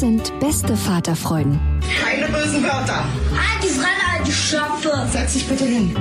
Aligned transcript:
Das 0.00 0.08
sind 0.08 0.40
beste 0.40 0.78
Vaterfreuden. 0.78 1.60
Keine 2.02 2.24
bösen 2.32 2.62
Wörter. 2.62 3.04
Halt 3.04 3.62
die 3.62 3.68
Fremde, 3.68 4.02
alte 4.16 4.32
Schöpfe. 4.32 5.06
Setz 5.10 5.34
dich 5.34 5.46
bitte 5.46 5.66
hin. 5.66 5.94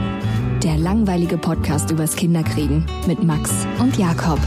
Der 0.63 0.77
langweilige 0.77 1.37
Podcast 1.37 1.91
übers 1.91 2.15
Kinderkriegen 2.15 2.85
mit 3.07 3.21
Max 3.25 3.67
und 3.77 3.97
Jakob. 3.97 4.39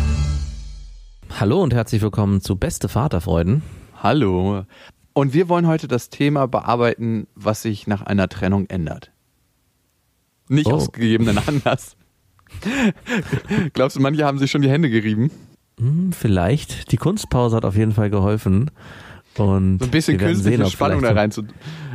Hallo 1.39 1.62
und 1.62 1.75
herzlich 1.75 2.00
willkommen 2.00 2.41
zu 2.41 2.56
Beste 2.56 2.89
Vaterfreuden. 2.89 3.61
Hallo. 4.03 4.64
Und 5.12 5.34
wir 5.34 5.50
wollen 5.50 5.67
heute 5.67 5.86
das 5.86 6.08
Thema 6.08 6.48
bearbeiten, 6.48 7.27
was 7.34 7.61
sich 7.61 7.86
nach 7.86 8.00
einer 8.00 8.30
Trennung 8.30 8.64
ändert. 8.70 9.12
Nicht 10.48 10.69
oh. 10.69 10.77
aus 10.77 10.92
gegebenen 10.92 11.36
Anlass. 11.36 11.98
Glaubst 13.75 13.98
du, 13.98 14.00
manche 14.00 14.25
haben 14.25 14.39
sich 14.39 14.50
schon 14.50 14.62
die 14.62 14.70
Hände 14.70 14.89
gerieben? 14.89 15.30
Hm, 15.78 16.14
vielleicht. 16.14 16.91
Die 16.91 16.97
Kunstpause 16.97 17.56
hat 17.56 17.67
auf 17.67 17.77
jeden 17.77 17.92
Fall 17.92 18.08
geholfen. 18.08 18.70
Und 19.38 19.78
so 19.78 19.86
ein 19.86 19.91
bisschen 19.91 20.19
künstliche 20.19 20.66
Spannung 20.66 21.02
da 21.02 21.12
rein 21.12 21.30
zu. 21.30 21.44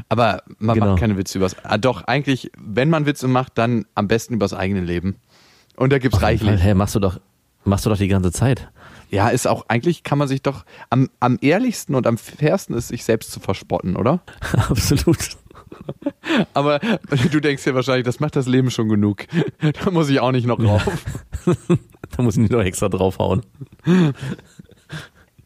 Aber 0.10 0.44
man 0.60 0.76
genau. 0.76 0.88
macht 0.88 1.00
keine 1.00 1.18
Witze 1.18 1.38
übers. 1.38 1.56
Ah, 1.64 1.78
doch, 1.78 2.04
eigentlich, 2.04 2.52
wenn 2.58 2.90
man 2.90 3.06
Witze 3.06 3.28
macht, 3.28 3.58
dann 3.58 3.86
am 3.96 4.08
besten 4.08 4.34
übers 4.34 4.54
eigene 4.54 4.82
Leben. 4.82 5.18
Und 5.76 5.92
da 5.92 6.00
gibt's 6.00 6.22
reichlich. 6.22 6.60
Hä, 6.60 6.64
hey, 6.64 6.74
machst 6.74 6.96
du 6.96 7.00
doch, 7.00 7.20
machst 7.66 7.86
du 7.86 7.90
doch 7.90 7.98
die 7.98 8.08
ganze 8.08 8.32
Zeit. 8.32 8.70
Ja, 9.10 9.30
ist 9.30 9.48
auch, 9.48 9.66
eigentlich 9.68 10.04
kann 10.04 10.18
man 10.18 10.28
sich 10.28 10.42
doch, 10.42 10.66
am, 10.90 11.10
am 11.20 11.38
ehrlichsten 11.42 11.96
und 11.96 12.08
am 12.08 12.18
fairsten 12.18 12.76
ist, 12.76 12.90
sich 12.90 13.04
selbst 13.06 13.32
zu 13.32 13.40
verspotten, 13.40 13.96
oder? 13.96 14.22
Absolut. 14.70 15.38
Aber 16.54 16.80
du 17.32 17.40
denkst 17.40 17.66
ja 17.66 17.76
wahrscheinlich, 17.76 18.06
das 18.06 18.20
macht 18.20 18.36
das 18.36 18.48
Leben 18.48 18.72
schon 18.72 18.90
genug. 18.90 19.26
Da 19.84 19.92
muss 19.92 20.10
ich 20.10 20.20
auch 20.20 20.32
nicht 20.32 20.48
noch 20.48 20.60
drauf. 20.60 20.84
da 22.16 22.24
muss 22.24 22.36
ich 22.36 22.42
nicht 22.42 22.52
noch 22.52 22.62
extra 22.62 22.90
draufhauen. 22.90 23.44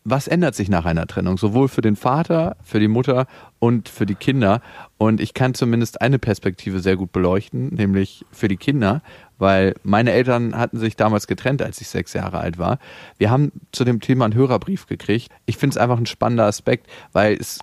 Was 0.04 0.28
ändert 0.28 0.56
sich 0.56 0.68
nach 0.68 0.86
einer 0.86 1.06
Trennung? 1.06 1.38
Sowohl 1.38 1.68
für 1.68 1.82
den 1.82 1.96
Vater, 1.96 2.56
für 2.64 2.80
die 2.80 2.88
Mutter 2.88 3.28
und 3.60 3.88
für 3.88 4.08
die 4.08 4.16
Kinder. 4.16 4.62
Und 4.98 5.22
ich 5.22 5.36
kann 5.36 5.54
zumindest 5.54 6.02
eine 6.02 6.18
Perspektive 6.18 6.80
sehr 6.80 6.98
gut 6.98 7.12
beleuchten, 7.12 7.68
nämlich 7.70 8.26
für 8.32 8.48
die 8.48 8.58
Kinder, 8.58 9.02
weil 9.38 9.76
meine 9.84 10.12
Eltern 10.12 10.58
hatten 10.58 10.80
sich 10.80 10.96
damals 10.96 11.28
getrennt, 11.28 11.62
als 11.62 11.82
ich 11.82 11.90
sechs 11.90 12.14
Jahre 12.14 12.40
alt 12.40 12.58
war. 12.58 12.80
Wir 13.20 13.30
haben 13.30 13.52
zu 13.72 13.84
dem 13.84 14.00
Thema 14.00 14.26
einen 14.26 14.34
Hörerbrief 14.34 14.88
gekriegt. 14.88 15.30
Ich 15.46 15.58
finde 15.58 15.76
es 15.76 15.78
einfach 15.78 15.98
ein 15.98 16.08
spannender 16.08 16.46
Aspekt, 16.46 16.88
weil 17.12 17.36
es 17.40 17.60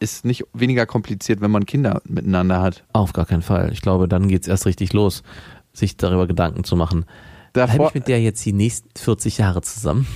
ist 0.00 0.24
nicht 0.24 0.44
weniger 0.52 0.86
kompliziert, 0.86 1.40
wenn 1.40 1.50
man 1.50 1.66
Kinder 1.66 2.00
miteinander 2.04 2.60
hat. 2.60 2.84
Auf 2.92 3.12
gar 3.12 3.26
keinen 3.26 3.42
Fall. 3.42 3.70
Ich 3.72 3.82
glaube, 3.82 4.08
dann 4.08 4.28
geht 4.28 4.42
es 4.42 4.48
erst 4.48 4.66
richtig 4.66 4.92
los, 4.92 5.22
sich 5.72 5.96
darüber 5.96 6.26
Gedanken 6.26 6.64
zu 6.64 6.74
machen. 6.74 7.04
Davor, 7.52 7.76
Bleib 7.76 7.88
ich 7.88 7.94
mit 7.94 8.08
der 8.08 8.20
jetzt 8.20 8.44
die 8.44 8.52
nächsten 8.52 8.88
40 8.98 9.38
Jahre 9.38 9.62
zusammen? 9.62 10.06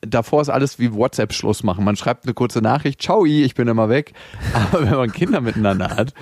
Davor 0.00 0.42
ist 0.42 0.48
alles 0.48 0.78
wie 0.78 0.92
WhatsApp 0.92 1.32
Schluss 1.32 1.62
machen. 1.62 1.84
Man 1.84 1.96
schreibt 1.96 2.24
eine 2.24 2.34
kurze 2.34 2.60
Nachricht, 2.60 3.02
ciao, 3.02 3.24
ich 3.24 3.54
bin 3.54 3.68
immer 3.68 3.88
weg. 3.88 4.12
Aber 4.52 4.82
wenn 4.82 4.96
man 4.96 5.12
Kinder 5.12 5.40
miteinander 5.40 5.90
hat, 5.90 6.14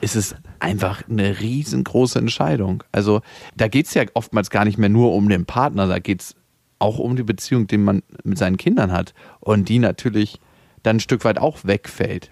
ist 0.00 0.16
es 0.16 0.34
einfach 0.58 1.08
eine 1.08 1.40
riesengroße 1.40 2.18
Entscheidung. 2.18 2.82
Also 2.92 3.20
da 3.56 3.68
geht 3.68 3.86
es 3.86 3.94
ja 3.94 4.04
oftmals 4.14 4.50
gar 4.50 4.64
nicht 4.64 4.78
mehr 4.78 4.88
nur 4.88 5.14
um 5.14 5.28
den 5.28 5.46
Partner, 5.46 5.86
da 5.86 5.98
geht 5.98 6.22
es 6.22 6.36
auch 6.80 6.98
um 6.98 7.14
die 7.14 7.22
Beziehung, 7.22 7.68
die 7.68 7.78
man 7.78 8.02
mit 8.24 8.36
seinen 8.36 8.56
Kindern 8.56 8.90
hat 8.90 9.14
und 9.38 9.68
die 9.68 9.78
natürlich 9.78 10.40
dann 10.82 10.96
ein 10.96 11.00
Stück 11.00 11.24
weit 11.24 11.38
auch 11.38 11.58
wegfällt. 11.62 12.30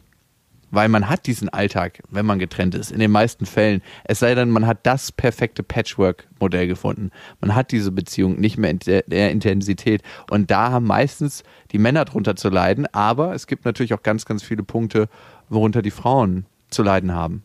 Weil 0.70 0.88
man 0.88 1.08
hat 1.08 1.26
diesen 1.26 1.48
Alltag, 1.48 2.02
wenn 2.10 2.26
man 2.26 2.38
getrennt 2.38 2.74
ist, 2.74 2.92
in 2.92 3.00
den 3.00 3.10
meisten 3.10 3.46
Fällen. 3.46 3.82
Es 4.04 4.20
sei 4.20 4.34
denn, 4.34 4.50
man 4.50 4.66
hat 4.66 4.78
das 4.84 5.10
perfekte 5.10 5.62
Patchwork-Modell 5.62 6.66
gefunden. 6.66 7.10
Man 7.40 7.54
hat 7.54 7.72
diese 7.72 7.90
Beziehung 7.90 8.38
nicht 8.38 8.56
mehr 8.56 8.70
in 8.70 8.78
der 8.78 9.30
Intensität. 9.30 10.02
Und 10.30 10.50
da 10.50 10.70
haben 10.70 10.86
meistens 10.86 11.42
die 11.72 11.78
Männer 11.78 12.04
drunter 12.04 12.36
zu 12.36 12.48
leiden. 12.48 12.86
Aber 12.92 13.34
es 13.34 13.46
gibt 13.46 13.64
natürlich 13.64 13.94
auch 13.94 14.02
ganz, 14.02 14.24
ganz 14.26 14.42
viele 14.42 14.62
Punkte, 14.62 15.08
worunter 15.48 15.82
die 15.82 15.90
Frauen 15.90 16.46
zu 16.70 16.82
leiden 16.82 17.12
haben. 17.12 17.42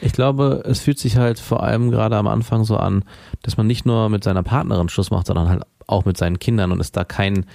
Ich 0.00 0.12
glaube, 0.12 0.62
es 0.66 0.80
fühlt 0.80 0.98
sich 0.98 1.16
halt 1.16 1.38
vor 1.38 1.62
allem 1.62 1.90
gerade 1.90 2.16
am 2.16 2.26
Anfang 2.26 2.64
so 2.64 2.76
an, 2.76 3.04
dass 3.42 3.56
man 3.56 3.66
nicht 3.66 3.86
nur 3.86 4.08
mit 4.08 4.24
seiner 4.24 4.42
Partnerin 4.42 4.88
Schluss 4.88 5.10
macht, 5.10 5.26
sondern 5.26 5.48
halt 5.48 5.62
auch 5.86 6.04
mit 6.04 6.16
seinen 6.16 6.38
Kindern 6.38 6.72
und 6.72 6.80
es 6.80 6.92
da 6.92 7.04
keinen 7.04 7.46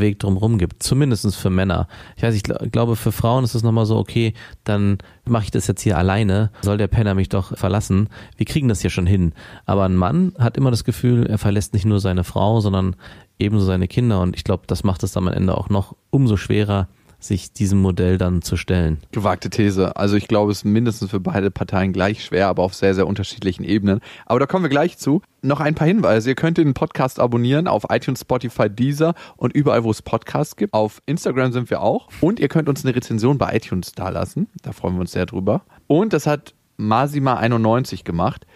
Weg 0.00 0.18
drumherum 0.18 0.58
gibt. 0.58 0.82
Zumindest 0.82 1.36
für 1.36 1.50
Männer. 1.50 1.88
Ich 2.16 2.22
weiß, 2.22 2.34
ich 2.34 2.42
glaube, 2.42 2.96
für 2.96 3.12
Frauen 3.12 3.44
ist 3.44 3.54
es 3.54 3.62
nochmal 3.62 3.86
so, 3.86 3.96
okay, 3.96 4.34
dann 4.64 4.98
mache 5.24 5.44
ich 5.44 5.50
das 5.50 5.66
jetzt 5.66 5.82
hier 5.82 5.98
alleine. 5.98 6.50
Soll 6.62 6.78
der 6.78 6.86
Penner 6.86 7.14
mich 7.14 7.28
doch 7.28 7.56
verlassen? 7.56 8.08
Wir 8.36 8.46
kriegen 8.46 8.68
das 8.68 8.80
hier 8.80 8.90
schon 8.90 9.06
hin. 9.06 9.32
Aber 9.64 9.84
ein 9.84 9.96
Mann 9.96 10.32
hat 10.38 10.56
immer 10.56 10.70
das 10.70 10.84
Gefühl, 10.84 11.26
er 11.26 11.38
verlässt 11.38 11.74
nicht 11.74 11.86
nur 11.86 12.00
seine 12.00 12.24
Frau, 12.24 12.60
sondern 12.60 12.96
ebenso 13.38 13.66
seine 13.66 13.88
Kinder. 13.88 14.20
Und 14.20 14.36
ich 14.36 14.44
glaube, 14.44 14.64
das 14.66 14.84
macht 14.84 15.02
es 15.02 15.12
dann 15.12 15.28
am 15.28 15.34
Ende 15.34 15.56
auch 15.56 15.68
noch 15.68 15.94
umso 16.10 16.36
schwerer, 16.36 16.88
sich 17.18 17.52
diesem 17.52 17.80
Modell 17.80 18.18
dann 18.18 18.42
zu 18.42 18.56
stellen. 18.56 18.98
Gewagte 19.12 19.50
These. 19.50 19.96
Also 19.96 20.16
ich 20.16 20.28
glaube, 20.28 20.52
es 20.52 20.58
ist 20.58 20.64
mindestens 20.64 21.10
für 21.10 21.20
beide 21.20 21.50
Parteien 21.50 21.92
gleich 21.92 22.24
schwer, 22.24 22.48
aber 22.48 22.62
auf 22.62 22.74
sehr, 22.74 22.94
sehr 22.94 23.06
unterschiedlichen 23.06 23.64
Ebenen. 23.64 24.00
Aber 24.26 24.40
da 24.40 24.46
kommen 24.46 24.64
wir 24.64 24.68
gleich 24.68 24.98
zu. 24.98 25.22
Noch 25.42 25.60
ein 25.60 25.74
paar 25.74 25.86
Hinweise. 25.86 26.30
Ihr 26.30 26.34
könnt 26.34 26.58
den 26.58 26.74
Podcast 26.74 27.20
abonnieren 27.20 27.68
auf 27.68 27.86
iTunes, 27.90 28.20
Spotify, 28.20 28.68
Deezer 28.68 29.14
und 29.36 29.54
überall, 29.54 29.84
wo 29.84 29.90
es 29.90 30.02
Podcasts 30.02 30.56
gibt. 30.56 30.74
Auf 30.74 31.02
Instagram 31.06 31.52
sind 31.52 31.70
wir 31.70 31.80
auch. 31.80 32.08
Und 32.20 32.40
ihr 32.40 32.48
könnt 32.48 32.68
uns 32.68 32.84
eine 32.84 32.94
Rezension 32.94 33.38
bei 33.38 33.54
iTunes 33.56 33.92
dalassen. 33.92 34.48
Da 34.62 34.72
freuen 34.72 34.94
wir 34.94 35.00
uns 35.00 35.12
sehr 35.12 35.26
drüber. 35.26 35.62
Und 35.86 36.12
das 36.12 36.26
hat 36.26 36.54
Masima91 36.78 38.04
gemacht. 38.04 38.46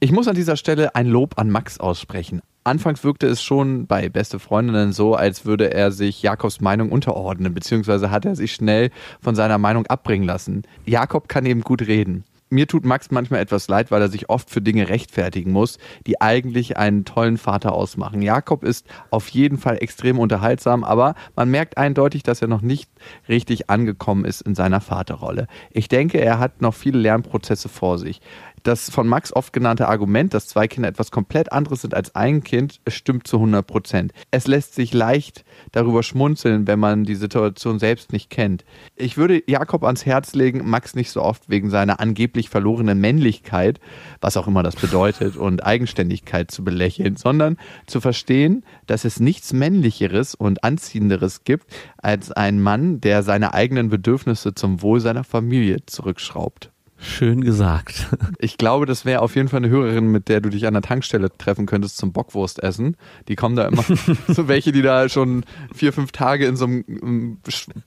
Ich 0.00 0.12
muss 0.12 0.28
an 0.28 0.36
dieser 0.36 0.56
Stelle 0.56 0.94
ein 0.94 1.06
Lob 1.06 1.38
an 1.38 1.50
Max 1.50 1.80
aussprechen. 1.80 2.40
Anfangs 2.64 3.02
wirkte 3.04 3.26
es 3.26 3.42
schon 3.42 3.86
bei 3.86 4.08
Beste 4.08 4.38
Freundinnen 4.38 4.92
so, 4.92 5.14
als 5.14 5.44
würde 5.44 5.72
er 5.72 5.90
sich 5.90 6.22
Jakobs 6.22 6.60
Meinung 6.60 6.90
unterordnen, 6.90 7.54
beziehungsweise 7.54 8.10
hat 8.10 8.24
er 8.24 8.36
sich 8.36 8.52
schnell 8.52 8.90
von 9.20 9.34
seiner 9.34 9.58
Meinung 9.58 9.86
abbringen 9.86 10.26
lassen. 10.26 10.62
Jakob 10.84 11.28
kann 11.28 11.46
eben 11.46 11.62
gut 11.62 11.82
reden. 11.86 12.24
Mir 12.50 12.66
tut 12.66 12.86
Max 12.86 13.10
manchmal 13.10 13.40
etwas 13.40 13.68
leid, 13.68 13.90
weil 13.90 14.00
er 14.00 14.08
sich 14.08 14.30
oft 14.30 14.48
für 14.48 14.62
Dinge 14.62 14.88
rechtfertigen 14.88 15.52
muss, 15.52 15.76
die 16.06 16.20
eigentlich 16.22 16.78
einen 16.78 17.04
tollen 17.04 17.36
Vater 17.36 17.74
ausmachen. 17.74 18.22
Jakob 18.22 18.64
ist 18.64 18.86
auf 19.10 19.28
jeden 19.28 19.58
Fall 19.58 19.76
extrem 19.82 20.18
unterhaltsam, 20.18 20.82
aber 20.82 21.14
man 21.36 21.50
merkt 21.50 21.76
eindeutig, 21.76 22.22
dass 22.22 22.40
er 22.40 22.48
noch 22.48 22.62
nicht 22.62 22.90
richtig 23.28 23.68
angekommen 23.68 24.24
ist 24.24 24.40
in 24.40 24.54
seiner 24.54 24.80
Vaterrolle. 24.80 25.46
Ich 25.70 25.88
denke, 25.88 26.22
er 26.22 26.38
hat 26.38 26.62
noch 26.62 26.74
viele 26.74 26.98
Lernprozesse 26.98 27.68
vor 27.68 27.98
sich 27.98 28.22
das 28.62 28.90
von 28.90 29.06
Max 29.06 29.32
oft 29.32 29.52
genannte 29.52 29.88
Argument, 29.88 30.34
dass 30.34 30.48
zwei 30.48 30.68
Kinder 30.68 30.88
etwas 30.88 31.10
komplett 31.10 31.52
anderes 31.52 31.82
sind 31.82 31.94
als 31.94 32.14
ein 32.14 32.42
Kind, 32.42 32.80
stimmt 32.88 33.26
zu 33.26 33.36
100 33.36 33.66
Prozent. 33.66 34.12
Es 34.30 34.46
lässt 34.46 34.74
sich 34.74 34.92
leicht 34.92 35.44
darüber 35.72 36.02
schmunzeln, 36.02 36.66
wenn 36.66 36.78
man 36.78 37.04
die 37.04 37.14
Situation 37.14 37.78
selbst 37.78 38.12
nicht 38.12 38.30
kennt. 38.30 38.64
Ich 38.96 39.16
würde 39.16 39.42
Jakob 39.46 39.84
ans 39.84 40.06
Herz 40.06 40.34
legen, 40.34 40.68
Max 40.68 40.94
nicht 40.94 41.10
so 41.10 41.22
oft 41.22 41.48
wegen 41.48 41.70
seiner 41.70 42.00
angeblich 42.00 42.48
verlorenen 42.48 43.00
Männlichkeit, 43.00 43.80
was 44.20 44.36
auch 44.36 44.46
immer 44.46 44.62
das 44.62 44.76
bedeutet, 44.76 45.36
und 45.36 45.64
Eigenständigkeit 45.64 46.50
zu 46.50 46.64
belächeln, 46.64 47.16
sondern 47.16 47.56
zu 47.86 48.00
verstehen, 48.00 48.64
dass 48.86 49.04
es 49.04 49.20
nichts 49.20 49.52
Männlicheres 49.52 50.34
und 50.34 50.64
Anziehenderes 50.64 51.44
gibt 51.44 51.66
als 51.96 52.32
ein 52.32 52.60
Mann, 52.60 53.00
der 53.00 53.22
seine 53.22 53.54
eigenen 53.54 53.88
Bedürfnisse 53.88 54.54
zum 54.54 54.82
Wohl 54.82 55.00
seiner 55.00 55.24
Familie 55.24 55.84
zurückschraubt. 55.86 56.70
Schön 57.00 57.42
gesagt. 57.42 58.06
Ich 58.40 58.56
glaube, 58.56 58.86
das 58.86 59.04
wäre 59.04 59.22
auf 59.22 59.34
jeden 59.34 59.48
Fall 59.48 59.58
eine 59.58 59.68
Hörerin, 59.68 60.06
mit 60.06 60.28
der 60.28 60.40
du 60.40 60.48
dich 60.48 60.66
an 60.66 60.74
der 60.74 60.82
Tankstelle 60.82 61.36
treffen 61.36 61.66
könntest 61.66 61.96
zum 61.96 62.12
Bockwurstessen. 62.12 62.96
Die 63.26 63.34
kommen 63.34 63.56
da 63.56 63.66
immer, 63.66 63.84
so 64.28 64.46
welche, 64.46 64.70
die 64.70 64.82
da 64.82 65.08
schon 65.08 65.44
vier, 65.74 65.92
fünf 65.92 66.12
Tage 66.12 66.46
in 66.46 66.56
so 66.56 66.66
einem 66.66 67.38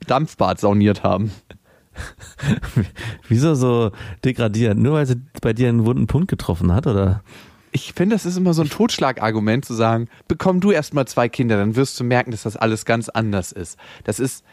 Dampfbad 0.07 0.59
sauniert 0.59 1.03
haben. 1.03 1.31
Wieso 3.27 3.55
so 3.55 3.91
degradierend? 4.25 4.81
Nur 4.81 4.93
weil 4.93 5.05
sie 5.05 5.21
bei 5.41 5.53
dir 5.53 5.69
einen 5.69 5.85
wunden 5.85 6.07
Punkt 6.07 6.29
getroffen 6.29 6.73
hat, 6.73 6.87
oder? 6.87 7.23
Ich 7.71 7.93
finde, 7.93 8.15
das 8.15 8.25
ist 8.25 8.37
immer 8.37 8.53
so 8.53 8.61
ein 8.63 8.69
Totschlagargument 8.69 9.63
zu 9.63 9.73
sagen, 9.73 10.09
bekomm 10.27 10.59
du 10.59 10.71
erstmal 10.71 11.07
zwei 11.07 11.29
Kinder, 11.29 11.57
dann 11.57 11.77
wirst 11.77 11.97
du 11.99 12.03
merken, 12.03 12.31
dass 12.31 12.43
das 12.43 12.57
alles 12.57 12.83
ganz 12.85 13.07
anders 13.07 13.53
ist. 13.53 13.77
Das 14.03 14.19
ist 14.19 14.43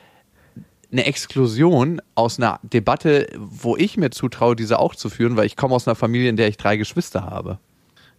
eine 0.91 1.05
Exklusion 1.05 2.01
aus 2.15 2.39
einer 2.39 2.61
Debatte, 2.63 3.27
wo 3.37 3.77
ich 3.77 3.97
mir 3.97 4.11
zutraue, 4.11 4.57
diese 4.57 4.79
auch 4.79 4.95
zu 4.95 5.11
führen, 5.11 5.37
weil 5.37 5.47
ich 5.47 5.57
komme 5.57 5.75
aus 5.75 5.87
einer 5.87 5.95
Familie, 5.95 6.31
in 6.31 6.37
der 6.37 6.49
ich 6.49 6.57
drei 6.57 6.77
Geschwister 6.77 7.25
habe. 7.25 7.59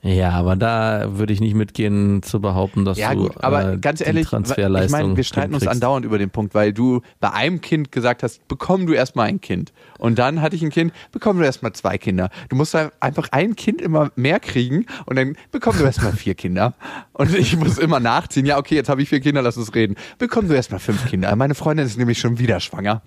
Ja, 0.02 0.32
aber 0.32 0.56
da 0.56 1.18
würde 1.18 1.34
ich 1.34 1.42
nicht 1.42 1.56
mitgehen 1.56 2.24
zu 2.24 2.40
behaupten, 2.40 2.86
dass 2.86 2.98
Ja 2.98 3.14
du 3.14 3.24
gut, 3.24 3.44
aber 3.44 3.74
äh, 3.74 3.78
ganz 3.78 4.00
ehrlich, 4.00 4.24
ich 4.24 4.30
Transferleistung 4.30 5.02
meine, 5.02 5.18
wir 5.18 5.24
streiten 5.26 5.54
uns 5.54 5.68
andauernd 5.68 6.06
über 6.06 6.18
den 6.18 6.30
Punkt, 6.30 6.56
weil 6.56 6.72
du 6.72 7.02
bei 7.20 7.32
einem 7.34 7.60
Kind 7.60 7.92
gesagt 7.92 8.24
hast, 8.24 8.48
bekomm 8.48 8.88
du 8.88 8.94
erstmal 8.94 9.28
ein 9.28 9.42
Kind. 9.42 9.74
Und 9.98 10.18
dann 10.18 10.42
hatte 10.42 10.56
ich 10.56 10.64
ein 10.64 10.70
Kind, 10.70 10.94
bekomm 11.12 11.38
du 11.40 11.44
erstmal 11.44 11.74
zwei 11.74 11.98
Kinder. 11.98 12.30
Du 12.48 12.56
musst 12.56 12.74
einfach 13.02 13.28
ein 13.32 13.58
Kind 13.58 13.82
immer 13.82 14.10
mehr 14.16 14.40
kriegen 14.40 14.86
und 15.06 15.18
dann 15.18 15.36
bekomm 15.52 15.78
du 15.78 15.84
erstmal 15.84 16.14
vier 16.14 16.36
Kinder. 16.36 16.76
Und 17.12 17.36
ich 17.36 17.58
muss 17.58 17.78
immer 17.78 18.00
nachziehen, 18.00 18.46
ja 18.46 18.58
okay, 18.58 18.76
jetzt 18.76 18.88
habe 18.88 19.02
ich 19.02 19.10
vier 19.10 19.20
Kinder, 19.20 19.42
lass 19.42 19.58
uns 19.58 19.76
reden. 19.76 19.96
Bekomm 20.18 20.48
du 20.48 20.54
erstmal 20.54 20.80
fünf 20.80 21.08
Kinder. 21.08 21.36
Meine 21.36 21.56
Freundin 21.56 21.86
ist 21.86 21.98
nämlich 21.98 22.20
schon 22.20 22.40
wieder 22.40 22.62
schwanger. 22.62 23.02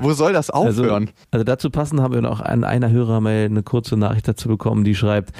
Wo 0.00 0.12
soll 0.12 0.32
das 0.32 0.50
Also, 0.50 0.82
aufhören? 0.82 1.10
also 1.30 1.44
dazu 1.44 1.70
passend 1.70 2.00
haben 2.00 2.14
wir 2.14 2.22
noch 2.22 2.40
an 2.40 2.64
einer 2.64 2.90
Hörermail 2.90 3.46
eine 3.46 3.62
kurze 3.62 3.96
Nachricht 3.96 4.26
dazu 4.26 4.48
bekommen, 4.48 4.84
die 4.84 4.94
schreibt, 4.94 5.32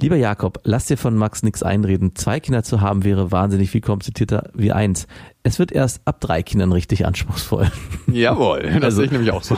lieber 0.00 0.16
Jakob, 0.16 0.60
lass 0.64 0.86
dir 0.86 0.96
von 0.96 1.14
Max 1.16 1.42
nichts 1.42 1.62
einreden. 1.62 2.14
Zwei 2.14 2.40
Kinder 2.40 2.62
zu 2.62 2.80
haben 2.80 3.04
wäre 3.04 3.30
wahnsinnig 3.32 3.70
viel 3.70 3.80
komplizierter 3.80 4.50
wie 4.54 4.72
eins. 4.72 5.06
Es 5.42 5.58
wird 5.58 5.72
erst 5.72 6.00
ab 6.04 6.20
drei 6.20 6.42
Kindern 6.42 6.72
richtig 6.72 7.06
anspruchsvoll. 7.06 7.70
Jawohl, 8.06 8.62
das 8.62 8.82
Also- 8.84 8.96
sehe 8.98 9.04
ich 9.06 9.12
nämlich 9.12 9.30
auch 9.32 9.42
so. 9.42 9.56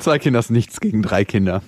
zwei 0.00 0.18
Kinder 0.18 0.38
ist 0.38 0.50
nichts 0.50 0.80
gegen 0.80 1.02
drei 1.02 1.24
Kinder. 1.24 1.62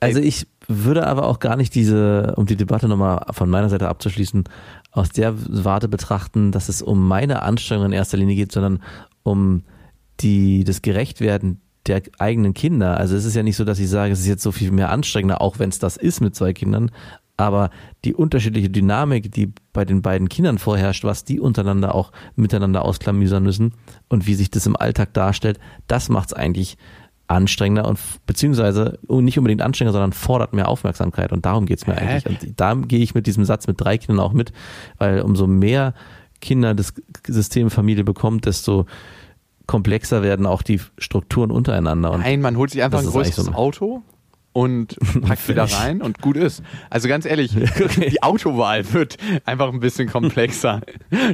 Also 0.00 0.20
ich 0.20 0.46
würde 0.68 1.06
aber 1.06 1.26
auch 1.26 1.38
gar 1.40 1.56
nicht 1.56 1.74
diese, 1.74 2.34
um 2.36 2.46
die 2.46 2.56
Debatte 2.56 2.88
nochmal 2.88 3.24
von 3.32 3.50
meiner 3.50 3.68
Seite 3.68 3.88
abzuschließen, 3.88 4.44
aus 4.92 5.10
der 5.10 5.34
Warte 5.36 5.88
betrachten, 5.88 6.52
dass 6.52 6.68
es 6.68 6.82
um 6.82 7.06
meine 7.06 7.42
Anstrengung 7.42 7.86
in 7.86 7.92
erster 7.92 8.16
Linie 8.16 8.36
geht, 8.36 8.52
sondern 8.52 8.82
um 9.22 9.64
die, 10.20 10.64
das 10.64 10.82
Gerechtwerden 10.82 11.60
der 11.86 12.02
eigenen 12.18 12.54
Kinder. 12.54 12.96
Also 12.96 13.16
es 13.16 13.24
ist 13.24 13.34
ja 13.34 13.42
nicht 13.42 13.56
so, 13.56 13.64
dass 13.64 13.78
ich 13.78 13.88
sage, 13.88 14.12
es 14.12 14.20
ist 14.20 14.26
jetzt 14.26 14.42
so 14.42 14.52
viel 14.52 14.70
mehr 14.70 14.90
anstrengender, 14.90 15.40
auch 15.40 15.58
wenn 15.58 15.68
es 15.68 15.78
das 15.78 15.96
ist 15.96 16.20
mit 16.20 16.34
zwei 16.34 16.52
Kindern. 16.52 16.90
Aber 17.36 17.70
die 18.04 18.14
unterschiedliche 18.14 18.70
Dynamik, 18.70 19.30
die 19.30 19.52
bei 19.72 19.84
den 19.84 20.00
beiden 20.00 20.28
Kindern 20.28 20.58
vorherrscht, 20.58 21.04
was 21.04 21.24
die 21.24 21.38
untereinander 21.38 21.94
auch 21.94 22.12
miteinander 22.34 22.84
ausklamüsern 22.84 23.42
müssen 23.42 23.74
und 24.08 24.26
wie 24.26 24.34
sich 24.34 24.50
das 24.50 24.66
im 24.66 24.76
Alltag 24.76 25.12
darstellt, 25.12 25.58
das 25.86 26.08
macht 26.08 26.28
es 26.28 26.32
eigentlich 26.32 26.78
anstrengender 27.28 27.88
und 27.88 27.98
beziehungsweise 28.26 28.98
nicht 29.08 29.36
unbedingt 29.36 29.60
anstrengender, 29.60 29.92
sondern 29.92 30.12
fordert 30.12 30.52
mehr 30.52 30.68
Aufmerksamkeit 30.68 31.32
und 31.32 31.44
darum 31.44 31.66
geht's 31.66 31.86
mir 31.86 31.94
Hä? 31.94 32.06
eigentlich. 32.06 32.26
Und 32.26 32.60
da 32.60 32.74
gehe 32.74 33.00
ich 33.00 33.14
mit 33.14 33.26
diesem 33.26 33.44
Satz 33.44 33.66
mit 33.66 33.80
drei 33.80 33.98
Kindern 33.98 34.24
auch 34.24 34.32
mit, 34.32 34.52
weil 34.98 35.20
umso 35.20 35.46
mehr 35.46 35.92
Kinder 36.40 36.74
das 36.74 36.94
System 37.26 37.70
Familie 37.70 38.04
bekommt, 38.04 38.46
desto 38.46 38.86
komplexer 39.66 40.22
werden 40.22 40.46
auch 40.46 40.62
die 40.62 40.80
Strukturen 40.98 41.50
untereinander. 41.50 42.12
Und 42.12 42.20
Nein, 42.20 42.40
man 42.40 42.56
holt 42.56 42.70
sich 42.70 42.82
einfach 42.82 43.00
ein 43.00 43.06
größeres 43.06 43.46
so- 43.46 43.52
Auto 43.52 44.02
und 44.52 44.96
packt 45.20 45.46
wieder 45.50 45.64
rein 45.64 46.00
und 46.00 46.22
gut 46.22 46.38
ist. 46.38 46.62
Also 46.88 47.08
ganz 47.08 47.26
ehrlich, 47.26 47.54
die 47.96 48.22
Autowahl 48.22 48.90
wird 48.94 49.18
einfach 49.44 49.70
ein 49.70 49.80
bisschen 49.80 50.08
komplexer. 50.08 50.80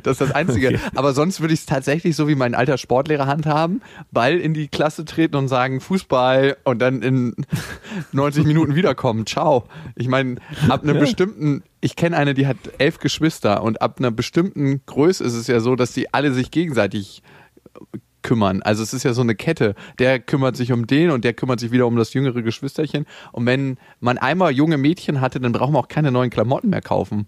Das 0.03 0.15
ist 0.15 0.21
das 0.23 0.33
Einzige. 0.33 0.69
Okay. 0.71 0.79
Aber 0.97 1.13
sonst 1.13 1.41
würde 1.41 1.55
ich 1.55 1.61
es 1.61 1.67
tatsächlich 1.67 2.17
so 2.17 2.27
wie 2.27 2.35
mein 2.35 2.57
alter 2.57 2.79
Sportlehrer 2.79 3.29
handhaben, 3.29 3.81
Ball 4.11 4.39
in 4.39 4.55
die 4.55 4.67
Klasse 4.67 5.05
treten 5.05 5.37
und 5.37 5.47
sagen 5.47 5.81
Fußball 5.81 6.57
und 6.65 6.81
dann 6.81 7.01
in 7.03 7.37
90 8.11 8.45
Minuten 8.45 8.75
wiederkommen. 8.75 9.25
Ciao. 9.25 9.67
Ich 9.95 10.09
meine, 10.09 10.37
ab 10.69 10.83
einem 10.83 10.99
bestimmten, 10.99 11.63
ich 11.81 11.95
kenne 11.95 12.17
eine, 12.17 12.35
die 12.35 12.49
hat 12.49 12.57
elf 12.79 12.99
Geschwister 12.99 13.63
und 13.63 13.83
ab 13.83 13.97
einer 14.01 14.11
bestimmten 14.11 14.81
Größe 14.87 15.23
ist 15.23 15.35
es 15.35 15.47
ja 15.47 15.61
so, 15.61 15.77
dass 15.77 15.93
die 15.93 16.13
alle 16.13 16.33
sich 16.33 16.51
gegenseitig 16.51 17.23
kümmern. 18.23 18.63
Also 18.63 18.83
es 18.83 18.93
ist 18.95 19.03
ja 19.03 19.13
so 19.13 19.23
eine 19.23 19.35
Kette. 19.35 19.75
Der 19.99 20.19
kümmert 20.19 20.57
sich 20.57 20.73
um 20.73 20.87
den 20.87 21.11
und 21.11 21.25
der 21.25 21.35
kümmert 21.35 21.61
sich 21.61 21.71
wieder 21.71 21.87
um 21.87 21.97
das 21.97 22.15
jüngere 22.15 22.43
Geschwisterchen. 22.43 23.07
Und 23.33 23.47
wenn 23.47 23.79
man 24.01 24.19
einmal 24.19 24.53
junge 24.53 24.79
Mädchen 24.79 25.21
hatte, 25.21 25.41
dann 25.41 25.53
braucht 25.53 25.73
man 25.73 25.83
auch 25.83 25.89
keine 25.89 26.11
neuen 26.11 26.31
Klamotten 26.31 26.71
mehr 26.71 26.83
kaufen. 26.83 27.27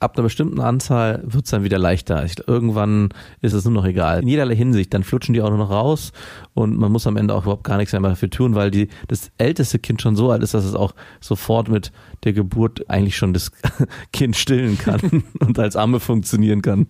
Ab 0.00 0.16
einer 0.16 0.24
bestimmten 0.24 0.60
Anzahl 0.60 1.22
wird's 1.24 1.50
dann 1.50 1.62
wieder 1.62 1.78
leichter. 1.78 2.24
Ich, 2.24 2.36
irgendwann 2.48 3.10
ist 3.42 3.52
es 3.52 3.64
nur 3.64 3.74
noch 3.74 3.84
egal. 3.84 4.22
In 4.22 4.28
jederlei 4.28 4.56
Hinsicht. 4.56 4.92
Dann 4.94 5.04
flutschen 5.04 5.34
die 5.34 5.42
auch 5.42 5.50
nur 5.50 5.58
noch 5.58 5.70
raus 5.70 6.12
und 6.54 6.78
man 6.78 6.90
muss 6.90 7.06
am 7.06 7.18
Ende 7.18 7.34
auch 7.34 7.42
überhaupt 7.42 7.64
gar 7.64 7.76
nichts 7.76 7.92
mehr 7.92 8.00
dafür 8.00 8.30
tun, 8.30 8.54
weil 8.54 8.70
die, 8.70 8.88
das 9.08 9.30
älteste 9.36 9.78
Kind 9.78 10.00
schon 10.00 10.16
so 10.16 10.30
alt 10.30 10.42
ist, 10.42 10.54
dass 10.54 10.64
es 10.64 10.74
auch 10.74 10.94
sofort 11.20 11.68
mit 11.68 11.92
der 12.24 12.32
Geburt 12.32 12.88
eigentlich 12.88 13.16
schon 13.16 13.34
das 13.34 13.52
Kind 14.12 14.36
stillen 14.36 14.78
kann 14.78 15.22
und 15.38 15.58
als 15.58 15.76
Amme 15.76 16.00
funktionieren 16.00 16.62
kann. 16.62 16.86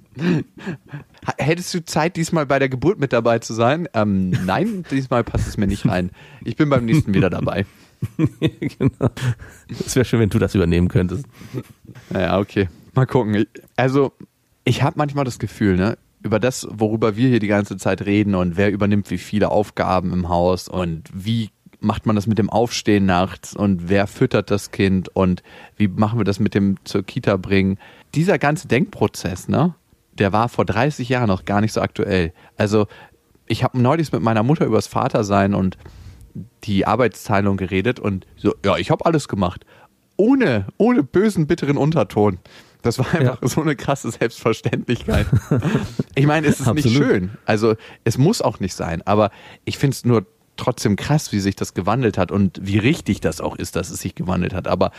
Hättest 1.37 1.75
du 1.75 1.85
Zeit, 1.85 2.17
diesmal 2.17 2.47
bei 2.47 2.61
der 2.61 2.69
Geburt 2.69 3.01
mit 3.01 3.13
dabei 3.13 3.41
zu 3.41 3.55
sein? 3.55 3.89
Ähm, 3.93 4.31
nein, 4.47 4.85
diesmal 4.91 5.25
passt 5.25 5.49
es 5.49 5.57
mir 5.57 5.67
nicht 5.67 5.85
rein. 5.87 6.11
Ich 6.45 6.55
bin 6.57 6.71
beim 6.71 6.85
nächsten 6.85 7.13
wieder 7.13 7.29
dabei. 7.29 7.67
genau. 8.41 9.11
Es 9.69 9.95
wäre 9.97 10.05
schön, 10.05 10.21
wenn 10.21 10.31
du 10.31 10.39
das 10.39 10.55
übernehmen 10.55 10.89
könntest. 10.89 11.27
Naja, 12.11 12.39
okay. 12.39 12.69
Mal 12.95 13.07
gucken. 13.07 13.47
Also, 13.77 14.13
ich 14.65 14.83
habe 14.83 14.95
manchmal 14.99 15.25
das 15.25 15.39
Gefühl, 15.39 15.77
ne, 15.77 15.97
über 16.23 16.39
das, 16.39 16.67
worüber 16.71 17.17
wir 17.17 17.29
hier 17.29 17.39
die 17.39 17.47
ganze 17.47 17.77
Zeit 17.77 18.05
reden 18.05 18.35
und 18.35 18.57
wer 18.57 18.71
übernimmt 18.71 19.11
wie 19.11 19.19
viele 19.19 19.51
Aufgaben 19.51 20.13
im 20.13 20.29
Haus 20.29 20.69
und 20.69 21.09
wie 21.13 21.51
macht 21.81 22.05
man 22.05 22.15
das 22.15 22.27
mit 22.27 22.39
dem 22.39 22.51
Aufstehen 22.51 23.07
nachts 23.07 23.57
und 23.57 23.89
wer 23.89 24.07
füttert 24.07 24.51
das 24.51 24.71
Kind 24.71 25.09
und 25.17 25.43
wie 25.77 25.89
machen 25.89 26.21
wir 26.21 26.25
das 26.25 26.39
mit 26.39 26.55
dem 26.55 26.77
zur 26.85 27.03
Kita 27.03 27.37
bringen. 27.37 27.79
Dieser 28.15 28.39
ganze 28.39 28.69
Denkprozess, 28.69 29.49
ne, 29.49 29.75
der 30.13 30.33
war 30.33 30.49
vor 30.49 30.67
30 30.67 31.09
Jahren 31.09 31.29
noch 31.29 31.47
gar 31.47 31.61
nicht 31.61 31.73
so 31.73 31.81
aktuell. 31.81 32.33
Also, 32.57 32.87
ich 33.47 33.65
habe 33.65 33.81
neulich 33.81 34.13
mit 34.13 34.23
meiner 34.23 34.43
Mutter 34.43 34.67
übers 34.67 34.87
Vatersein 34.87 35.55
und 35.55 35.79
die 36.65 36.87
Arbeitsteilung 36.87 37.57
geredet 37.57 37.99
und 37.99 38.27
so, 38.37 38.55
ja, 38.65 38.77
ich 38.77 38.91
habe 38.91 39.07
alles 39.07 39.27
gemacht. 39.27 39.65
Ohne, 40.17 40.67
ohne 40.77 41.03
bösen, 41.03 41.47
bitteren 41.47 41.77
Unterton. 41.77 42.39
Das 42.83 42.99
war 42.99 43.13
einfach 43.15 43.39
so 43.43 43.61
eine 43.61 43.77
krasse 43.77 44.11
Selbstverständlichkeit. 44.11 45.27
ich 46.15 46.27
meine, 46.27 46.47
es 46.47 46.61
ist 46.61 46.75
nicht 46.75 46.87
Absolut. 46.87 47.09
schön. 47.09 47.31
Also 47.45 47.75
es 48.05 48.19
muss 48.19 48.43
auch 48.43 48.61
nicht 48.61 48.75
sein. 48.75 49.03
Aber 49.07 49.31
ich 49.65 49.79
finde 49.79 49.95
es 49.95 50.05
nur 50.05 50.27
trotzdem 50.57 50.97
krass, 50.97 51.33
wie 51.33 51.41
sich 51.41 51.57
das 51.57 51.75
gewandelt 51.75 52.19
hat 52.19 52.31
und 52.31 52.61
wie 52.63 52.79
richtig 52.79 53.21
das 53.21 53.41
auch 53.41 53.57
ist, 53.57 53.77
dass 53.77 53.91
es 53.91 54.01
sich 54.01 54.15
gewandelt 54.15 54.55
hat. 54.55 54.69
Aber 54.69 54.93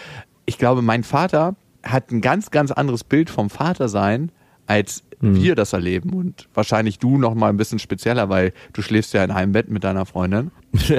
ich 0.45 0.57
glaube, 0.57 0.81
mein 0.81 1.03
Vater 1.03 1.55
hat 1.83 2.11
ein 2.11 2.21
ganz, 2.21 2.51
ganz 2.51 2.71
anderes 2.71 3.03
Bild 3.03 3.29
vom 3.29 3.49
Vatersein, 3.49 4.31
als 4.67 5.03
wir 5.21 5.55
das 5.55 5.73
erleben. 5.73 6.13
Und 6.13 6.47
wahrscheinlich 6.53 6.99
du 6.99 7.17
noch 7.17 7.35
mal 7.35 7.49
ein 7.49 7.57
bisschen 7.57 7.79
spezieller, 7.79 8.29
weil 8.29 8.53
du 8.73 8.81
schläfst 8.81 9.13
ja 9.13 9.23
in 9.23 9.31
einem 9.31 9.51
Bett 9.51 9.69
mit 9.69 9.83
deiner 9.83 10.05
Freundin. 10.05 10.51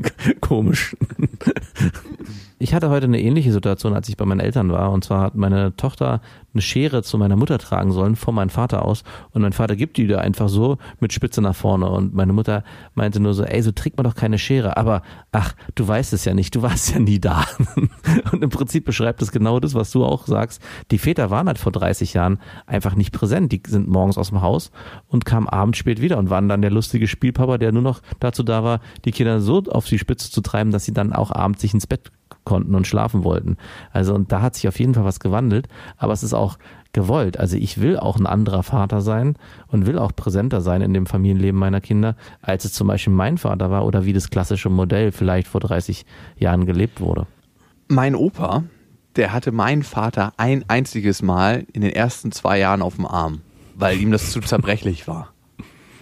Komisch. 0.40 0.96
Ich 2.60 2.74
hatte 2.74 2.90
heute 2.90 3.06
eine 3.06 3.20
ähnliche 3.20 3.52
Situation, 3.52 3.94
als 3.94 4.08
ich 4.08 4.16
bei 4.16 4.24
meinen 4.24 4.40
Eltern 4.40 4.72
war. 4.72 4.90
Und 4.90 5.04
zwar 5.04 5.22
hat 5.22 5.36
meine 5.36 5.76
Tochter 5.76 6.20
eine 6.52 6.62
Schere 6.62 7.04
zu 7.04 7.16
meiner 7.16 7.36
Mutter 7.36 7.58
tragen 7.58 7.92
sollen, 7.92 8.16
von 8.16 8.34
meinem 8.34 8.50
Vater 8.50 8.84
aus. 8.84 9.04
Und 9.30 9.42
mein 9.42 9.52
Vater 9.52 9.76
gibt 9.76 9.96
die 9.96 10.08
da 10.08 10.18
einfach 10.18 10.48
so 10.48 10.76
mit 10.98 11.12
Spitze 11.12 11.40
nach 11.40 11.54
vorne. 11.54 11.88
Und 11.88 12.14
meine 12.14 12.32
Mutter 12.32 12.64
meinte 12.94 13.20
nur 13.20 13.34
so, 13.34 13.44
ey, 13.44 13.62
so 13.62 13.70
trägt 13.70 13.96
man 13.96 14.04
doch 14.04 14.16
keine 14.16 14.38
Schere. 14.38 14.76
Aber 14.76 15.02
ach, 15.30 15.54
du 15.76 15.86
weißt 15.86 16.12
es 16.12 16.24
ja 16.24 16.34
nicht, 16.34 16.52
du 16.56 16.62
warst 16.62 16.92
ja 16.92 16.98
nie 16.98 17.20
da. 17.20 17.44
Und 18.32 18.42
im 18.42 18.50
Prinzip 18.50 18.84
beschreibt 18.84 19.22
es 19.22 19.30
genau 19.30 19.60
das, 19.60 19.74
was 19.74 19.92
du 19.92 20.04
auch 20.04 20.26
sagst. 20.26 20.60
Die 20.90 20.98
Väter 20.98 21.30
waren 21.30 21.46
halt 21.46 21.58
vor 21.58 21.70
30 21.70 22.14
Jahren 22.14 22.40
einfach 22.66 22.96
nicht 22.96 23.12
präsent. 23.12 23.52
Die 23.52 23.62
sind 23.68 23.86
morgens 23.86 24.18
aus 24.18 24.30
dem 24.30 24.42
Haus 24.42 24.72
und 25.06 25.24
kamen 25.24 25.48
abends 25.48 25.78
spät 25.78 26.00
wieder 26.00 26.18
und 26.18 26.28
waren 26.28 26.48
dann 26.48 26.62
der 26.62 26.72
lustige 26.72 27.06
Spielpapa, 27.06 27.58
der 27.58 27.70
nur 27.70 27.82
noch 27.82 28.00
dazu 28.18 28.42
da 28.42 28.64
war, 28.64 28.80
die 29.04 29.12
Kinder 29.12 29.40
so 29.40 29.62
auf 29.68 29.86
die 29.86 29.98
Spitze 29.98 30.30
zu 30.32 30.40
treiben, 30.40 30.72
dass 30.72 30.84
sie 30.84 30.92
dann 30.92 31.12
auch 31.12 31.30
abends 31.30 31.60
sich 31.60 31.72
ins 31.72 31.86
Bett 31.86 32.10
konnten 32.48 32.74
und 32.74 32.86
schlafen 32.86 33.22
wollten. 33.22 33.58
Also 33.92 34.14
und 34.14 34.32
da 34.32 34.40
hat 34.40 34.54
sich 34.54 34.66
auf 34.66 34.80
jeden 34.80 34.94
Fall 34.94 35.04
was 35.04 35.20
gewandelt, 35.20 35.68
aber 35.98 36.14
es 36.14 36.22
ist 36.22 36.32
auch 36.32 36.58
gewollt. 36.92 37.38
Also 37.38 37.56
ich 37.56 37.80
will 37.80 37.98
auch 37.98 38.16
ein 38.16 38.26
anderer 38.26 38.62
Vater 38.62 39.02
sein 39.02 39.36
und 39.68 39.86
will 39.86 39.98
auch 39.98 40.16
präsenter 40.16 40.62
sein 40.62 40.80
in 40.80 40.94
dem 40.94 41.06
Familienleben 41.06 41.60
meiner 41.60 41.80
Kinder, 41.80 42.16
als 42.40 42.64
es 42.64 42.72
zum 42.72 42.88
Beispiel 42.88 43.12
mein 43.12 43.36
Vater 43.36 43.70
war 43.70 43.84
oder 43.84 44.06
wie 44.06 44.14
das 44.14 44.30
klassische 44.30 44.70
Modell 44.70 45.12
vielleicht 45.12 45.48
vor 45.48 45.60
30 45.60 46.06
Jahren 46.38 46.64
gelebt 46.64 47.00
wurde. 47.00 47.26
Mein 47.88 48.14
Opa, 48.14 48.64
der 49.16 49.32
hatte 49.32 49.52
meinen 49.52 49.82
Vater 49.82 50.32
ein 50.38 50.64
einziges 50.68 51.22
Mal 51.22 51.66
in 51.72 51.82
den 51.82 51.92
ersten 51.92 52.32
zwei 52.32 52.58
Jahren 52.58 52.82
auf 52.82 52.96
dem 52.96 53.06
Arm, 53.06 53.42
weil 53.74 54.00
ihm 54.00 54.10
das 54.10 54.32
zu 54.32 54.40
zerbrechlich 54.40 55.06
war. 55.06 55.32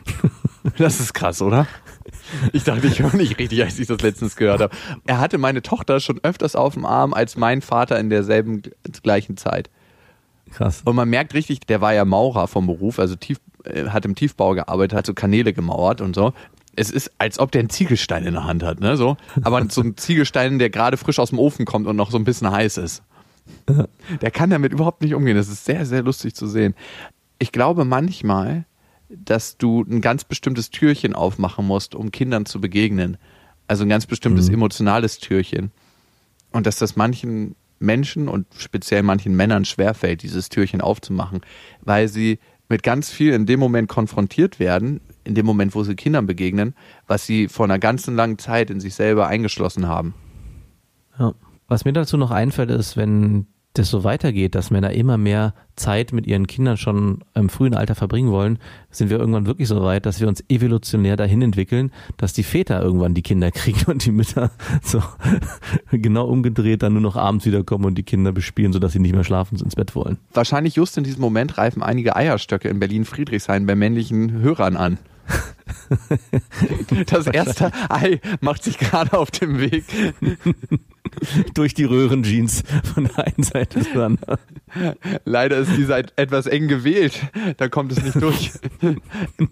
Das 0.79 0.99
ist 0.99 1.15
krass, 1.15 1.43
oder? 1.43 1.69
Ich 2.53 2.65
dachte, 2.65 2.87
ich 2.87 3.01
höre 3.01 3.15
nicht 3.15 3.39
richtig, 3.39 3.63
als 3.63 3.79
ich 3.79 3.87
das 3.87 4.01
letztens 4.01 4.37
gehört 4.37 4.61
habe. 4.61 4.75
Er 5.07 5.19
hatte 5.19 5.39
meine 5.39 5.63
Tochter 5.63 6.01
schon 6.01 6.21
öfters 6.23 6.57
auf 6.57 6.75
dem 6.75 6.85
Arm 6.85 7.15
als 7.15 7.37
mein 7.37 7.63
Vater 7.63 7.99
in 7.99 8.11
derselben 8.11 8.63
gleichen 9.03 9.37
Zeit. 9.37 9.71
Krass. 10.53 10.83
Und 10.85 10.97
man 10.97 11.09
merkt 11.09 11.35
richtig, 11.35 11.61
der 11.61 11.81
war 11.81 11.93
ja 11.93 12.05
Maurer 12.05 12.47
vom 12.47 12.67
Beruf, 12.67 12.99
also 12.99 13.17
tief, 13.17 13.39
äh, 13.65 13.87
hat 13.89 14.05
im 14.05 14.15
Tiefbau 14.15 14.55
gearbeitet, 14.55 14.97
hat 14.97 15.07
so 15.07 15.15
Kanäle 15.15 15.53
gemauert 15.53 16.01
und 16.01 16.15
so. 16.15 16.33
Es 16.77 16.91
ist, 16.91 17.11
als 17.19 17.39
ob 17.39 17.53
der 17.53 17.61
einen 17.61 17.71
Ziegelstein 17.71 18.25
in 18.25 18.35
der 18.35 18.45
Hand 18.45 18.63
hat, 18.63 18.81
ne, 18.81 18.97
so. 18.97 19.17
Aber 19.43 19.65
so 19.69 19.81
ein 19.81 19.97
Ziegelstein, 19.97 20.59
der 20.59 20.71
gerade 20.71 20.97
frisch 20.97 21.19
aus 21.19 21.31
dem 21.31 21.39
Ofen 21.39 21.65
kommt 21.65 21.87
und 21.87 21.97
noch 21.97 22.11
so 22.11 22.19
ein 22.19 22.25
bisschen 22.25 22.51
heiß 22.51 22.77
ist. 22.77 23.03
Der 24.21 24.31
kann 24.31 24.51
damit 24.51 24.73
überhaupt 24.73 25.03
nicht 25.03 25.15
umgehen. 25.15 25.37
Das 25.37 25.49
ist 25.49 25.65
sehr, 25.65 25.87
sehr 25.87 26.03
lustig 26.03 26.35
zu 26.35 26.47
sehen. 26.47 26.75
Ich 27.39 27.53
glaube 27.53 27.85
manchmal, 27.85 28.65
dass 29.09 29.57
du 29.57 29.83
ein 29.83 30.01
ganz 30.01 30.25
bestimmtes 30.25 30.71
Türchen 30.71 31.15
aufmachen 31.15 31.67
musst, 31.67 31.95
um 31.95 32.11
Kindern 32.11 32.47
zu 32.47 32.61
begegnen. 32.61 33.17
Also 33.69 33.85
ein 33.85 33.89
ganz 33.89 34.07
bestimmtes 34.07 34.49
Mhm. 34.49 34.55
emotionales 34.55 35.19
Türchen. 35.19 35.71
Und 36.53 36.67
dass 36.67 36.79
das 36.79 36.97
manchen 36.97 37.55
Menschen 37.79 38.29
und 38.29 38.47
speziell 38.57 39.03
manchen 39.03 39.37
Männern 39.37 39.65
schwerfällt, 39.65 40.23
dieses 40.23 40.49
Türchen 40.49 40.81
aufzumachen, 40.81 41.41
weil 41.83 42.09
sie 42.09 42.39
mit 42.69 42.83
ganz 42.83 43.11
viel 43.11 43.33
in 43.33 43.47
dem 43.47 43.61
Moment 43.61 43.89
konfrontiert 43.89 44.59
werden, 44.59 45.01
in 45.25 45.35
dem 45.35 45.47
Moment, 45.47 45.75
wo 45.75 45.85
sie 45.85 45.95
Kindern 45.95 46.27
begegnen, 46.27 46.75
was 47.07 47.27
sie 47.27 47.49
vor 47.49 47.65
einer 47.67 47.79
ganzen 47.79 48.17
langen 48.17 48.39
Zeit 48.39 48.71
in 48.71 48.81
sich 48.81 48.95
selber 48.95 49.29
eingeschlossen 49.29 49.87
haben. 49.87 50.15
Ja. 51.19 51.35
Was 51.69 51.85
mir 51.85 51.93
dazu 51.93 52.17
noch 52.17 52.31
einfällt, 52.31 52.71
ist, 52.71 52.97
wenn 52.97 53.47
das 53.79 53.91
so 53.91 54.05
weitergeht, 54.05 54.55
dass 54.55 54.71
Männer 54.71 54.93
immer 54.93 55.19
mehr 55.19 55.55
Zeit 55.77 56.13
mit 56.13 56.27
ihren 56.27 56.47
Kindern 56.47 56.77
schon 56.77 57.21
im 57.35 57.49
frühen 57.49 57.75
Alter 57.75 57.95
verbringen 57.95 58.31
wollen, 58.31 58.59
sind 58.91 59.11
wir 59.11 59.19
irgendwann 59.19 59.47
wirklich 59.47 59.69
so 59.69 59.83
weit, 59.83 60.07
dass 60.07 60.21
wir 60.21 60.29
uns 60.29 60.43
evolutionär 60.49 61.17
dahin 61.17 61.43
entwickeln, 61.43 61.93
dass 62.17 62.33
die 62.33 62.43
Väter 62.43 62.83
irgendwann 62.83 63.15
die 63.15 63.23
Kinder 63.23 63.51
kriegen 63.53 63.85
und 63.87 64.05
die 64.05 64.13
Mütter 64.13 64.51
so 64.83 65.03
genau 65.91 66.27
umgedreht 66.27 66.83
dann 66.83 66.95
nur 66.95 67.03
noch 67.03 67.17
abends 67.17 67.45
wiederkommen 67.47 67.85
und 67.85 67.97
die 67.97 68.03
Kinder 68.03 68.33
bespielen, 68.33 68.73
sodass 68.73 68.93
sie 68.93 69.01
nicht 69.01 69.15
mehr 69.15 69.25
schlafen 69.25 69.57
und 69.57 69.63
ins 69.63 69.77
Bett 69.77 69.95
wollen. 69.95 70.19
Wahrscheinlich 70.33 70.77
just 70.77 70.97
in 70.97 71.05
diesem 71.05 71.21
Moment 71.21 71.59
reifen 71.59 71.83
einige 71.83 72.17
Eierstöcke 72.17 72.69
in 72.69 72.79
Berlin-Friedrichshain 72.79 73.67
bei 73.67 73.75
männlichen 73.75 74.33
Hörern 74.33 74.77
an. 74.77 74.99
Das 77.07 77.27
erste 77.27 77.73
Ei 77.91 78.21
macht 78.41 78.63
sich 78.65 78.79
gerade 78.79 79.17
auf 79.19 79.31
dem 79.31 79.59
Weg. 79.61 79.85
Durch 81.55 81.75
die 81.75 81.85
Röhrenjeans 81.85 82.63
von 82.95 83.05
der 83.05 83.27
einen 83.27 83.43
Seite 83.43 83.81
zur 83.81 84.05
anderen. 84.05 84.39
Leider 85.25 85.57
ist 85.59 85.77
die 85.77 85.85
Seite 85.85 86.13
etwas 86.17 86.47
eng 86.47 86.69
gewählt. 86.69 87.21
Da 87.57 87.69
kommt 87.69 87.93
es 87.93 88.03
nicht 88.03 88.21
durch. 88.21 88.53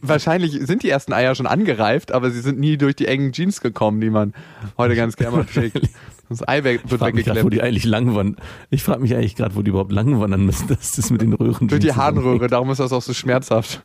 Wahrscheinlich 0.03 0.53
sind 0.67 0.83
die 0.83 0.91
ersten 0.91 1.13
Eier 1.13 1.35
schon 1.35 1.47
angereift, 1.47 2.13
aber 2.13 2.31
sie 2.31 2.41
sind 2.41 2.59
nie 2.59 2.77
durch 2.77 2.97
die 2.97 3.07
engen 3.07 3.33
Jeans 3.33 3.61
gekommen, 3.61 4.01
die 4.01 4.11
man 4.11 4.35
heute 4.77 4.95
ganz 4.97 5.17
gerne 5.17 5.37
mal 5.39 5.45
trägt. 5.45 5.81
Das 6.29 6.47
Ei 6.47 6.65
weg- 6.65 6.81
wird 6.89 6.99
frage 7.01 7.15
mich 7.15 7.25
gerade, 7.27 7.41
wo 7.41 7.45
weggeklemmt. 7.47 7.53
die 7.55 7.63
eigentlich 7.63 7.85
lang 7.85 8.15
wandern. 8.15 8.37
Ich 8.71 8.83
frage 8.83 9.01
mich 9.03 9.15
eigentlich 9.15 9.37
gerade, 9.37 9.55
wo 9.57 9.63
die 9.63 9.69
überhaupt 9.71 9.93
lang 9.93 10.19
wandern 10.21 10.45
müssen. 10.47 10.69
Das 10.69 10.99
ist 10.99 11.11
mit 11.11 11.23
den 11.23 11.33
Röhrenjeans. 11.35 11.69
Durch 11.71 11.81
die. 11.81 11.93
Harnröhre, 11.93 12.47
darum 12.49 12.71
ist 12.71 12.79
das 12.81 12.93
auch 12.93 13.03
so 13.03 13.13
schmerzhaft. 13.15 13.83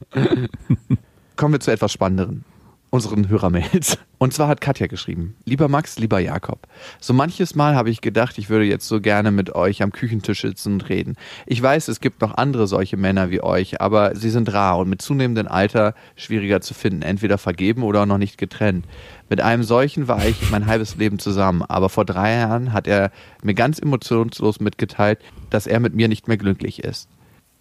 Kommen 1.39 1.53
wir 1.53 1.61
zu 1.61 1.71
etwas 1.71 1.93
Spannenderen. 1.93 2.43
Unseren 2.89 3.29
Hörermails. 3.29 3.97
Und 4.17 4.33
zwar 4.33 4.49
hat 4.49 4.59
Katja 4.59 4.87
geschrieben, 4.87 5.37
lieber 5.45 5.69
Max, 5.69 5.97
lieber 5.97 6.19
Jakob, 6.19 6.67
so 6.99 7.13
manches 7.13 7.55
Mal 7.55 7.75
habe 7.75 7.89
ich 7.89 8.01
gedacht, 8.01 8.37
ich 8.37 8.49
würde 8.49 8.65
jetzt 8.65 8.89
so 8.89 8.99
gerne 8.99 9.31
mit 9.31 9.55
euch 9.55 9.81
am 9.81 9.93
Küchentisch 9.93 10.41
sitzen 10.41 10.73
und 10.73 10.89
reden. 10.89 11.15
Ich 11.45 11.63
weiß, 11.63 11.87
es 11.87 12.01
gibt 12.01 12.19
noch 12.19 12.35
andere 12.35 12.67
solche 12.67 12.97
Männer 12.97 13.29
wie 13.31 13.41
euch, 13.41 13.79
aber 13.79 14.17
sie 14.17 14.29
sind 14.29 14.51
rar 14.51 14.79
und 14.79 14.89
mit 14.89 15.01
zunehmendem 15.01 15.47
Alter 15.47 15.93
schwieriger 16.17 16.59
zu 16.59 16.73
finden, 16.73 17.03
entweder 17.03 17.37
vergeben 17.37 17.83
oder 17.83 18.05
noch 18.05 18.17
nicht 18.17 18.37
getrennt. 18.37 18.85
Mit 19.29 19.39
einem 19.39 19.63
solchen 19.63 20.09
war 20.09 20.25
ich 20.25 20.51
mein 20.51 20.65
halbes 20.65 20.97
Leben 20.97 21.19
zusammen, 21.19 21.61
aber 21.61 21.87
vor 21.87 22.03
drei 22.03 22.35
Jahren 22.35 22.73
hat 22.73 22.85
er 22.85 23.11
mir 23.43 23.53
ganz 23.53 23.79
emotionslos 23.79 24.59
mitgeteilt, 24.59 25.19
dass 25.51 25.67
er 25.67 25.79
mit 25.79 25.95
mir 25.95 26.09
nicht 26.09 26.27
mehr 26.27 26.35
glücklich 26.35 26.83
ist 26.83 27.07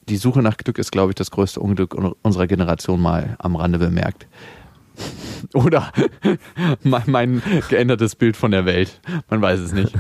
die 0.09 0.17
Suche 0.17 0.43
nach 0.43 0.57
Glück 0.57 0.79
ist, 0.79 0.91
glaube 0.93 1.11
ich, 1.13 1.15
das 1.17 1.31
größte 1.31 1.61
Unglück 1.61 1.95
un- 1.95 2.15
unserer 2.23 2.47
Generation 2.47 3.01
mal 3.01 3.37
am 3.39 3.57
Rande 3.57 3.79
bemerkt. 3.79 4.27
Oder 5.55 5.93
mein, 6.83 7.03
mein 7.07 7.43
geändertes 7.69 8.17
Bild 8.17 8.37
von 8.37 8.51
der 8.51 8.65
Welt. 8.67 9.01
Man 9.31 9.41
weiß 9.41 9.61
es 9.61 9.73
nicht. 9.73 9.93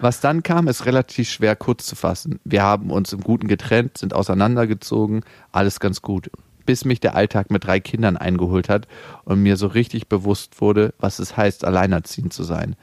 Was 0.00 0.20
dann 0.20 0.42
kam, 0.42 0.68
ist 0.68 0.86
relativ 0.86 1.30
schwer 1.30 1.56
kurz 1.56 1.86
zu 1.86 1.96
fassen. 1.96 2.40
Wir 2.44 2.62
haben 2.62 2.90
uns 2.90 3.12
im 3.12 3.20
Guten 3.20 3.48
getrennt, 3.48 3.98
sind 3.98 4.12
auseinandergezogen, 4.12 5.24
alles 5.52 5.80
ganz 5.80 6.02
gut. 6.02 6.30
Bis 6.66 6.84
mich 6.84 6.98
der 7.00 7.14
Alltag 7.14 7.50
mit 7.50 7.64
drei 7.64 7.78
Kindern 7.78 8.16
eingeholt 8.16 8.68
hat 8.68 8.88
und 9.24 9.42
mir 9.42 9.56
so 9.56 9.66
richtig 9.66 10.08
bewusst 10.08 10.60
wurde, 10.60 10.94
was 10.98 11.18
es 11.18 11.36
heißt, 11.36 11.64
alleinerziehend 11.64 12.32
zu 12.32 12.42
sein. 12.42 12.74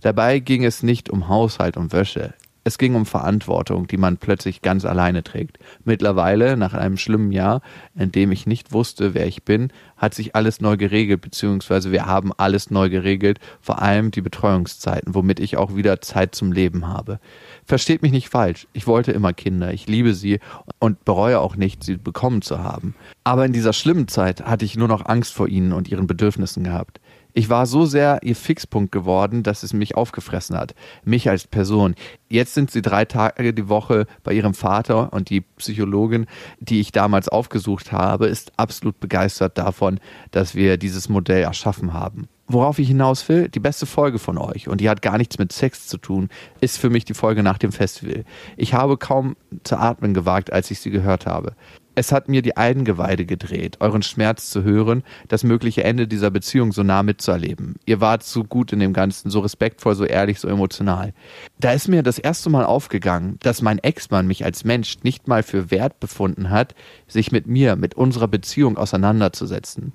Dabei 0.00 0.38
ging 0.38 0.64
es 0.64 0.82
nicht 0.82 1.10
um 1.10 1.28
Haushalt 1.28 1.76
und 1.76 1.92
Wäsche. 1.92 2.34
Es 2.62 2.76
ging 2.76 2.94
um 2.94 3.06
Verantwortung, 3.06 3.86
die 3.86 3.96
man 3.96 4.18
plötzlich 4.18 4.60
ganz 4.60 4.84
alleine 4.84 5.24
trägt. 5.24 5.58
Mittlerweile, 5.84 6.58
nach 6.58 6.74
einem 6.74 6.98
schlimmen 6.98 7.32
Jahr, 7.32 7.62
in 7.94 8.12
dem 8.12 8.32
ich 8.32 8.46
nicht 8.46 8.72
wusste, 8.72 9.14
wer 9.14 9.26
ich 9.26 9.44
bin, 9.44 9.72
hat 9.96 10.14
sich 10.14 10.36
alles 10.36 10.60
neu 10.60 10.76
geregelt, 10.76 11.22
beziehungsweise 11.22 11.90
wir 11.90 12.04
haben 12.04 12.32
alles 12.36 12.70
neu 12.70 12.90
geregelt, 12.90 13.40
vor 13.62 13.80
allem 13.80 14.10
die 14.10 14.20
Betreuungszeiten, 14.20 15.14
womit 15.14 15.40
ich 15.40 15.56
auch 15.56 15.74
wieder 15.74 16.02
Zeit 16.02 16.34
zum 16.34 16.52
Leben 16.52 16.86
habe. 16.86 17.18
Versteht 17.64 18.02
mich 18.02 18.12
nicht 18.12 18.28
falsch, 18.28 18.66
ich 18.74 18.86
wollte 18.86 19.12
immer 19.12 19.32
Kinder, 19.32 19.72
ich 19.72 19.86
liebe 19.86 20.12
sie 20.14 20.38
und 20.78 21.04
bereue 21.06 21.40
auch 21.40 21.56
nicht, 21.56 21.82
sie 21.82 21.96
bekommen 21.96 22.42
zu 22.42 22.58
haben. 22.58 22.94
Aber 23.24 23.46
in 23.46 23.52
dieser 23.52 23.72
schlimmen 23.72 24.08
Zeit 24.08 24.42
hatte 24.44 24.66
ich 24.66 24.76
nur 24.76 24.88
noch 24.88 25.06
Angst 25.06 25.32
vor 25.32 25.48
ihnen 25.48 25.72
und 25.72 25.88
ihren 25.88 26.06
Bedürfnissen 26.06 26.64
gehabt. 26.64 27.00
Ich 27.32 27.48
war 27.48 27.66
so 27.66 27.86
sehr 27.86 28.20
ihr 28.22 28.36
Fixpunkt 28.36 28.92
geworden, 28.92 29.42
dass 29.42 29.62
es 29.62 29.72
mich 29.72 29.96
aufgefressen 29.96 30.56
hat. 30.56 30.74
Mich 31.04 31.28
als 31.28 31.46
Person. 31.46 31.94
Jetzt 32.28 32.54
sind 32.54 32.70
sie 32.70 32.82
drei 32.82 33.04
Tage 33.04 33.52
die 33.52 33.68
Woche 33.68 34.06
bei 34.22 34.32
ihrem 34.32 34.54
Vater 34.54 35.12
und 35.12 35.30
die 35.30 35.40
Psychologin, 35.40 36.26
die 36.58 36.80
ich 36.80 36.92
damals 36.92 37.28
aufgesucht 37.28 37.92
habe, 37.92 38.26
ist 38.26 38.52
absolut 38.56 39.00
begeistert 39.00 39.58
davon, 39.58 40.00
dass 40.30 40.54
wir 40.54 40.76
dieses 40.76 41.08
Modell 41.08 41.42
erschaffen 41.42 41.92
haben. 41.92 42.28
Worauf 42.52 42.80
ich 42.80 42.88
hinaus 42.88 43.28
will, 43.28 43.48
die 43.48 43.60
beste 43.60 43.86
Folge 43.86 44.18
von 44.18 44.36
euch, 44.36 44.66
und 44.66 44.80
die 44.80 44.90
hat 44.90 45.02
gar 45.02 45.18
nichts 45.18 45.38
mit 45.38 45.52
Sex 45.52 45.86
zu 45.86 45.98
tun, 45.98 46.30
ist 46.60 46.78
für 46.78 46.90
mich 46.90 47.04
die 47.04 47.14
Folge 47.14 47.44
nach 47.44 47.58
dem 47.58 47.70
Festival. 47.70 48.24
Ich 48.56 48.74
habe 48.74 48.96
kaum 48.96 49.36
zu 49.62 49.76
atmen 49.76 50.14
gewagt, 50.14 50.52
als 50.52 50.68
ich 50.72 50.80
sie 50.80 50.90
gehört 50.90 51.26
habe. 51.26 51.54
Es 52.00 52.12
hat 52.12 52.30
mir 52.30 52.40
die 52.40 52.56
Eingeweide 52.56 53.26
gedreht, 53.26 53.76
euren 53.80 54.00
Schmerz 54.00 54.48
zu 54.48 54.62
hören, 54.62 55.02
das 55.28 55.44
mögliche 55.44 55.84
Ende 55.84 56.08
dieser 56.08 56.30
Beziehung 56.30 56.72
so 56.72 56.82
nah 56.82 57.02
mitzuerleben. 57.02 57.74
Ihr 57.84 58.00
wart 58.00 58.22
so 58.22 58.42
gut 58.42 58.72
in 58.72 58.78
dem 58.78 58.94
Ganzen, 58.94 59.28
so 59.28 59.40
respektvoll, 59.40 59.94
so 59.94 60.06
ehrlich, 60.06 60.40
so 60.40 60.48
emotional. 60.48 61.12
Da 61.58 61.72
ist 61.72 61.88
mir 61.88 62.02
das 62.02 62.18
erste 62.18 62.48
Mal 62.48 62.64
aufgegangen, 62.64 63.36
dass 63.42 63.60
mein 63.60 63.78
Ex-Mann 63.80 64.26
mich 64.26 64.46
als 64.46 64.64
Mensch 64.64 64.96
nicht 65.02 65.28
mal 65.28 65.42
für 65.42 65.70
wert 65.70 66.00
befunden 66.00 66.48
hat, 66.48 66.74
sich 67.06 67.32
mit 67.32 67.46
mir, 67.46 67.76
mit 67.76 67.92
unserer 67.92 68.28
Beziehung 68.28 68.78
auseinanderzusetzen. 68.78 69.92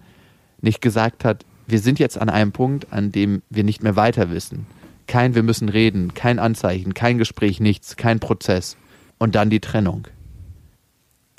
Nicht 0.61 0.81
gesagt 0.81 1.25
hat, 1.25 1.43
wir 1.65 1.79
sind 1.79 1.97
jetzt 1.97 2.19
an 2.19 2.29
einem 2.29 2.51
Punkt, 2.51 2.93
an 2.93 3.11
dem 3.11 3.41
wir 3.49 3.63
nicht 3.63 3.81
mehr 3.81 3.95
weiter 3.95 4.29
wissen. 4.29 4.67
Kein 5.07 5.33
wir 5.33 5.41
müssen 5.41 5.69
reden, 5.69 6.13
kein 6.13 6.37
Anzeichen, 6.37 6.93
kein 6.93 7.17
Gespräch, 7.17 7.59
nichts, 7.59 7.95
kein 7.95 8.19
Prozess. 8.19 8.77
Und 9.17 9.33
dann 9.33 9.49
die 9.49 9.59
Trennung. 9.59 10.07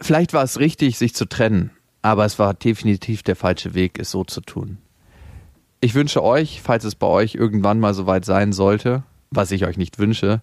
Vielleicht 0.00 0.32
war 0.32 0.44
es 0.44 0.58
richtig, 0.58 0.98
sich 0.98 1.14
zu 1.14 1.26
trennen, 1.26 1.70
aber 2.02 2.24
es 2.24 2.38
war 2.38 2.54
definitiv 2.54 3.22
der 3.22 3.36
falsche 3.36 3.74
Weg, 3.74 3.98
es 3.98 4.10
so 4.10 4.24
zu 4.24 4.40
tun. 4.40 4.78
Ich 5.80 5.94
wünsche 5.94 6.22
euch, 6.22 6.60
falls 6.62 6.84
es 6.84 6.94
bei 6.94 7.06
euch 7.06 7.34
irgendwann 7.34 7.80
mal 7.80 7.94
soweit 7.94 8.24
sein 8.24 8.52
sollte, 8.52 9.04
was 9.30 9.50
ich 9.50 9.66
euch 9.66 9.76
nicht 9.76 9.98
wünsche, 9.98 10.42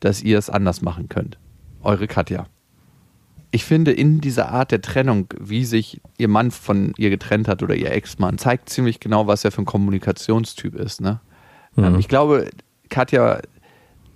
dass 0.00 0.22
ihr 0.22 0.38
es 0.38 0.50
anders 0.50 0.82
machen 0.82 1.08
könnt. 1.08 1.38
Eure 1.82 2.06
Katja. 2.06 2.46
Ich 3.50 3.64
finde, 3.64 3.92
in 3.92 4.20
dieser 4.20 4.50
Art 4.50 4.70
der 4.70 4.82
Trennung, 4.82 5.28
wie 5.38 5.64
sich 5.64 6.00
ihr 6.18 6.28
Mann 6.28 6.50
von 6.50 6.92
ihr 6.98 7.10
getrennt 7.10 7.48
hat 7.48 7.62
oder 7.62 7.74
ihr 7.74 7.90
Ex-Mann, 7.90 8.38
zeigt 8.38 8.68
ziemlich 8.68 9.00
genau, 9.00 9.26
was 9.26 9.44
er 9.44 9.52
für 9.52 9.62
ein 9.62 9.66
Kommunikationstyp 9.66 10.74
ist. 10.74 11.00
Ne? 11.00 11.20
Ähm, 11.78 11.98
Ich 11.98 12.08
glaube, 12.08 12.50
Katja, 12.88 13.40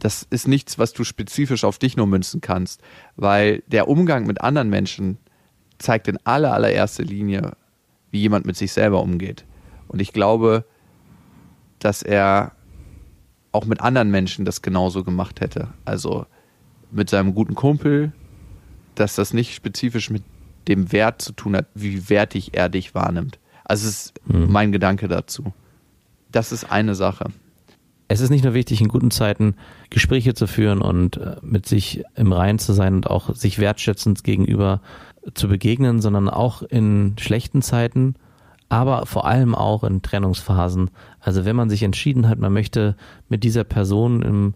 das 0.00 0.26
ist 0.30 0.48
nichts, 0.48 0.78
was 0.78 0.92
du 0.92 1.04
spezifisch 1.04 1.62
auf 1.62 1.78
dich 1.78 1.96
nur 1.96 2.06
münzen 2.06 2.40
kannst, 2.40 2.82
weil 3.16 3.62
der 3.66 3.86
Umgang 3.86 4.26
mit 4.26 4.40
anderen 4.40 4.70
Menschen 4.70 5.18
zeigt 5.78 6.08
in 6.08 6.18
aller, 6.24 6.52
allererster 6.52 7.04
Linie, 7.04 7.52
wie 8.10 8.20
jemand 8.20 8.46
mit 8.46 8.56
sich 8.56 8.72
selber 8.72 9.02
umgeht. 9.02 9.44
Und 9.88 10.00
ich 10.00 10.12
glaube, 10.12 10.64
dass 11.78 12.02
er 12.02 12.52
auch 13.52 13.66
mit 13.66 13.80
anderen 13.80 14.10
Menschen 14.10 14.44
das 14.44 14.62
genauso 14.62 15.04
gemacht 15.04 15.40
hätte. 15.40 15.68
Also 15.84 16.26
mit 16.90 17.10
seinem 17.10 17.34
guten 17.34 17.54
Kumpel, 17.54 18.12
dass 18.94 19.16
das 19.16 19.32
nicht 19.32 19.54
spezifisch 19.54 20.10
mit 20.10 20.22
dem 20.68 20.92
Wert 20.92 21.22
zu 21.22 21.32
tun 21.32 21.56
hat, 21.56 21.66
wie 21.74 22.08
wertig 22.08 22.54
er 22.54 22.68
dich 22.68 22.94
wahrnimmt. 22.94 23.38
Also 23.64 23.88
es 23.88 24.06
ist 24.06 24.20
mein 24.24 24.72
Gedanke 24.72 25.08
dazu. 25.08 25.52
Das 26.30 26.52
ist 26.52 26.70
eine 26.70 26.94
Sache. 26.94 27.26
Es 28.10 28.20
ist 28.20 28.30
nicht 28.30 28.42
nur 28.42 28.54
wichtig, 28.54 28.80
in 28.80 28.88
guten 28.88 29.12
Zeiten 29.12 29.54
Gespräche 29.88 30.34
zu 30.34 30.48
führen 30.48 30.82
und 30.82 31.16
äh, 31.16 31.36
mit 31.42 31.66
sich 31.66 32.02
im 32.16 32.32
Reinen 32.32 32.58
zu 32.58 32.72
sein 32.72 32.94
und 32.94 33.08
auch 33.08 33.34
sich 33.36 33.58
wertschätzend 33.60 34.24
gegenüber 34.24 34.80
zu 35.34 35.48
begegnen, 35.48 36.00
sondern 36.00 36.28
auch 36.28 36.62
in 36.62 37.14
schlechten 37.18 37.62
Zeiten 37.62 38.16
aber 38.70 39.04
vor 39.04 39.26
allem 39.26 39.54
auch 39.54 39.84
in 39.84 40.00
Trennungsphasen. 40.00 40.90
Also 41.20 41.44
wenn 41.44 41.56
man 41.56 41.68
sich 41.68 41.82
entschieden 41.82 42.28
hat, 42.28 42.38
man 42.38 42.52
möchte 42.52 42.96
mit 43.28 43.42
dieser 43.44 43.64
Person 43.64 44.22
in 44.22 44.54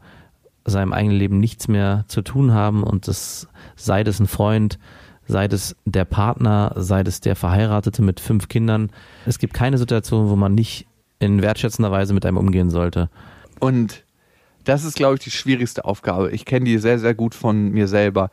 seinem 0.65 0.93
eigenen 0.93 1.19
Leben 1.19 1.41
nichts 1.41 1.69
mehr 1.69 2.05
zu 2.07 2.23
tun 2.23 2.55
haben 2.55 2.85
und 2.85 3.09
das 3.09 3.49
sei 3.77 4.03
es 4.03 4.21
ein 4.21 4.29
Freund, 4.29 4.79
sei 5.27 5.47
es 5.47 5.77
der 5.85 6.05
Partner, 6.05 6.73
sei 6.77 7.03
es 7.03 7.21
der 7.21 7.35
Verheiratete 7.35 8.03
mit 8.03 8.21
fünf 8.21 8.49
Kindern. 8.49 8.91
Es 9.27 9.41
gibt 9.41 9.53
keine 9.53 9.79
Situation, 9.79 10.31
wo 10.31 10.37
man 10.37 10.55
nicht 10.55 10.87
in 11.19 11.43
wertschätzender 11.43 11.91
Weise 11.91 12.15
mit 12.15 12.25
einem 12.25 12.37
umgehen 12.37 12.71
sollte. 12.71 13.11
Und 13.65 14.05
das 14.65 14.85
ist, 14.85 14.97
glaube 14.97 15.15
ich, 15.15 15.21
die 15.21 15.31
schwierigste 15.31 15.87
Aufgabe. 15.87 16.31
Ich 16.33 16.45
kenne 16.45 16.67
die 16.67 16.77
sehr, 16.77 16.99
sehr 16.99 17.15
gut 17.15 17.35
von 17.35 17.71
mir 17.71 17.89
selber. 17.89 18.31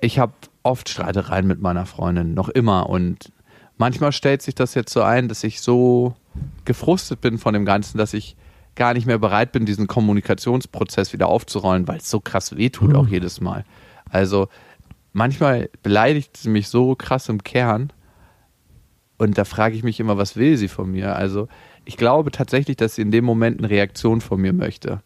Ich 0.00 0.18
habe 0.18 0.32
oft 0.64 0.88
Streitereien 0.88 1.46
mit 1.46 1.60
meiner 1.60 1.86
Freundin, 1.86 2.34
noch 2.34 2.48
immer. 2.48 2.88
Und 2.88 3.30
manchmal 3.76 4.10
stellt 4.10 4.42
sich 4.42 4.56
das 4.56 4.74
jetzt 4.74 4.92
so 4.92 5.02
ein, 5.02 5.28
dass 5.28 5.44
ich 5.44 5.60
so 5.60 6.16
gefrustet 6.64 7.20
bin 7.20 7.38
von 7.38 7.54
dem 7.54 7.64
Ganzen, 7.64 7.98
dass 7.98 8.14
ich 8.14 8.36
gar 8.74 8.94
nicht 8.94 9.06
mehr 9.06 9.18
bereit 9.18 9.52
bin, 9.52 9.64
diesen 9.64 9.86
Kommunikationsprozess 9.86 11.12
wieder 11.12 11.28
aufzurollen, 11.28 11.86
weil 11.86 11.98
es 11.98 12.10
so 12.10 12.18
krass 12.18 12.56
wehtut, 12.56 12.90
mhm. 12.90 12.96
auch 12.96 13.06
jedes 13.06 13.40
Mal. 13.40 13.64
Also 14.10 14.48
manchmal 15.12 15.70
beleidigt 15.84 16.36
sie 16.36 16.50
mich 16.50 16.66
so 16.66 16.96
krass 16.96 17.28
im 17.28 17.44
Kern 17.44 17.92
und 19.18 19.36
da 19.36 19.44
frage 19.44 19.76
ich 19.76 19.82
mich 19.82 20.00
immer, 20.00 20.16
was 20.16 20.36
will 20.36 20.56
sie 20.56 20.68
von 20.68 20.90
mir? 20.90 21.16
Also 21.16 21.48
ich 21.88 21.96
glaube 21.96 22.30
tatsächlich, 22.30 22.76
dass 22.76 22.96
sie 22.96 23.02
in 23.02 23.10
dem 23.10 23.24
Moment 23.24 23.58
eine 23.58 23.70
Reaktion 23.70 24.20
von 24.20 24.38
mir 24.38 24.52
möchte. 24.52 25.00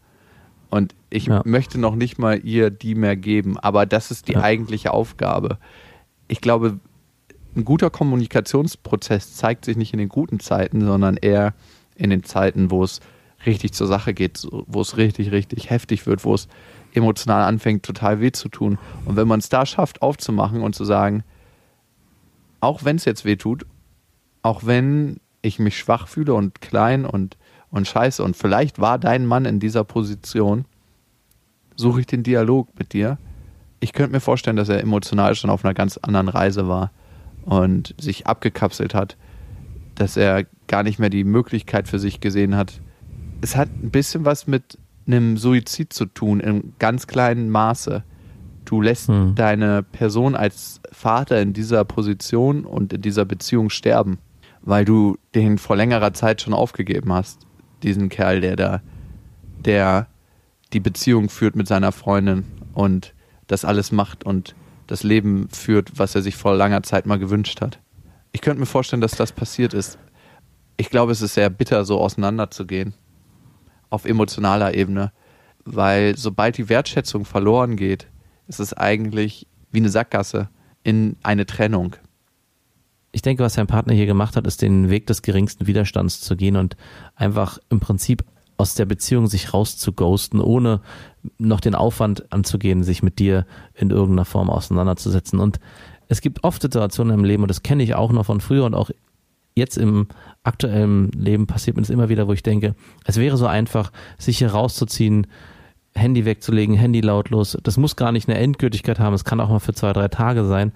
Und 0.69 0.97
ich 1.11 1.27
ja. 1.27 1.41
möchte 1.45 1.79
noch 1.79 1.95
nicht 1.95 2.19
mal 2.19 2.45
ihr 2.45 2.71
die 2.71 2.97
mehr 2.97 3.15
geben, 3.15 3.57
aber 3.57 3.87
das 3.87 4.11
ist 4.11 4.27
die 4.27 4.33
ja. 4.33 4.43
eigentliche 4.43 4.93
Aufgabe. 4.93 5.59
Ich 6.27 6.41
glaube, 6.41 6.81
ein 7.55 7.65
guter 7.65 7.89
Kommunikationsprozess 7.89 9.37
zeigt 9.37 9.65
sich 9.65 9.77
nicht 9.77 9.93
in 9.93 10.01
den 10.01 10.09
guten 10.09 10.41
Zeiten, 10.41 10.81
sondern 10.81 11.17
eher 11.17 11.55
in 11.95 12.11
den 12.11 12.25
Zeiten, 12.25 12.73
wo 12.73 12.83
es 12.83 12.99
richtig 13.47 13.75
zur 13.75 13.87
Sache 13.87 14.13
geht, 14.13 14.45
wo 14.51 14.81
es 14.81 14.97
richtig, 14.97 15.31
richtig 15.31 15.71
heftig 15.71 16.05
wird, 16.09 16.25
wo 16.25 16.35
es 16.35 16.49
emotional 16.95 17.45
anfängt, 17.45 17.85
total 17.85 18.19
weh 18.21 18.33
zu 18.33 18.49
tun. 18.49 18.77
Und 19.05 19.15
wenn 19.15 19.29
man 19.29 19.39
es 19.39 19.49
da 19.49 19.67
schafft, 19.67 20.03
aufzumachen 20.03 20.63
und 20.63 20.75
zu 20.75 20.85
sagen, 20.85 21.23
auch 22.59 22.85
wenn 22.85 22.97
es 22.97 23.05
jetzt 23.05 23.25
weh 23.25 23.37
tut, 23.37 23.67
auch 24.43 24.67
wenn 24.67 25.21
ich 25.43 25.59
mich 25.59 25.77
schwach 25.77 26.09
fühle 26.09 26.35
und 26.35 26.61
klein 26.61 27.05
und, 27.05 27.37
und 27.71 27.87
scheiße 27.87 28.23
und 28.23 28.37
vielleicht 28.37 28.79
war 28.79 28.99
dein 28.99 29.27
Mann 29.27 29.45
in 29.45 29.61
dieser 29.61 29.85
Position, 29.85 30.65
suche 31.77 32.01
ich 32.01 32.07
den 32.07 32.23
Dialog 32.23 32.69
mit 32.79 32.93
dir. 32.93 33.19
Ich 33.81 33.93
könnte 33.93 34.13
mir 34.13 34.21
vorstellen, 34.21 34.57
dass 34.57 34.69
er 34.69 34.81
emotional 34.81 35.35
schon 35.35 35.51
auf 35.51 35.65
einer 35.65 35.75
ganz 35.75 35.97
anderen 35.97 36.29
Reise 36.29 36.69
war 36.69 36.93
und 37.45 37.95
sich 37.99 38.27
abgekapselt 38.27 38.95
hat, 38.95 39.17
dass 39.97 40.17
er 40.17 40.47
gar 40.69 40.85
nicht 40.85 40.99
mehr 40.99 41.11
die 41.11 41.25
Möglichkeit 41.25 41.89
für 41.89 41.99
sich 41.99 42.21
gesehen 42.21 42.57
hat. 42.57 42.81
Es 43.41 43.57
hat 43.57 43.69
ein 43.69 43.91
bisschen 43.91 44.25
was 44.25 44.47
mit 44.47 44.79
einem 45.07 45.37
Suizid 45.37 45.93
zu 45.93 46.07
tun, 46.07 46.39
im 46.39 46.75
ganz 46.79 47.09
kleinen 47.09 47.51
Maße. 47.51 48.05
Du 48.65 48.81
lässt 48.81 49.09
hm. 49.09 49.35
deine 49.35 49.83
Person 49.83 50.37
als 50.37 50.81
Vater 50.93 51.43
in 51.43 51.53
dieser 51.53 51.85
Position 51.85 52.65
und 52.65 52.93
in 52.93 53.03
dieser 53.03 53.25
Beziehung 53.25 53.71
sterben, 53.71 54.19
weil 54.63 54.85
du 54.85 55.19
den 55.35 55.59
vor 55.59 55.77
längerer 55.77 56.15
Zeit 56.15 56.41
schon 56.41 56.55
aufgegeben 56.55 57.13
hast. 57.13 57.47
Diesen 57.83 58.09
Kerl, 58.09 58.41
der 58.41 58.57
da, 58.57 58.83
der 59.65 60.07
die 60.73 60.81
Beziehung 60.81 61.29
führt 61.29 61.57
mit 61.57 61.69
seiner 61.69 61.93
Freundin 61.93 62.45
und 62.75 63.15
das 63.47 63.65
alles 63.65 63.93
macht 63.93 64.25
und 64.25 64.55
das 64.87 65.03
Leben 65.03 65.49
führt, 65.51 65.99
was 65.99 66.15
er 66.15 66.23
sich 66.23 66.37
vor 66.37 66.55
langer 66.55 66.83
Zeit 66.83 67.07
mal 67.07 67.19
gewünscht 67.19 67.61
hat. 67.61 67.81
Ich 68.33 68.41
könnte 68.41 68.61
mir 68.61 68.67
vorstellen, 68.67 69.03
dass 69.03 69.13
das 69.13 69.33
passiert 69.33 69.75
ist. 69.75 69.99
Ich 70.77 70.91
glaube, 70.91 71.13
es 71.13 71.23
ist 71.23 71.35
sehr 71.35 71.51
bitter, 71.51 71.85
so 71.85 72.01
auseinanderzugehen. 72.01 72.95
Auf 73.91 74.05
emotionaler 74.05 74.75
Ebene. 74.75 75.13
Weil 75.65 76.17
sobald 76.17 76.57
die 76.57 76.69
Wertschätzung 76.69 77.25
verloren 77.25 77.77
geht, 77.77 78.09
ist 78.49 78.59
es 78.59 78.75
eigentlich 78.75 79.47
wie 79.71 79.79
eine 79.79 79.91
Sackgasse 79.91 80.49
in 80.83 81.17
eine 81.23 81.47
Trennung. 81.47 81.97
Ich 83.13 83.23
denke, 83.23 83.45
was 83.45 83.55
sein 83.55 83.67
Partner 83.67 83.93
hier 83.93 84.07
gemacht 84.07 84.37
hat, 84.37 84.47
ist 84.47 84.63
den 84.63 84.89
Weg 84.91 85.07
des 85.07 85.23
geringsten 85.23 85.67
Widerstands 85.67 86.21
zu 86.21 86.35
gehen 86.37 86.57
und 86.57 86.77
einfach 87.15 87.59
im 87.69 87.79
Prinzip 87.79 88.25
aus 88.57 88.75
der 88.75 88.87
Beziehung 88.87 89.27
sich 89.27 89.53
rauszughosten, 89.53 90.41
ohne 90.41 90.81
noch 91.39 91.61
den 91.61 91.75
Aufwand 91.75 92.33
anzugehen, 92.33 92.83
sich 92.85 93.03
mit 93.03 93.19
dir 93.19 93.47
in 93.75 93.91
irgendeiner 93.91 94.25
Form 94.25 94.51
auseinanderzusetzen. 94.51 95.41
Und 95.41 95.61
es 96.09 96.21
gibt 96.21 96.45
oft 96.45 96.63
Situationen 96.63 97.19
im 97.19 97.25
Leben, 97.25 97.43
und 97.43 97.49
das 97.49 97.63
kenne 97.63 97.83
ich 97.83 97.95
auch 97.95 98.13
noch 98.13 98.27
von 98.27 98.41
früher 98.41 98.65
und 98.65 98.75
auch 98.75 98.91
jetzt 99.55 99.77
im 99.77 100.09
aktuellen 100.45 101.11
Leben 101.11 101.47
passiert 101.47 101.77
mir 101.77 101.83
das 101.83 101.91
immer 101.91 102.09
wieder, 102.09 102.29
wo 102.29 102.33
ich 102.33 102.43
denke, 102.43 102.75
es 103.05 103.19
wäre 103.19 103.37
so 103.37 103.47
einfach, 103.47 103.93
sich 104.19 104.39
hier 104.39 104.53
rauszuziehen, 104.53 105.27
Handy 105.95 106.25
wegzulegen, 106.25 106.75
Handy 106.75 107.01
lautlos. 107.01 107.59
Das 107.63 107.77
muss 107.77 107.97
gar 107.97 108.13
nicht 108.13 108.29
eine 108.29 108.39
Endgültigkeit 108.39 108.99
haben, 108.99 109.15
es 109.15 109.25
kann 109.25 109.41
auch 109.41 109.51
mal 109.51 109.59
für 109.59 109.75
zwei, 109.75 109.93
drei 109.93 110.09
Tage 110.09 110.45
sein. 110.45 110.73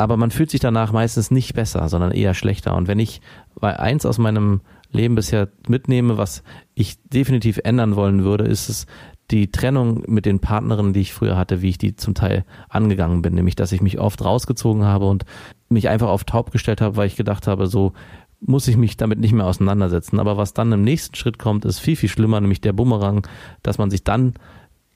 Aber 0.00 0.16
man 0.16 0.30
fühlt 0.30 0.50
sich 0.50 0.60
danach 0.60 0.92
meistens 0.92 1.30
nicht 1.30 1.52
besser, 1.52 1.86
sondern 1.90 2.12
eher 2.12 2.32
schlechter. 2.32 2.74
Und 2.74 2.88
wenn 2.88 2.98
ich 2.98 3.20
eins 3.60 4.06
aus 4.06 4.16
meinem 4.16 4.62
Leben 4.90 5.14
bisher 5.14 5.48
mitnehme, 5.68 6.16
was 6.16 6.42
ich 6.74 6.96
definitiv 7.02 7.60
ändern 7.64 7.96
wollen 7.96 8.24
würde, 8.24 8.44
ist 8.44 8.70
es 8.70 8.86
die 9.30 9.50
Trennung 9.50 10.02
mit 10.06 10.24
den 10.24 10.40
Partnerinnen, 10.40 10.94
die 10.94 11.02
ich 11.02 11.12
früher 11.12 11.36
hatte, 11.36 11.60
wie 11.60 11.68
ich 11.68 11.76
die 11.76 11.96
zum 11.96 12.14
Teil 12.14 12.46
angegangen 12.70 13.20
bin. 13.20 13.34
Nämlich, 13.34 13.56
dass 13.56 13.72
ich 13.72 13.82
mich 13.82 14.00
oft 14.00 14.24
rausgezogen 14.24 14.84
habe 14.84 15.06
und 15.06 15.26
mich 15.68 15.90
einfach 15.90 16.08
auf 16.08 16.24
taub 16.24 16.50
gestellt 16.50 16.80
habe, 16.80 16.96
weil 16.96 17.06
ich 17.06 17.16
gedacht 17.16 17.46
habe, 17.46 17.66
so 17.66 17.92
muss 18.40 18.68
ich 18.68 18.78
mich 18.78 18.96
damit 18.96 19.18
nicht 19.18 19.34
mehr 19.34 19.44
auseinandersetzen. 19.44 20.18
Aber 20.18 20.38
was 20.38 20.54
dann 20.54 20.72
im 20.72 20.80
nächsten 20.80 21.14
Schritt 21.14 21.38
kommt, 21.38 21.66
ist 21.66 21.78
viel, 21.78 21.96
viel 21.96 22.08
schlimmer, 22.08 22.40
nämlich 22.40 22.62
der 22.62 22.72
Bumerang, 22.72 23.26
dass 23.62 23.76
man 23.76 23.90
sich 23.90 24.02
dann 24.02 24.32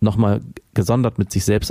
nochmal 0.00 0.40
gesondert 0.72 1.18
mit 1.18 1.30
sich 1.30 1.44
selbst 1.44 1.70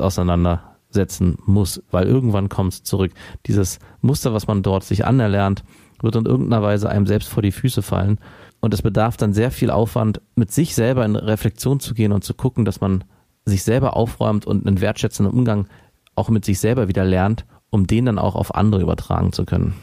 auseinandersetzen 0.94 1.38
muss, 1.46 1.82
weil 1.92 2.08
irgendwann 2.08 2.50
kommt 2.50 2.74
es 2.74 2.84
zurück. 2.84 3.12
Dieses 3.46 3.80
Muster, 4.02 4.34
was 4.34 4.48
man 4.48 4.64
dort 4.64 4.84
sich 4.84 5.06
anerlernt, 5.06 5.64
wird 6.02 6.16
in 6.16 6.26
irgendeiner 6.26 6.62
Weise 6.62 6.90
einem 6.90 7.08
selbst 7.08 7.30
vor 7.30 7.42
die 7.42 7.52
Füße 7.52 7.82
fallen. 7.82 8.20
Und 8.60 8.74
es 8.74 8.82
bedarf 8.82 9.18
dann 9.18 9.34
sehr 9.34 9.52
viel 9.52 9.70
Aufwand, 9.70 10.22
mit 10.36 10.52
sich 10.52 10.76
selber 10.76 11.06
in 11.06 11.16
Reflexion 11.16 11.80
zu 11.80 11.94
gehen 11.94 12.12
und 12.12 12.24
zu 12.24 12.34
gucken, 12.34 12.66
dass 12.66 12.82
man 12.82 13.04
sich 13.46 13.64
selber 13.64 13.96
aufräumt 13.98 14.46
und 14.46 14.66
einen 14.66 14.80
wertschätzenden 14.80 15.34
Umgang 15.34 15.68
auch 16.16 16.30
mit 16.30 16.46
sich 16.46 16.60
selber 16.60 16.88
wieder 16.88 17.04
lernt, 17.04 17.46
um 17.70 17.88
den 17.88 18.06
dann 18.06 18.20
auch 18.20 18.36
auf 18.36 18.56
andere 18.56 18.82
übertragen 18.82 19.34
zu 19.34 19.46
können. 19.46 19.74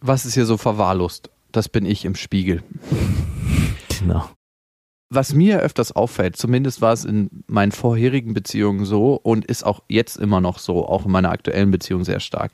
Was 0.00 0.26
ist 0.26 0.34
hier 0.34 0.46
so 0.46 0.56
verwahrlost? 0.56 1.30
Das 1.50 1.68
bin 1.68 1.86
ich 1.86 2.04
im 2.04 2.14
Spiegel. 2.14 2.62
Genau. 4.00 4.24
Was 5.14 5.32
mir 5.32 5.60
öfters 5.60 5.92
auffällt, 5.92 6.36
zumindest 6.36 6.80
war 6.80 6.92
es 6.92 7.04
in 7.04 7.30
meinen 7.46 7.70
vorherigen 7.70 8.34
Beziehungen 8.34 8.84
so 8.84 9.14
und 9.22 9.44
ist 9.44 9.64
auch 9.64 9.82
jetzt 9.88 10.16
immer 10.16 10.40
noch 10.40 10.58
so, 10.58 10.86
auch 10.88 11.04
in 11.06 11.12
meiner 11.12 11.30
aktuellen 11.30 11.70
Beziehung 11.70 12.04
sehr 12.04 12.18
stark. 12.18 12.50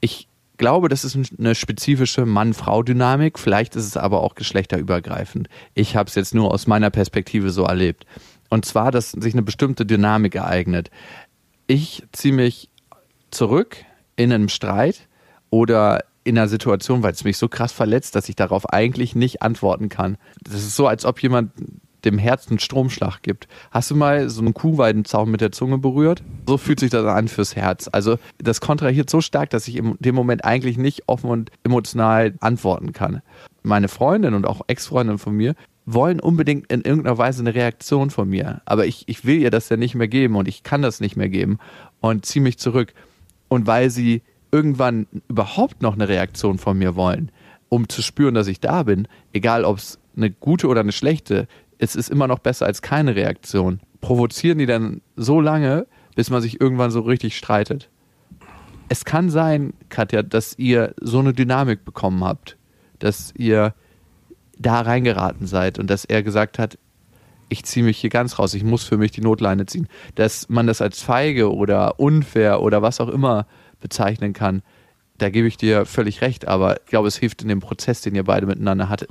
Ich 0.00 0.28
glaube, 0.58 0.88
das 0.88 1.04
ist 1.04 1.18
eine 1.38 1.56
spezifische 1.56 2.24
Mann-Frau-Dynamik. 2.24 3.38
Vielleicht 3.38 3.74
ist 3.74 3.86
es 3.86 3.96
aber 3.96 4.22
auch 4.22 4.36
geschlechterübergreifend. 4.36 5.48
Ich 5.74 5.96
habe 5.96 6.08
es 6.08 6.14
jetzt 6.14 6.34
nur 6.34 6.52
aus 6.52 6.68
meiner 6.68 6.90
Perspektive 6.90 7.50
so 7.50 7.64
erlebt. 7.64 8.06
Und 8.48 8.64
zwar, 8.64 8.92
dass 8.92 9.10
sich 9.10 9.34
eine 9.34 9.42
bestimmte 9.42 9.84
Dynamik 9.84 10.36
ereignet. 10.36 10.90
Ich 11.66 12.04
ziehe 12.12 12.34
mich 12.34 12.68
zurück 13.30 13.76
in 14.14 14.32
einem 14.32 14.48
Streit 14.48 15.08
oder 15.50 16.04
in 16.22 16.38
einer 16.38 16.48
Situation, 16.48 17.02
weil 17.02 17.12
es 17.12 17.24
mich 17.24 17.38
so 17.38 17.48
krass 17.48 17.72
verletzt, 17.72 18.14
dass 18.14 18.28
ich 18.28 18.36
darauf 18.36 18.68
eigentlich 18.68 19.14
nicht 19.14 19.42
antworten 19.42 19.88
kann. 19.88 20.16
Das 20.42 20.54
ist 20.54 20.76
so, 20.76 20.86
als 20.86 21.04
ob 21.04 21.22
jemand 21.22 21.50
dem 22.04 22.18
Herz 22.18 22.48
einen 22.48 22.58
Stromschlag 22.58 23.22
gibt. 23.22 23.48
Hast 23.70 23.90
du 23.90 23.96
mal 23.96 24.28
so 24.28 24.40
einen 24.40 24.54
Kuhweidenzaun 24.54 25.30
mit 25.30 25.40
der 25.40 25.52
Zunge 25.52 25.78
berührt? 25.78 26.22
So 26.46 26.58
fühlt 26.58 26.80
sich 26.80 26.90
das 26.90 27.04
an 27.04 27.28
fürs 27.28 27.56
Herz. 27.56 27.88
Also 27.90 28.18
das 28.38 28.60
kontrahiert 28.60 29.10
so 29.10 29.20
stark, 29.20 29.50
dass 29.50 29.68
ich 29.68 29.76
in 29.76 29.96
dem 29.98 30.14
Moment 30.14 30.44
eigentlich 30.44 30.78
nicht 30.78 31.04
offen 31.06 31.30
und 31.30 31.50
emotional 31.64 32.34
antworten 32.40 32.92
kann. 32.92 33.22
Meine 33.62 33.88
Freundin 33.88 34.34
und 34.34 34.46
auch 34.46 34.62
Ex-Freundin 34.66 35.18
von 35.18 35.34
mir 35.34 35.54
wollen 35.84 36.20
unbedingt 36.20 36.70
in 36.70 36.82
irgendeiner 36.82 37.18
Weise 37.18 37.40
eine 37.40 37.54
Reaktion 37.54 38.10
von 38.10 38.28
mir. 38.28 38.60
Aber 38.66 38.86
ich, 38.86 39.04
ich 39.06 39.24
will 39.24 39.40
ihr 39.40 39.50
das 39.50 39.68
ja 39.68 39.76
nicht 39.76 39.94
mehr 39.94 40.08
geben 40.08 40.36
und 40.36 40.46
ich 40.46 40.62
kann 40.62 40.82
das 40.82 41.00
nicht 41.00 41.16
mehr 41.16 41.28
geben 41.28 41.58
und 42.00 42.26
ziehe 42.26 42.42
mich 42.42 42.58
zurück. 42.58 42.92
Und 43.48 43.66
weil 43.66 43.88
sie 43.90 44.22
irgendwann 44.52 45.06
überhaupt 45.28 45.82
noch 45.82 45.94
eine 45.94 46.08
Reaktion 46.08 46.58
von 46.58 46.78
mir 46.78 46.94
wollen, 46.94 47.30
um 47.68 47.88
zu 47.88 48.02
spüren, 48.02 48.34
dass 48.34 48.46
ich 48.46 48.60
da 48.60 48.82
bin, 48.82 49.08
egal 49.32 49.64
ob 49.64 49.78
es 49.78 49.98
eine 50.16 50.30
gute 50.30 50.68
oder 50.68 50.80
eine 50.80 50.92
schlechte, 50.92 51.48
es 51.78 51.94
ist 51.94 52.10
immer 52.10 52.26
noch 52.26 52.40
besser 52.40 52.66
als 52.66 52.82
keine 52.82 53.16
Reaktion. 53.16 53.80
Provozieren 54.00 54.58
die 54.58 54.66
dann 54.66 55.00
so 55.16 55.40
lange, 55.40 55.86
bis 56.14 56.30
man 56.30 56.42
sich 56.42 56.60
irgendwann 56.60 56.90
so 56.90 57.00
richtig 57.00 57.36
streitet. 57.36 57.88
Es 58.88 59.04
kann 59.04 59.30
sein, 59.30 59.74
Katja, 59.88 60.22
dass 60.22 60.58
ihr 60.58 60.94
so 61.00 61.18
eine 61.18 61.32
Dynamik 61.32 61.84
bekommen 61.84 62.24
habt, 62.24 62.56
dass 62.98 63.32
ihr 63.36 63.74
da 64.58 64.80
reingeraten 64.80 65.46
seid 65.46 65.78
und 65.78 65.88
dass 65.88 66.04
er 66.04 66.22
gesagt 66.22 66.58
hat, 66.58 66.78
ich 67.50 67.64
ziehe 67.64 67.84
mich 67.84 67.98
hier 67.98 68.10
ganz 68.10 68.38
raus, 68.38 68.54
ich 68.54 68.64
muss 68.64 68.84
für 68.84 68.98
mich 68.98 69.10
die 69.10 69.20
Notleine 69.20 69.66
ziehen. 69.66 69.88
Dass 70.16 70.48
man 70.48 70.66
das 70.66 70.82
als 70.82 71.00
feige 71.02 71.54
oder 71.54 71.98
unfair 72.00 72.60
oder 72.60 72.82
was 72.82 73.00
auch 73.00 73.08
immer 73.08 73.46
bezeichnen 73.80 74.32
kann, 74.32 74.62
Da 75.18 75.30
gebe 75.30 75.48
ich 75.48 75.56
dir 75.56 75.84
völlig 75.84 76.22
recht, 76.22 76.46
aber 76.46 76.80
ich 76.80 76.86
glaube, 76.86 77.08
es 77.08 77.16
hilft 77.16 77.42
in 77.42 77.48
dem 77.48 77.60
Prozess, 77.60 78.00
den 78.00 78.14
ihr 78.14 78.24
beide 78.24 78.46
miteinander 78.46 78.88
hattet, 78.88 79.10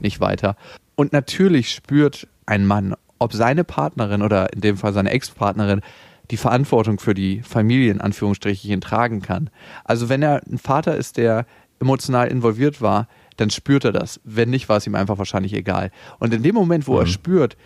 nicht 0.00 0.20
weiter. 0.20 0.56
Und 0.96 1.12
natürlich 1.12 1.70
spürt 1.70 2.26
ein 2.46 2.66
Mann, 2.66 2.94
ob 3.18 3.32
seine 3.32 3.64
Partnerin 3.64 4.22
oder 4.22 4.52
in 4.52 4.60
dem 4.60 4.76
Fall 4.76 4.92
seine 4.92 5.10
Ex-Partnerin 5.10 5.82
die 6.30 6.36
Verantwortung 6.36 6.98
für 6.98 7.14
die 7.14 7.42
Familie 7.42 7.92
in 7.92 8.00
Anführungsstrichen 8.00 8.80
tragen 8.80 9.22
kann. 9.22 9.50
Also 9.84 10.08
wenn 10.08 10.22
er 10.22 10.42
ein 10.44 10.58
Vater 10.58 10.96
ist, 10.96 11.16
der 11.16 11.46
emotional 11.80 12.28
involviert 12.28 12.80
war, 12.80 13.08
dann 13.36 13.50
spürt 13.50 13.84
er 13.84 13.92
das. 13.92 14.20
Wenn 14.24 14.50
nicht, 14.50 14.68
war 14.68 14.78
es 14.78 14.86
ihm 14.86 14.94
einfach 14.94 15.18
wahrscheinlich 15.18 15.52
egal. 15.52 15.90
Und 16.18 16.32
in 16.34 16.42
dem 16.42 16.54
Moment, 16.54 16.88
wo 16.88 16.94
mhm. 16.94 17.00
er 17.00 17.06
spürt, 17.06 17.56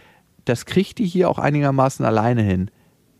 das 0.45 0.67
kriegt 0.67 0.99
die 0.99 1.07
hier 1.07 1.31
auch 1.31 1.39
einigermaßen 1.39 2.05
alleine 2.05 2.43
hin, 2.43 2.71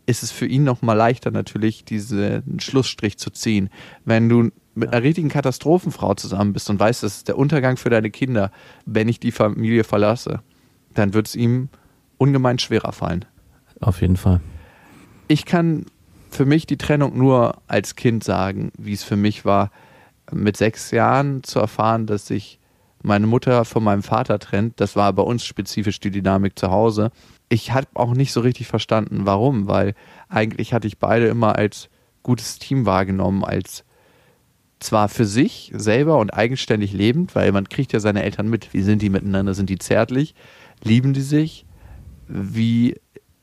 ist 0.05 0.23
es 0.23 0.31
für 0.31 0.45
ihn 0.45 0.63
nochmal 0.63 0.97
leichter 0.97 1.31
natürlich, 1.31 1.85
diesen 1.85 2.59
Schlussstrich 2.59 3.17
zu 3.17 3.29
ziehen. 3.29 3.69
Wenn 4.03 4.27
du 4.27 4.51
mit 4.73 4.91
einer 4.91 5.03
richtigen 5.03 5.29
Katastrophenfrau 5.29 6.13
zusammen 6.13 6.53
bist 6.53 6.69
und 6.69 6.79
weißt, 6.79 7.03
das 7.03 7.17
ist 7.17 7.27
der 7.27 7.37
Untergang 7.37 7.77
für 7.77 7.89
deine 7.89 8.09
Kinder, 8.09 8.51
wenn 8.85 9.09
ich 9.09 9.19
die 9.19 9.31
Familie 9.31 9.83
verlasse, 9.83 10.41
dann 10.93 11.13
wird 11.13 11.27
es 11.27 11.35
ihm 11.35 11.69
ungemein 12.17 12.59
schwerer 12.59 12.91
fallen. 12.91 13.25
Auf 13.79 14.01
jeden 14.01 14.17
Fall. 14.17 14.41
Ich 15.27 15.45
kann 15.45 15.85
für 16.29 16.45
mich 16.45 16.65
die 16.65 16.77
Trennung 16.77 17.17
nur 17.17 17.61
als 17.67 17.95
Kind 17.95 18.23
sagen, 18.23 18.71
wie 18.77 18.93
es 18.93 19.03
für 19.03 19.17
mich 19.17 19.43
war, 19.43 19.71
mit 20.31 20.55
sechs 20.55 20.91
Jahren 20.91 21.43
zu 21.43 21.59
erfahren, 21.59 22.05
dass 22.05 22.27
sich 22.27 22.59
meine 23.03 23.27
Mutter 23.27 23.65
von 23.65 23.83
meinem 23.83 24.03
Vater 24.03 24.39
trennt. 24.39 24.79
Das 24.79 24.95
war 24.95 25.11
bei 25.13 25.23
uns 25.23 25.45
spezifisch 25.45 25.99
die 25.99 26.11
Dynamik 26.11 26.57
zu 26.57 26.71
Hause. 26.71 27.11
Ich 27.49 27.73
habe 27.73 27.87
auch 27.95 28.13
nicht 28.13 28.31
so 28.31 28.41
richtig 28.41 28.67
verstanden, 28.67 29.25
warum, 29.25 29.67
weil 29.67 29.95
eigentlich 30.29 30.73
hatte 30.73 30.87
ich 30.87 30.99
beide 30.99 31.27
immer 31.27 31.55
als 31.55 31.89
gutes 32.23 32.59
Team 32.59 32.85
wahrgenommen, 32.85 33.43
als 33.43 33.83
zwar 34.83 35.09
für 35.09 35.25
sich 35.25 35.71
selber 35.75 36.17
und 36.17 36.33
eigenständig 36.33 36.91
lebend, 36.93 37.35
weil 37.35 37.51
man 37.51 37.69
kriegt 37.69 37.93
ja 37.93 37.99
seine 37.99 38.23
Eltern 38.23 38.49
mit. 38.49 38.73
Wie 38.73 38.81
sind 38.81 39.01
die 39.01 39.09
miteinander? 39.09 39.53
Sind 39.53 39.69
die 39.69 39.77
zärtlich? 39.77 40.35
Lieben 40.83 41.13
die 41.13 41.21
sich? 41.21 41.65
Wie 42.27 42.95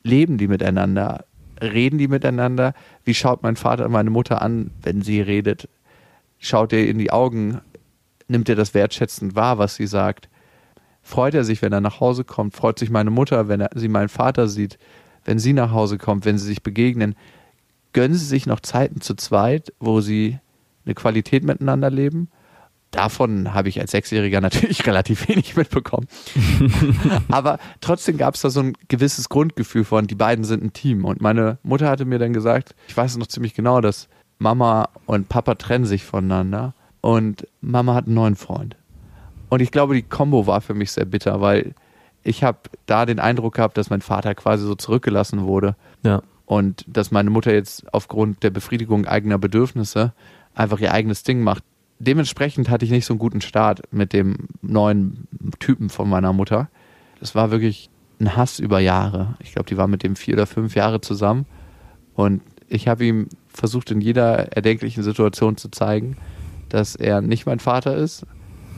leben 0.03 0.37
die 0.37 0.47
miteinander? 0.47 1.25
Reden 1.61 1.97
die 1.97 2.07
miteinander? 2.07 2.73
Wie 3.03 3.13
schaut 3.13 3.43
mein 3.43 3.55
Vater 3.55 3.87
meine 3.89 4.09
Mutter 4.09 4.41
an, 4.41 4.71
wenn 4.81 5.01
sie 5.01 5.21
redet? 5.21 5.69
Schaut 6.37 6.73
er 6.73 6.87
in 6.87 6.97
die 6.97 7.11
Augen? 7.11 7.61
Nimmt 8.27 8.49
er 8.49 8.55
das 8.55 8.73
wertschätzend 8.73 9.35
wahr, 9.35 9.57
was 9.57 9.75
sie 9.75 9.87
sagt? 9.87 10.29
Freut 11.01 11.33
er 11.33 11.43
sich, 11.43 11.61
wenn 11.61 11.73
er 11.73 11.81
nach 11.81 11.99
Hause 12.01 12.23
kommt? 12.23 12.55
Freut 12.55 12.79
sich 12.79 12.89
meine 12.89 13.09
Mutter, 13.09 13.47
wenn 13.47 13.61
er, 13.61 13.69
sie 13.75 13.87
meinen 13.87 14.09
Vater 14.09 14.47
sieht? 14.47 14.77
Wenn 15.25 15.39
sie 15.39 15.53
nach 15.53 15.71
Hause 15.71 15.97
kommt, 15.97 16.25
wenn 16.25 16.37
sie 16.37 16.45
sich 16.45 16.63
begegnen? 16.63 17.15
Gönnen 17.93 18.15
sie 18.15 18.25
sich 18.25 18.45
noch 18.45 18.59
Zeiten 18.59 19.01
zu 19.01 19.15
zweit, 19.15 19.73
wo 19.79 20.01
sie 20.01 20.39
eine 20.89 20.95
Qualität 20.95 21.43
miteinander 21.43 21.89
leben? 21.89 22.29
Davon 22.91 23.53
habe 23.53 23.69
ich 23.69 23.79
als 23.79 23.91
Sechsjähriger 23.91 24.41
natürlich 24.41 24.85
relativ 24.85 25.27
wenig 25.27 25.55
mitbekommen. 25.55 26.07
Aber 27.29 27.59
trotzdem 27.81 28.17
gab 28.17 28.35
es 28.35 28.41
da 28.41 28.49
so 28.49 28.61
ein 28.61 28.73
gewisses 28.87 29.29
Grundgefühl 29.29 29.83
von, 29.83 30.07
die 30.07 30.15
beiden 30.15 30.43
sind 30.43 30.63
ein 30.63 30.73
Team. 30.73 31.05
Und 31.05 31.21
meine 31.21 31.59
Mutter 31.63 31.89
hatte 31.89 32.05
mir 32.05 32.19
dann 32.19 32.33
gesagt, 32.33 32.75
ich 32.87 32.97
weiß 32.97 33.11
es 33.11 33.17
noch 33.17 33.27
ziemlich 33.27 33.53
genau, 33.53 33.81
dass 33.81 34.09
Mama 34.39 34.89
und 35.05 35.29
Papa 35.29 35.55
trennen 35.55 35.85
sich 35.85 36.03
voneinander 36.03 36.73
und 37.01 37.45
Mama 37.61 37.93
hat 37.93 38.05
einen 38.05 38.15
neuen 38.15 38.35
Freund. 38.35 38.75
Und 39.49 39.61
ich 39.61 39.71
glaube, 39.71 39.95
die 39.95 40.03
Kombo 40.03 40.47
war 40.47 40.61
für 40.61 40.73
mich 40.73 40.91
sehr 40.91 41.05
bitter, 41.05 41.41
weil 41.41 41.75
ich 42.23 42.43
habe 42.43 42.59
da 42.85 43.05
den 43.05 43.19
Eindruck 43.19 43.55
gehabt, 43.55 43.77
dass 43.77 43.89
mein 43.89 44.01
Vater 44.01 44.35
quasi 44.35 44.65
so 44.65 44.75
zurückgelassen 44.75 45.45
wurde. 45.45 45.75
Ja. 46.03 46.21
Und 46.45 46.83
dass 46.87 47.11
meine 47.11 47.29
Mutter 47.29 47.53
jetzt 47.53 47.93
aufgrund 47.93 48.41
der 48.43 48.49
Befriedigung 48.49 49.05
eigener 49.05 49.37
Bedürfnisse 49.37 50.13
einfach 50.59 50.79
ihr 50.79 50.93
eigenes 50.93 51.23
Ding 51.23 51.41
macht. 51.41 51.63
Dementsprechend 51.99 52.69
hatte 52.69 52.85
ich 52.85 52.91
nicht 52.91 53.05
so 53.05 53.13
einen 53.13 53.19
guten 53.19 53.41
Start 53.41 53.81
mit 53.91 54.13
dem 54.13 54.49
neuen 54.61 55.27
Typen 55.59 55.89
von 55.89 56.09
meiner 56.09 56.33
Mutter. 56.33 56.69
Das 57.19 57.33
war 57.33 57.51
wirklich 57.51 57.89
ein 58.19 58.35
Hass 58.35 58.59
über 58.59 58.79
Jahre. 58.79 59.35
Ich 59.39 59.53
glaube, 59.53 59.69
die 59.69 59.77
war 59.77 59.87
mit 59.87 60.03
dem 60.03 60.15
vier 60.15 60.35
oder 60.35 60.45
fünf 60.45 60.75
Jahre 60.75 61.01
zusammen. 61.01 61.45
Und 62.13 62.41
ich 62.67 62.87
habe 62.87 63.05
ihm 63.05 63.27
versucht, 63.47 63.91
in 63.91 64.01
jeder 64.01 64.51
erdenklichen 64.55 65.03
Situation 65.03 65.57
zu 65.57 65.69
zeigen, 65.69 66.17
dass 66.67 66.95
er 66.95 67.21
nicht 67.21 67.45
mein 67.45 67.59
Vater 67.59 67.95
ist 67.95 68.25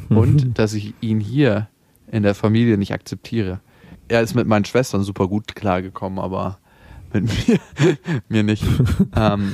und 0.09 0.45
mhm. 0.45 0.53
dass 0.53 0.73
ich 0.73 0.93
ihn 1.01 1.19
hier 1.19 1.67
in 2.11 2.23
der 2.23 2.35
Familie 2.35 2.77
nicht 2.77 2.93
akzeptiere. 2.93 3.59
Er 4.07 4.21
ist 4.21 4.35
mit 4.35 4.47
meinen 4.47 4.65
Schwestern 4.65 5.03
super 5.03 5.27
gut 5.27 5.55
klargekommen, 5.55 6.19
aber 6.19 6.59
mit 7.13 7.25
mir, 7.47 7.97
mir 8.29 8.43
nicht. 8.43 8.63
ähm, 9.15 9.53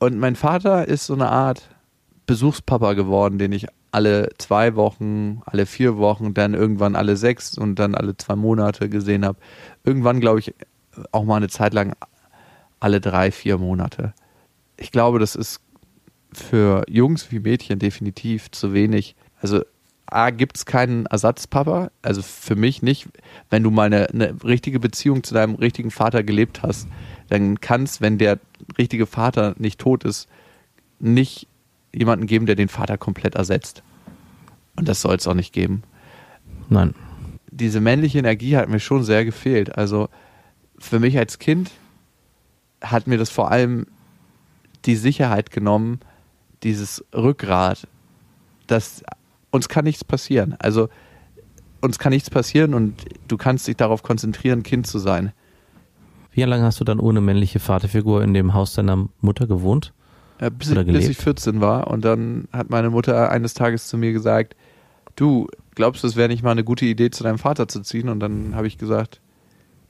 und 0.00 0.18
mein 0.18 0.34
Vater 0.34 0.88
ist 0.88 1.06
so 1.06 1.14
eine 1.14 1.28
Art 1.28 1.68
Besuchspapa 2.26 2.94
geworden, 2.94 3.38
den 3.38 3.52
ich 3.52 3.66
alle 3.92 4.30
zwei 4.38 4.74
Wochen, 4.76 5.42
alle 5.46 5.66
vier 5.66 5.98
Wochen, 5.98 6.32
dann 6.34 6.54
irgendwann 6.54 6.96
alle 6.96 7.16
sechs 7.16 7.58
und 7.58 7.76
dann 7.76 7.94
alle 7.94 8.16
zwei 8.16 8.36
Monate 8.36 8.88
gesehen 8.88 9.24
habe. 9.24 9.38
Irgendwann, 9.84 10.20
glaube 10.20 10.40
ich, 10.40 10.54
auch 11.12 11.24
mal 11.24 11.36
eine 11.36 11.48
Zeit 11.48 11.74
lang 11.74 11.94
alle 12.78 13.00
drei, 13.00 13.30
vier 13.30 13.58
Monate. 13.58 14.14
Ich 14.76 14.90
glaube, 14.90 15.18
das 15.18 15.34
ist 15.34 15.60
für 16.32 16.84
Jungs 16.88 17.30
wie 17.30 17.40
Mädchen 17.40 17.78
definitiv 17.78 18.50
zu 18.50 18.72
wenig. 18.72 19.16
Also 19.40 19.62
A, 20.06 20.30
gibt 20.30 20.56
es 20.56 20.66
keinen 20.66 21.06
Ersatzpapa, 21.06 21.90
also 22.02 22.22
für 22.22 22.56
mich 22.56 22.82
nicht. 22.82 23.08
Wenn 23.48 23.62
du 23.62 23.70
mal 23.70 23.84
eine, 23.84 24.08
eine 24.08 24.42
richtige 24.42 24.80
Beziehung 24.80 25.22
zu 25.22 25.34
deinem 25.34 25.56
richtigen 25.56 25.90
Vater 25.90 26.22
gelebt 26.22 26.62
hast, 26.62 26.88
dann 27.30 27.60
kann 27.60 27.84
es, 27.84 28.00
wenn 28.00 28.18
der 28.18 28.38
richtige 28.76 29.06
Vater 29.06 29.54
nicht 29.56 29.80
tot 29.80 30.04
ist, 30.04 30.28
nicht 30.98 31.46
jemanden 31.94 32.26
geben, 32.26 32.46
der 32.46 32.56
den 32.56 32.68
Vater 32.68 32.98
komplett 32.98 33.36
ersetzt. 33.36 33.82
Und 34.76 34.88
das 34.88 35.00
soll 35.00 35.14
es 35.14 35.26
auch 35.26 35.34
nicht 35.34 35.52
geben. 35.52 35.82
Nein. 36.68 36.94
Diese 37.50 37.80
männliche 37.80 38.18
Energie 38.18 38.56
hat 38.56 38.68
mir 38.68 38.80
schon 38.80 39.04
sehr 39.04 39.24
gefehlt. 39.24 39.76
Also 39.78 40.08
für 40.78 40.98
mich 40.98 41.16
als 41.18 41.38
Kind 41.38 41.70
hat 42.80 43.06
mir 43.06 43.16
das 43.16 43.30
vor 43.30 43.50
allem 43.50 43.86
die 44.84 44.96
Sicherheit 44.96 45.50
genommen, 45.50 46.00
dieses 46.62 47.04
Rückgrat, 47.14 47.86
dass 48.66 49.04
uns 49.50 49.68
kann 49.68 49.84
nichts 49.84 50.04
passieren. 50.04 50.56
Also 50.58 50.88
uns 51.80 51.98
kann 51.98 52.10
nichts 52.10 52.30
passieren 52.30 52.74
und 52.74 53.04
du 53.28 53.36
kannst 53.36 53.68
dich 53.68 53.76
darauf 53.76 54.02
konzentrieren, 54.02 54.62
Kind 54.62 54.86
zu 54.86 54.98
sein. 54.98 55.32
Wie 56.32 56.42
lange 56.42 56.64
hast 56.64 56.80
du 56.80 56.84
dann 56.84 57.00
ohne 57.00 57.20
männliche 57.20 57.58
Vaterfigur 57.58 58.22
in 58.22 58.34
dem 58.34 58.54
Haus 58.54 58.74
deiner 58.74 59.08
Mutter 59.20 59.46
gewohnt? 59.46 59.92
Ja, 60.40 60.48
bis, 60.48 60.70
ich, 60.70 60.86
bis 60.86 61.08
ich 61.08 61.18
14 61.18 61.60
war 61.60 61.88
und 61.88 62.04
dann 62.04 62.48
hat 62.52 62.70
meine 62.70 62.90
Mutter 62.90 63.30
eines 63.30 63.52
Tages 63.54 63.88
zu 63.88 63.98
mir 63.98 64.12
gesagt, 64.12 64.56
du, 65.16 65.48
glaubst 65.74 66.02
du, 66.02 66.06
es 66.06 66.16
wäre 66.16 66.28
nicht 66.28 66.42
mal 66.42 66.52
eine 66.52 66.64
gute 66.64 66.86
Idee, 66.86 67.10
zu 67.10 67.24
deinem 67.24 67.38
Vater 67.38 67.68
zu 67.68 67.80
ziehen? 67.82 68.08
Und 68.08 68.20
dann 68.20 68.54
habe 68.54 68.66
ich 68.66 68.78
gesagt, 68.78 69.20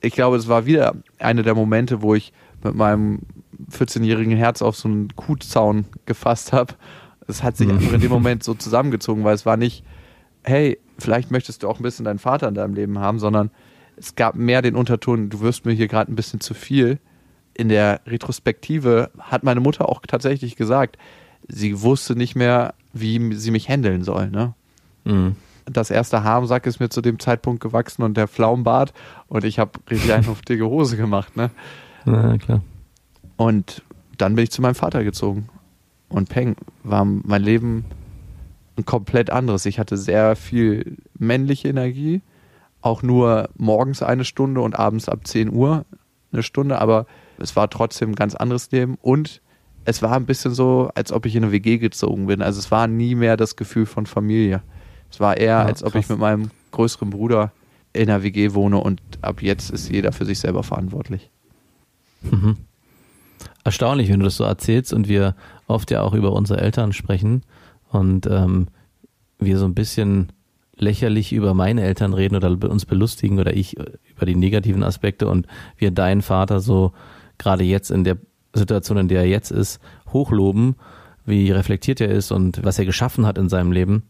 ich 0.00 0.12
glaube, 0.12 0.36
es 0.36 0.48
war 0.48 0.66
wieder 0.66 0.94
einer 1.18 1.42
der 1.42 1.54
Momente, 1.54 2.02
wo 2.02 2.14
ich 2.14 2.32
mit 2.64 2.74
meinem 2.74 3.20
14-jährigen 3.70 4.36
Herz 4.36 4.62
auf 4.62 4.76
so 4.76 4.88
einen 4.88 5.14
Kuhzaun 5.14 5.84
gefasst 6.06 6.52
habe. 6.52 6.74
Es 7.28 7.42
hat 7.42 7.56
sich 7.56 7.68
mhm. 7.68 7.74
einfach 7.74 7.92
in 7.92 8.00
dem 8.00 8.10
Moment 8.10 8.42
so 8.42 8.54
zusammengezogen, 8.54 9.24
weil 9.24 9.34
es 9.34 9.46
war 9.46 9.56
nicht, 9.56 9.84
hey, 10.42 10.78
vielleicht 10.98 11.30
möchtest 11.30 11.62
du 11.62 11.68
auch 11.68 11.78
ein 11.78 11.82
bisschen 11.82 12.04
deinen 12.04 12.18
Vater 12.18 12.48
in 12.48 12.54
deinem 12.54 12.74
Leben 12.74 12.98
haben, 12.98 13.18
sondern 13.18 13.50
es 13.96 14.14
gab 14.14 14.34
mehr 14.34 14.62
den 14.62 14.76
Unterton, 14.76 15.30
du 15.30 15.40
wirst 15.40 15.64
mir 15.64 15.72
hier 15.72 15.88
gerade 15.88 16.10
ein 16.10 16.16
bisschen 16.16 16.40
zu 16.40 16.54
viel. 16.54 16.98
In 17.54 17.68
der 17.68 18.00
Retrospektive 18.06 19.10
hat 19.18 19.42
meine 19.42 19.60
Mutter 19.60 19.88
auch 19.88 20.00
tatsächlich 20.06 20.56
gesagt, 20.56 20.96
sie 21.48 21.82
wusste 21.82 22.16
nicht 22.16 22.36
mehr, 22.36 22.74
wie 22.92 23.34
sie 23.34 23.50
mich 23.50 23.68
handeln 23.68 24.02
soll. 24.02 24.30
Ne? 24.30 24.54
Mhm. 25.04 25.36
Das 25.66 25.90
erste 25.90 26.24
Harmsack 26.24 26.66
ist 26.66 26.80
mir 26.80 26.88
zu 26.88 27.00
dem 27.00 27.18
Zeitpunkt 27.18 27.62
gewachsen 27.62 28.02
und 28.02 28.16
der 28.16 28.28
Pflaumenbart 28.28 28.92
und 29.28 29.44
ich 29.44 29.58
habe 29.58 29.72
richtig 29.90 30.12
eine 30.12 30.28
auf 30.28 30.42
dicke 30.42 30.66
Hose 30.66 30.96
gemacht. 30.96 31.36
Ne? 31.36 31.50
Na 32.04 32.38
klar. 32.38 32.62
Und 33.36 33.82
dann 34.16 34.34
bin 34.34 34.44
ich 34.44 34.50
zu 34.50 34.62
meinem 34.62 34.74
Vater 34.74 35.04
gezogen. 35.04 35.48
Und 36.08 36.28
Peng 36.28 36.56
war 36.82 37.04
mein 37.04 37.42
Leben 37.42 37.84
ein 38.76 38.84
komplett 38.84 39.30
anderes. 39.30 39.64
Ich 39.66 39.78
hatte 39.78 39.96
sehr 39.96 40.36
viel 40.36 40.96
männliche 41.18 41.68
Energie, 41.68 42.20
auch 42.82 43.02
nur 43.02 43.48
morgens 43.56 44.02
eine 44.02 44.24
Stunde 44.24 44.60
und 44.60 44.78
abends 44.78 45.08
ab 45.08 45.26
10 45.26 45.52
Uhr 45.52 45.84
eine 46.32 46.42
Stunde, 46.42 46.80
aber 46.80 47.06
es 47.38 47.56
war 47.56 47.68
trotzdem 47.68 48.10
ein 48.10 48.14
ganz 48.14 48.34
anderes 48.34 48.70
Leben 48.70 48.96
und 49.00 49.40
es 49.84 50.02
war 50.02 50.12
ein 50.12 50.26
bisschen 50.26 50.52
so, 50.52 50.90
als 50.94 51.12
ob 51.12 51.26
ich 51.26 51.34
in 51.34 51.42
eine 51.42 51.52
WG 51.52 51.78
gezogen 51.78 52.26
bin. 52.26 52.42
Also 52.42 52.58
es 52.58 52.70
war 52.70 52.86
nie 52.86 53.14
mehr 53.14 53.36
das 53.36 53.56
Gefühl 53.56 53.86
von 53.86 54.06
Familie. 54.06 54.62
Es 55.10 55.20
war 55.20 55.36
eher, 55.36 55.46
ja, 55.46 55.62
als 55.64 55.82
ob 55.82 55.94
ich 55.94 56.08
mit 56.08 56.18
meinem 56.18 56.50
größeren 56.70 57.10
Bruder 57.10 57.52
in 57.92 58.08
einer 58.08 58.22
WG 58.22 58.54
wohne 58.54 58.78
und 58.78 59.00
ab 59.22 59.42
jetzt 59.42 59.70
ist 59.70 59.90
jeder 59.90 60.12
für 60.12 60.24
sich 60.24 60.38
selber 60.38 60.62
verantwortlich. 60.62 61.30
Mhm. 62.22 62.56
Erstaunlich, 63.64 64.08
wenn 64.10 64.20
du 64.20 64.24
das 64.24 64.36
so 64.36 64.44
erzählst 64.44 64.92
und 64.92 65.08
wir 65.08 65.34
oft 65.66 65.90
ja 65.90 66.02
auch 66.02 66.14
über 66.14 66.32
unsere 66.32 66.60
Eltern 66.60 66.92
sprechen 66.92 67.42
und 67.88 68.26
ähm, 68.26 68.68
wir 69.38 69.58
so 69.58 69.64
ein 69.64 69.74
bisschen 69.74 70.30
lächerlich 70.80 71.32
über 71.32 71.54
meine 71.54 71.82
Eltern 71.82 72.14
reden 72.14 72.36
oder 72.36 72.50
uns 72.70 72.86
belustigen 72.86 73.38
oder 73.38 73.54
ich 73.56 73.76
über 73.78 74.26
die 74.26 74.36
negativen 74.36 74.82
Aspekte 74.82 75.28
und 75.28 75.46
wir 75.76 75.90
deinen 75.90 76.22
Vater 76.22 76.60
so 76.60 76.92
gerade 77.38 77.64
jetzt 77.64 77.90
in 77.90 78.04
der 78.04 78.18
Situation, 78.54 78.98
in 78.98 79.08
der 79.08 79.20
er 79.20 79.28
jetzt 79.28 79.50
ist, 79.50 79.80
hochloben, 80.12 80.76
wie 81.24 81.50
reflektiert 81.50 82.00
er 82.00 82.08
ist 82.08 82.32
und 82.32 82.64
was 82.64 82.78
er 82.78 82.84
geschaffen 82.84 83.26
hat 83.26 83.38
in 83.38 83.48
seinem 83.48 83.72
Leben, 83.72 84.04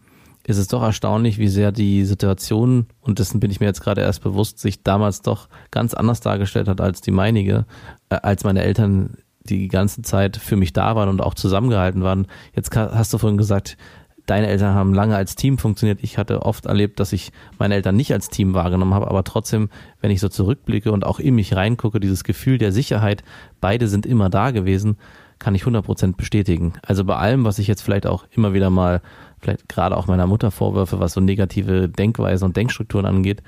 ist 0.46 0.56
es 0.56 0.68
doch 0.68 0.83
erstaunlich, 0.83 1.38
wie 1.38 1.48
sehr 1.48 1.70
die 1.70 2.04
Situation, 2.04 2.87
und 3.00 3.18
dessen 3.18 3.40
bin 3.40 3.50
ich 3.50 3.61
mir 3.61 3.66
jetzt 3.66 3.83
gerade 3.83 4.00
erst 4.00 4.22
bewusst, 4.22 4.59
sich 4.59 4.83
damals 4.83 5.22
doch 5.22 5.48
ganz 5.70 5.92
anders 5.92 6.20
dargestellt 6.20 6.68
hat 6.68 6.80
als 6.80 7.00
die 7.00 7.11
meinige, 7.11 7.66
äh, 8.09 8.16
als 8.16 8.44
meine 8.44 8.62
Eltern 8.62 9.18
die 9.42 9.68
ganze 9.68 10.02
Zeit 10.02 10.37
für 10.37 10.56
mich 10.56 10.72
da 10.72 10.96
waren 10.96 11.09
und 11.09 11.20
auch 11.20 11.35
zusammengehalten 11.35 12.02
waren. 12.02 12.26
Jetzt 12.54 12.74
hast 12.76 13.12
du 13.12 13.18
vorhin 13.18 13.38
gesagt, 13.38 13.76
deine 14.31 14.47
Eltern 14.47 14.75
haben 14.75 14.95
lange 14.95 15.16
als 15.16 15.35
Team 15.35 15.59
funktioniert. 15.59 15.99
Ich 16.03 16.16
hatte 16.16 16.43
oft 16.43 16.66
erlebt, 16.66 17.01
dass 17.01 17.12
ich 17.12 17.33
meine 17.59 17.75
Eltern 17.75 17.97
nicht 17.97 18.12
als 18.12 18.29
Team 18.29 18.55
wahrgenommen 18.55 18.95
habe, 18.95 19.09
aber 19.09 19.25
trotzdem, 19.25 19.71
wenn 20.01 20.12
ich 20.12 20.21
so 20.21 20.29
zurückblicke 20.29 20.93
und 20.93 21.05
auch 21.05 21.19
in 21.19 21.35
mich 21.35 21.57
reingucke, 21.57 21.99
dieses 21.99 22.23
Gefühl 22.23 22.57
der 22.57 22.71
Sicherheit, 22.71 23.25
beide 23.61 23.88
sind 23.88 24.07
immer 24.07 24.31
da 24.31 24.53
gewesen, 24.53 24.99
kann 25.40 25.57
ich 25.57 25.64
100% 25.64 26.16
bestätigen. 26.16 26.75
Also 26.83 27.05
bei 27.05 27.16
allem, 27.16 27.45
was 27.45 27.59
ich 27.59 27.66
jetzt 27.66 27.83
vielleicht 27.83 28.07
auch 28.07 28.25
immer 28.31 28.53
wieder 28.53 28.71
mal, 28.71 29.03
vielleicht 29.40 29.69
gerade 29.69 29.97
auch 29.97 30.07
meiner 30.07 30.29
Mutter 30.29 30.53
vorwürfe, 30.53 31.01
was 31.01 31.14
so 31.14 31.21
negative 31.21 31.88
Denkweisen 31.88 32.45
und 32.45 32.57
Denkstrukturen 32.57 33.07
angeht 33.07 33.43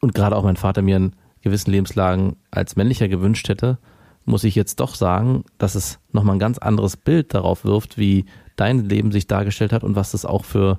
und 0.00 0.14
gerade 0.14 0.36
auch 0.36 0.44
mein 0.44 0.56
Vater 0.56 0.82
mir 0.82 0.96
in 0.96 1.12
gewissen 1.42 1.72
Lebenslagen 1.72 2.36
als 2.52 2.76
männlicher 2.76 3.08
gewünscht 3.08 3.48
hätte, 3.48 3.78
muss 4.26 4.44
ich 4.44 4.54
jetzt 4.54 4.78
doch 4.78 4.94
sagen, 4.94 5.44
dass 5.58 5.74
es 5.74 5.98
nochmal 6.12 6.36
ein 6.36 6.40
ganz 6.40 6.58
anderes 6.58 6.96
Bild 6.96 7.34
darauf 7.34 7.64
wirft, 7.64 7.98
wie 7.98 8.26
dein 8.60 8.84
Leben 8.84 9.12
sich 9.12 9.26
dargestellt 9.26 9.72
hat 9.72 9.84
und 9.84 9.96
was 9.96 10.12
das 10.12 10.24
auch 10.24 10.44
für 10.44 10.78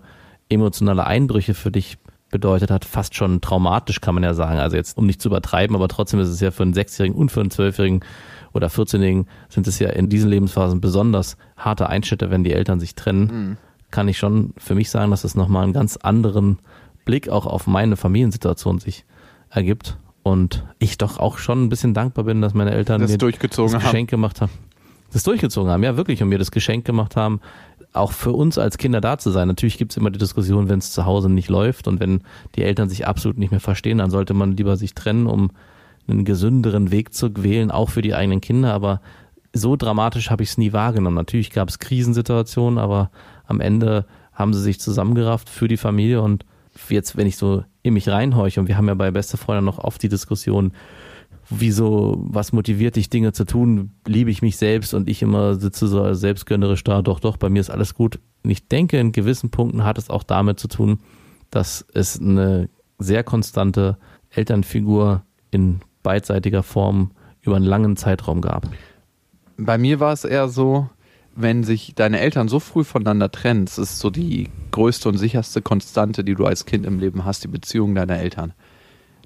emotionale 0.50 1.06
Einbrüche 1.06 1.54
für 1.54 1.72
dich 1.72 1.98
bedeutet 2.30 2.72
hat, 2.72 2.86
fast 2.86 3.13
schon 3.15 3.41
traumatisch 3.41 4.02
kann 4.02 4.15
man 4.15 4.24
ja 4.24 4.34
sagen. 4.34 4.60
Also 4.60 4.78
jetzt, 4.78 4.98
um 4.98 5.06
nicht 5.06 5.22
zu 5.22 5.30
übertreiben, 5.30 5.76
aber 5.76 5.88
trotzdem 5.88 6.20
ist 6.20 6.30
es 6.30 6.39
ja 6.39 6.52
für 6.52 6.63
einen 6.63 6.74
Sechsjährigen 6.74 7.17
und 7.17 7.32
für 7.32 7.41
einen 7.41 7.52
Zwölfjährigen 7.52 8.04
oder 8.54 8.67
14-Jährigen 8.67 9.28
sind 9.50 9.67
es 9.67 9.80
ja 9.80 9.89
in 9.89 10.10
diesen 10.10 10.30
Lebensphasen 10.30 10.82
besonders 10.82 11.38
harte 11.58 11.88
Einschnitte, 11.88 12.32
wenn 12.32 12.44
die 12.44 12.54
Eltern 12.54 12.80
sich 12.80 12.96
trennen. 12.96 13.24
Mhm. 13.26 13.58
Kann 13.91 14.08
ich 14.08 14.17
schon 14.17 14.54
für 14.58 14.76
mich 14.76 14.89
sagen, 14.89 15.12
dass 15.12 15.24
es 15.24 15.36
nochmal 15.36 15.63
einen 15.63 15.74
ganz 15.74 15.98
anderen 15.98 16.60
Blick 17.06 17.30
auch 17.30 17.46
auf 17.46 17.67
meine 17.67 17.98
Familiensituation 17.98 18.80
sich 18.80 19.06
ergibt. 19.50 19.98
Und 20.24 20.63
ich 20.80 20.98
doch 20.98 21.17
auch 21.17 21.39
schon 21.39 21.63
ein 21.63 21.70
bisschen 21.70 21.94
dankbar 21.94 22.26
bin, 22.26 22.41
dass 22.41 22.54
meine 22.54 22.72
Eltern 22.72 23.02
das 23.02 23.12
mir 23.12 23.17
durchgezogen 23.17 23.74
das 23.74 23.84
Geschenk 23.84 24.10
haben. 24.10 24.17
gemacht 24.17 24.41
haben. 24.41 24.52
Das 25.12 25.24
durchgezogen 25.24 25.72
haben, 25.72 25.84
ja 25.84 25.98
wirklich, 25.98 26.22
und 26.24 26.30
mir 26.30 26.38
das 26.38 26.52
Geschenk 26.52 26.86
gemacht 26.86 27.15
haben, 27.15 27.41
auch 27.93 28.12
für 28.12 28.32
uns 28.32 28.58
als 28.58 28.77
Kinder 28.77 29.01
da 29.01 29.17
zu 29.17 29.32
sein. 29.32 29.47
Natürlich 29.47 29.77
gibt 29.77 29.91
es 29.91 29.97
immer 29.97 30.12
die 30.12 30.19
Diskussion, 30.19 30.69
wenn 30.69 30.80
es 30.80 30.91
zu 30.91 31.06
Hause 31.06 31.30
nicht 31.30 31.49
läuft 31.49 31.88
und 31.88 31.99
wenn 31.99 32.21
die 32.56 32.63
Eltern 32.63 32.89
sich 32.89 33.08
absolut 33.08 33.38
nicht 33.38 33.51
mehr 33.51 33.60
verstehen, 33.60 33.97
dann 33.97 34.12
sollte 34.12 34.34
man 34.34 34.56
lieber 34.56 34.77
sich 34.77 34.93
trennen, 34.93 35.27
um 35.27 35.51
einen 36.08 36.25
gesünderen 36.25 36.91
Weg 36.91 37.13
zu 37.13 37.32
wählen, 37.43 37.71
auch 37.71 37.89
für 37.89 38.01
die 38.01 38.15
eigenen 38.15 38.41
Kinder. 38.41 38.73
Aber 38.73 39.01
so 39.54 39.75
dramatisch 39.75 40.30
habe 40.30 40.43
ich 40.43 40.49
es 40.49 40.58
nie 40.58 40.73
wahrgenommen. 40.73 41.15
Natürlich 41.15 41.51
gab 41.51 41.69
es 41.69 41.80
Krisensituationen, 41.80 42.80
aber 42.80 43.12
am 43.45 43.60
Ende 43.60 44.06
haben 44.34 44.54
sie 44.54 44.62
sich 44.62 44.80
zusammengerafft 44.80 45.49
für 45.49 45.67
die 45.67 45.77
Familie 45.77 46.21
und 46.21 46.45
jetzt, 46.89 47.17
wenn 47.17 47.27
ich 47.27 47.38
so 47.38 47.63
in 47.84 47.93
mich 47.93 48.08
reinhorche, 48.08 48.60
und 48.60 48.67
wir 48.67 48.77
haben 48.77 48.88
ja 48.88 48.93
bei 48.93 49.12
Beste 49.12 49.38
Freunde 49.38 49.63
noch 49.63 49.80
oft 49.80 50.01
die 50.01 50.10
Diskussion, 50.10 50.71
wieso, 51.52 52.16
was 52.18 52.54
motiviert 52.54 52.96
dich, 52.96 53.10
Dinge 53.10 53.34
zu 53.34 53.46
tun? 53.46 53.92
Liebe 54.08 54.32
ich 54.32 54.42
mich 54.42 54.58
selbst 54.58 54.94
und 54.94 55.10
ich 55.10 55.22
immer 55.22 55.56
sitze 55.56 55.88
so 55.88 56.14
selbstgönnerisch 56.14 56.84
da, 56.84 57.02
doch, 57.02 57.20
doch, 57.20 57.38
bei 57.38 57.50
mir 57.50 57.60
ist 57.60 57.70
alles 57.70 57.94
gut. 57.94 58.20
Und 58.44 58.50
ich 58.50 58.68
denke, 58.68 58.98
in 58.98 59.12
gewissen 59.12 59.52
Punkten 59.52 59.84
hat 59.84 59.98
es 59.98 60.10
auch 60.10 60.24
damit 60.24 60.60
zu 60.60 60.68
tun, 60.68 61.00
dass 61.52 61.86
es 61.94 62.20
eine 62.20 62.70
sehr 62.98 63.24
konstante 63.24 63.98
Elternfigur 64.30 65.24
in 65.52 65.82
beidseitiger 66.04 66.64
Form 66.64 67.12
über 67.42 67.58
einen 67.58 67.66
langen 67.66 67.98
Zeitraum 67.98 68.42
gab. 68.42 68.68
Bei 69.58 69.78
mir 69.78 70.00
war 70.00 70.14
es 70.14 70.24
eher 70.24 70.48
so, 70.48 70.90
wenn 71.36 71.64
sich 71.64 71.94
deine 71.96 72.20
Eltern 72.20 72.48
so 72.48 72.60
früh 72.60 72.84
voneinander 72.84 73.32
trennen, 73.32 73.66
das 73.66 73.78
ist 73.78 74.00
so 74.00 74.10
die 74.10 74.50
größte 74.72 75.10
und 75.10 75.18
sicherste 75.18 75.62
Konstante, 75.62 76.24
die 76.24 76.36
du 76.36 76.46
als 76.46 76.66
Kind 76.66 76.86
im 76.86 77.00
Leben 77.00 77.26
hast, 77.26 77.44
die 77.44 77.48
Beziehung 77.48 77.96
deiner 77.96 78.18
Eltern. 78.18 78.54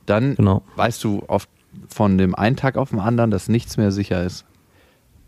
Dann 0.06 0.36
genau. 0.36 0.64
weißt 0.76 1.04
du 1.04 1.24
oft 1.28 1.50
von 1.88 2.18
dem 2.18 2.36
einen 2.36 2.56
Tag 2.56 2.78
auf 2.78 2.90
den 2.90 3.00
anderen, 3.00 3.32
dass 3.32 3.50
nichts 3.50 3.78
mehr 3.78 3.92
sicher 3.92 4.24
ist. 4.24 4.46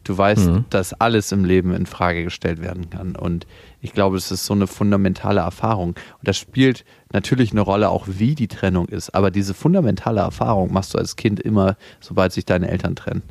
Du 0.08 0.18
weißt, 0.18 0.48
mhm. 0.48 0.66
dass 0.70 0.94
alles 0.94 1.34
im 1.34 1.44
Leben 1.44 1.74
in 1.74 1.86
Frage 1.86 2.24
gestellt 2.24 2.62
werden 2.62 2.90
kann. 2.90 3.18
Und 3.18 3.46
ich 3.82 3.92
glaube, 3.92 4.16
es 4.16 4.32
ist 4.32 4.46
so 4.46 4.54
eine 4.54 4.66
fundamentale 4.66 5.42
Erfahrung. 5.42 5.90
Und 5.90 5.98
das 6.24 6.38
spielt 6.38 6.86
natürlich 7.12 7.52
eine 7.52 7.60
Rolle, 7.60 7.90
auch 7.90 8.08
wie 8.08 8.34
die 8.34 8.48
Trennung 8.48 8.88
ist. 8.88 9.14
Aber 9.14 9.32
diese 9.32 9.54
fundamentale 9.54 10.22
Erfahrung 10.22 10.72
machst 10.72 10.94
du 10.94 10.98
als 10.98 11.18
Kind 11.18 11.42
immer, 11.42 11.76
sobald 12.00 12.32
sich 12.32 12.46
deine 12.46 12.70
Eltern 12.70 12.96
trennen. 12.96 13.24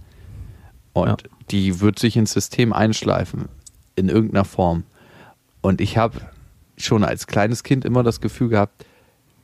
Und 0.92 1.08
ja. 1.08 1.16
die 1.50 1.80
wird 1.80 1.98
sich 1.98 2.14
ins 2.14 2.32
System 2.32 2.74
einschleifen, 2.74 3.46
in 3.94 4.10
irgendeiner 4.10 4.44
Form. 4.44 4.84
Und 5.62 5.80
ich 5.80 5.96
habe 5.96 6.20
schon 6.76 7.04
als 7.04 7.26
kleines 7.26 7.62
Kind 7.62 7.86
immer 7.86 8.02
das 8.02 8.20
Gefühl 8.20 8.50
gehabt, 8.50 8.84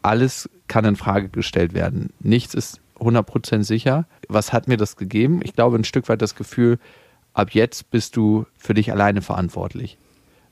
alles 0.02 0.50
kann 0.68 0.84
in 0.84 0.96
Frage 0.96 1.30
gestellt 1.30 1.72
werden. 1.72 2.10
Nichts 2.20 2.52
ist 2.52 2.81
100% 3.02 3.64
sicher. 3.64 4.06
Was 4.28 4.52
hat 4.52 4.68
mir 4.68 4.76
das 4.76 4.96
gegeben? 4.96 5.40
Ich 5.42 5.54
glaube, 5.54 5.76
ein 5.76 5.84
Stück 5.84 6.08
weit 6.08 6.22
das 6.22 6.34
Gefühl, 6.34 6.78
ab 7.34 7.50
jetzt 7.52 7.90
bist 7.90 8.16
du 8.16 8.46
für 8.56 8.74
dich 8.74 8.92
alleine 8.92 9.22
verantwortlich. 9.22 9.98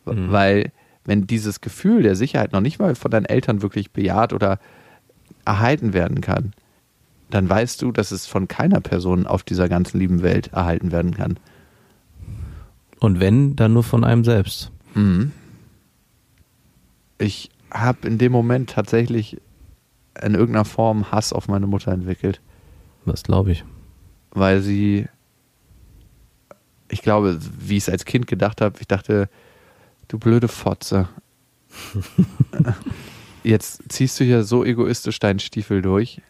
Mhm. 0.06 0.32
Weil 0.32 0.72
wenn 1.04 1.26
dieses 1.26 1.60
Gefühl 1.60 2.02
der 2.02 2.16
Sicherheit 2.16 2.52
noch 2.52 2.60
nicht 2.60 2.78
mal 2.78 2.94
von 2.94 3.10
deinen 3.10 3.24
Eltern 3.26 3.62
wirklich 3.62 3.90
bejaht 3.90 4.32
oder 4.32 4.58
erhalten 5.44 5.92
werden 5.92 6.20
kann, 6.20 6.52
dann 7.30 7.48
weißt 7.48 7.80
du, 7.82 7.92
dass 7.92 8.10
es 8.10 8.26
von 8.26 8.48
keiner 8.48 8.80
Person 8.80 9.26
auf 9.26 9.42
dieser 9.42 9.68
ganzen 9.68 9.98
lieben 9.98 10.22
Welt 10.22 10.48
erhalten 10.52 10.92
werden 10.92 11.14
kann. 11.14 11.38
Und 12.98 13.20
wenn, 13.20 13.56
dann 13.56 13.72
nur 13.72 13.84
von 13.84 14.04
einem 14.04 14.24
selbst. 14.24 14.70
Mhm. 14.94 15.32
Ich 17.18 17.50
habe 17.70 18.06
in 18.08 18.18
dem 18.18 18.32
Moment 18.32 18.70
tatsächlich 18.70 19.38
in 20.22 20.34
irgendeiner 20.34 20.64
Form 20.64 21.10
Hass 21.10 21.32
auf 21.32 21.48
meine 21.48 21.66
Mutter 21.66 21.92
entwickelt. 21.92 22.40
Das 23.06 23.22
glaube 23.22 23.52
ich. 23.52 23.64
Weil 24.32 24.60
sie 24.60 25.08
ich 26.90 27.02
glaube, 27.02 27.38
wie 27.58 27.76
ich 27.76 27.84
es 27.84 27.88
als 27.88 28.04
Kind 28.04 28.26
gedacht 28.26 28.60
habe, 28.60 28.76
ich 28.80 28.88
dachte, 28.88 29.28
du 30.08 30.18
blöde 30.18 30.48
Fotze. 30.48 31.08
Jetzt 33.44 33.82
ziehst 33.88 34.18
du 34.20 34.24
hier 34.24 34.44
so 34.44 34.64
egoistisch 34.64 35.18
deinen 35.18 35.38
Stiefel 35.38 35.82
durch, 35.82 36.20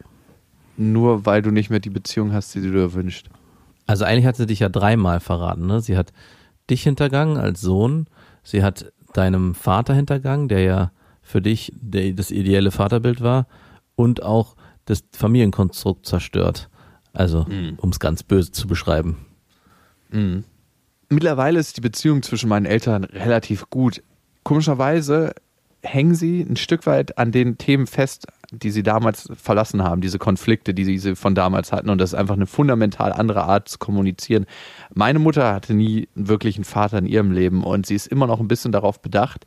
nur 0.77 1.27
weil 1.27 1.43
du 1.43 1.51
nicht 1.51 1.71
mehr 1.71 1.81
die 1.81 1.91
Beziehung 1.91 2.33
hast, 2.33 2.55
die 2.55 2.61
du 2.61 2.71
dir 2.71 2.93
wünschst. 2.93 3.29
Also 3.87 4.05
eigentlich 4.05 4.27
hat 4.27 4.37
sie 4.37 4.47
dich 4.47 4.61
ja 4.61 4.69
dreimal 4.69 5.19
verraten. 5.19 5.67
Ne? 5.67 5.81
Sie 5.81 5.97
hat 5.97 6.13
dich 6.69 6.83
hintergangen 6.83 7.37
als 7.37 7.61
Sohn, 7.61 8.07
sie 8.45 8.63
hat 8.63 8.93
deinem 9.15 9.55
Vater 9.55 9.95
hintergangen, 9.95 10.47
der 10.49 10.61
ja 10.61 10.93
für 11.23 11.43
dich 11.43 11.73
der, 11.75 12.13
das 12.13 12.31
ideelle 12.31 12.71
Vaterbild 12.71 13.23
war, 13.23 13.47
und 14.01 14.23
auch 14.23 14.57
das 14.87 15.05
Familienkonstrukt 15.13 16.07
zerstört. 16.07 16.69
Also, 17.13 17.45
mhm. 17.45 17.75
um 17.79 17.91
es 17.91 18.01
ganz 18.01 18.23
böse 18.23 18.53
zu 18.53 18.67
beschreiben. 18.67 19.19
Mhm. 20.11 20.45
Mittlerweile 21.09 21.59
ist 21.59 21.77
die 21.77 21.81
Beziehung 21.81 22.23
zwischen 22.23 22.49
meinen 22.49 22.67
Eltern 22.67 23.05
relativ 23.05 23.69
gut. 23.69 24.03
Komischerweise 24.45 25.35
hängen 25.83 26.15
sie 26.15 26.43
ein 26.43 26.57
Stück 26.57 26.87
weit 26.87 27.19
an 27.19 27.33
den 27.33 27.59
Themen 27.59 27.87
fest, 27.87 28.27
die 28.53 28.71
sie 28.71 28.83
damals 28.83 29.29
verlassen 29.35 29.83
haben, 29.83 30.01
diese 30.01 30.19
Konflikte, 30.19 30.75
die 30.75 30.99
sie 30.99 31.17
von 31.17 31.35
damals 31.35 31.73
hatten. 31.73 31.91
Und 31.91 31.99
das 31.99 32.13
ist 32.13 32.19
einfach 32.19 32.37
eine 32.37 32.47
fundamental 32.47 33.13
andere 33.13 33.45
Art 33.45 33.69
zu 33.69 33.79
kommunizieren. 33.79 34.47
Meine 34.95 35.19
Mutter 35.19 35.53
hatte 35.53 35.75
nie 35.75 36.09
wirklich 36.15 36.57
einen 36.57 36.65
Vater 36.65 36.99
in 36.99 37.07
ihrem 37.07 37.33
Leben 37.33 37.65
und 37.65 37.87
sie 37.87 37.95
ist 37.95 38.07
immer 38.07 38.27
noch 38.27 38.41
ein 38.41 38.49
bisschen 38.49 38.73
darauf 38.73 39.01
bedacht, 39.01 39.47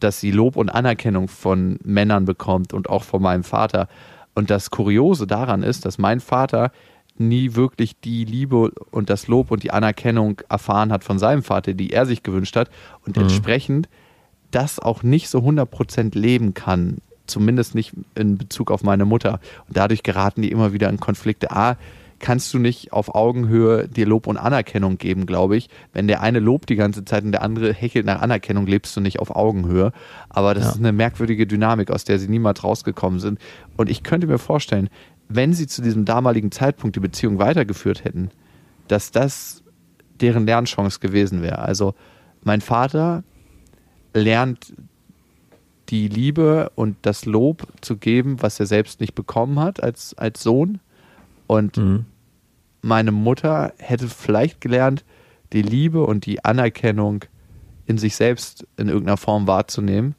dass 0.00 0.20
sie 0.20 0.30
Lob 0.30 0.56
und 0.56 0.68
Anerkennung 0.68 1.28
von 1.28 1.78
Männern 1.84 2.24
bekommt 2.24 2.72
und 2.72 2.88
auch 2.88 3.04
von 3.04 3.22
meinem 3.22 3.44
Vater. 3.44 3.88
Und 4.34 4.50
das 4.50 4.70
Kuriose 4.70 5.26
daran 5.26 5.62
ist, 5.62 5.84
dass 5.84 5.98
mein 5.98 6.20
Vater 6.20 6.70
nie 7.18 7.54
wirklich 7.54 7.98
die 8.00 8.24
Liebe 8.24 8.70
und 8.90 9.08
das 9.08 9.26
Lob 9.26 9.50
und 9.50 9.62
die 9.62 9.70
Anerkennung 9.70 10.42
erfahren 10.48 10.92
hat 10.92 11.04
von 11.04 11.18
seinem 11.18 11.42
Vater, 11.42 11.72
die 11.72 11.90
er 11.90 12.06
sich 12.06 12.22
gewünscht 12.22 12.56
hat 12.56 12.68
und 13.06 13.16
mhm. 13.16 13.22
entsprechend 13.22 13.88
das 14.50 14.78
auch 14.78 15.02
nicht 15.02 15.28
so 15.28 15.38
100% 15.40 16.16
leben 16.16 16.54
kann, 16.54 16.98
zumindest 17.26 17.74
nicht 17.74 17.94
in 18.14 18.38
Bezug 18.38 18.70
auf 18.70 18.82
meine 18.82 19.04
Mutter. 19.04 19.40
Und 19.66 19.76
dadurch 19.76 20.02
geraten 20.02 20.42
die 20.42 20.50
immer 20.50 20.72
wieder 20.72 20.88
in 20.88 21.00
Konflikte. 21.00 21.50
A, 21.50 21.76
kannst 22.18 22.52
du 22.54 22.58
nicht 22.58 22.92
auf 22.92 23.14
Augenhöhe 23.14 23.88
dir 23.88 24.06
Lob 24.06 24.26
und 24.26 24.36
Anerkennung 24.36 24.98
geben, 24.98 25.26
glaube 25.26 25.56
ich. 25.56 25.68
Wenn 25.92 26.08
der 26.08 26.22
eine 26.22 26.38
lobt 26.38 26.68
die 26.68 26.76
ganze 26.76 27.04
Zeit 27.04 27.24
und 27.24 27.32
der 27.32 27.42
andere 27.42 27.72
hechelt 27.72 28.06
nach 28.06 28.22
Anerkennung, 28.22 28.66
lebst 28.66 28.96
du 28.96 29.00
nicht 29.00 29.18
auf 29.18 29.34
Augenhöhe. 29.34 29.92
Aber 30.28 30.54
das 30.54 30.64
ja. 30.64 30.70
ist 30.70 30.78
eine 30.78 30.92
merkwürdige 30.92 31.46
Dynamik, 31.46 31.90
aus 31.90 32.04
der 32.04 32.18
sie 32.18 32.28
niemals 32.28 32.64
rausgekommen 32.64 33.20
sind. 33.20 33.38
Und 33.76 33.90
ich 33.90 34.02
könnte 34.02 34.26
mir 34.26 34.38
vorstellen, 34.38 34.88
wenn 35.28 35.52
sie 35.52 35.66
zu 35.66 35.82
diesem 35.82 36.04
damaligen 36.04 36.52
Zeitpunkt 36.52 36.96
die 36.96 37.00
Beziehung 37.00 37.38
weitergeführt 37.38 38.04
hätten, 38.04 38.30
dass 38.88 39.10
das 39.10 39.62
deren 40.20 40.46
Lernchance 40.46 41.00
gewesen 41.00 41.42
wäre. 41.42 41.58
Also 41.58 41.94
mein 42.42 42.60
Vater 42.60 43.24
lernt 44.14 44.72
die 45.88 46.08
Liebe 46.08 46.70
und 46.74 46.96
das 47.02 47.26
Lob 47.26 47.66
zu 47.80 47.96
geben, 47.96 48.42
was 48.42 48.58
er 48.58 48.66
selbst 48.66 49.00
nicht 49.00 49.14
bekommen 49.14 49.60
hat 49.60 49.82
als, 49.82 50.14
als 50.14 50.42
Sohn. 50.42 50.80
Und 51.46 51.76
mhm. 51.76 52.06
meine 52.82 53.12
Mutter 53.12 53.72
hätte 53.78 54.08
vielleicht 54.08 54.60
gelernt, 54.60 55.04
die 55.52 55.62
Liebe 55.62 56.04
und 56.04 56.26
die 56.26 56.44
Anerkennung 56.44 57.24
in 57.86 57.98
sich 57.98 58.16
selbst 58.16 58.66
in 58.76 58.88
irgendeiner 58.88 59.16
Form 59.16 59.46
wahrzunehmen. 59.46 60.14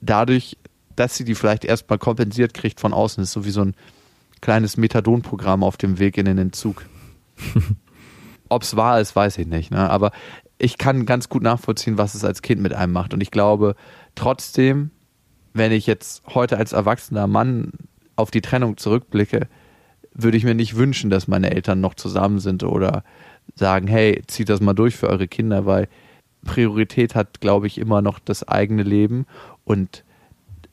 Dadurch, 0.00 0.56
dass 0.96 1.16
sie 1.16 1.24
die 1.24 1.34
vielleicht 1.34 1.64
erstmal 1.64 1.98
kompensiert 1.98 2.54
kriegt 2.54 2.80
von 2.80 2.92
außen, 2.92 3.22
ist 3.22 3.32
so 3.32 3.44
wie 3.44 3.50
so 3.50 3.62
ein 3.62 3.74
kleines 4.40 4.76
Methadon-Programm 4.76 5.62
auf 5.62 5.76
dem 5.76 5.98
Weg 5.98 6.16
in 6.16 6.24
den 6.24 6.38
Entzug. 6.38 6.86
Ob 8.48 8.62
es 8.62 8.76
wahr 8.76 9.00
ist, 9.00 9.14
weiß 9.14 9.38
ich 9.38 9.46
nicht. 9.46 9.70
Ne? 9.70 9.88
Aber 9.88 10.10
ich 10.58 10.78
kann 10.78 11.06
ganz 11.06 11.28
gut 11.28 11.42
nachvollziehen, 11.42 11.98
was 11.98 12.14
es 12.14 12.24
als 12.24 12.42
Kind 12.42 12.60
mit 12.60 12.74
einem 12.74 12.92
macht. 12.92 13.14
Und 13.14 13.20
ich 13.20 13.30
glaube 13.30 13.76
trotzdem, 14.14 14.90
wenn 15.54 15.72
ich 15.72 15.86
jetzt 15.86 16.22
heute 16.34 16.56
als 16.56 16.72
erwachsener 16.72 17.26
Mann 17.26 17.72
auf 18.16 18.30
die 18.30 18.40
Trennung 18.40 18.76
zurückblicke, 18.76 19.48
würde 20.14 20.36
ich 20.36 20.44
mir 20.44 20.54
nicht 20.54 20.76
wünschen, 20.76 21.10
dass 21.10 21.28
meine 21.28 21.50
Eltern 21.50 21.80
noch 21.80 21.94
zusammen 21.94 22.38
sind 22.38 22.64
oder 22.64 23.04
sagen, 23.54 23.86
hey, 23.86 24.22
zieht 24.26 24.48
das 24.48 24.60
mal 24.60 24.74
durch 24.74 24.96
für 24.96 25.08
eure 25.08 25.28
Kinder, 25.28 25.66
weil 25.66 25.88
Priorität 26.44 27.14
hat, 27.14 27.40
glaube 27.40 27.66
ich, 27.66 27.78
immer 27.78 28.02
noch 28.02 28.18
das 28.18 28.46
eigene 28.46 28.82
Leben 28.82 29.26
und 29.64 30.04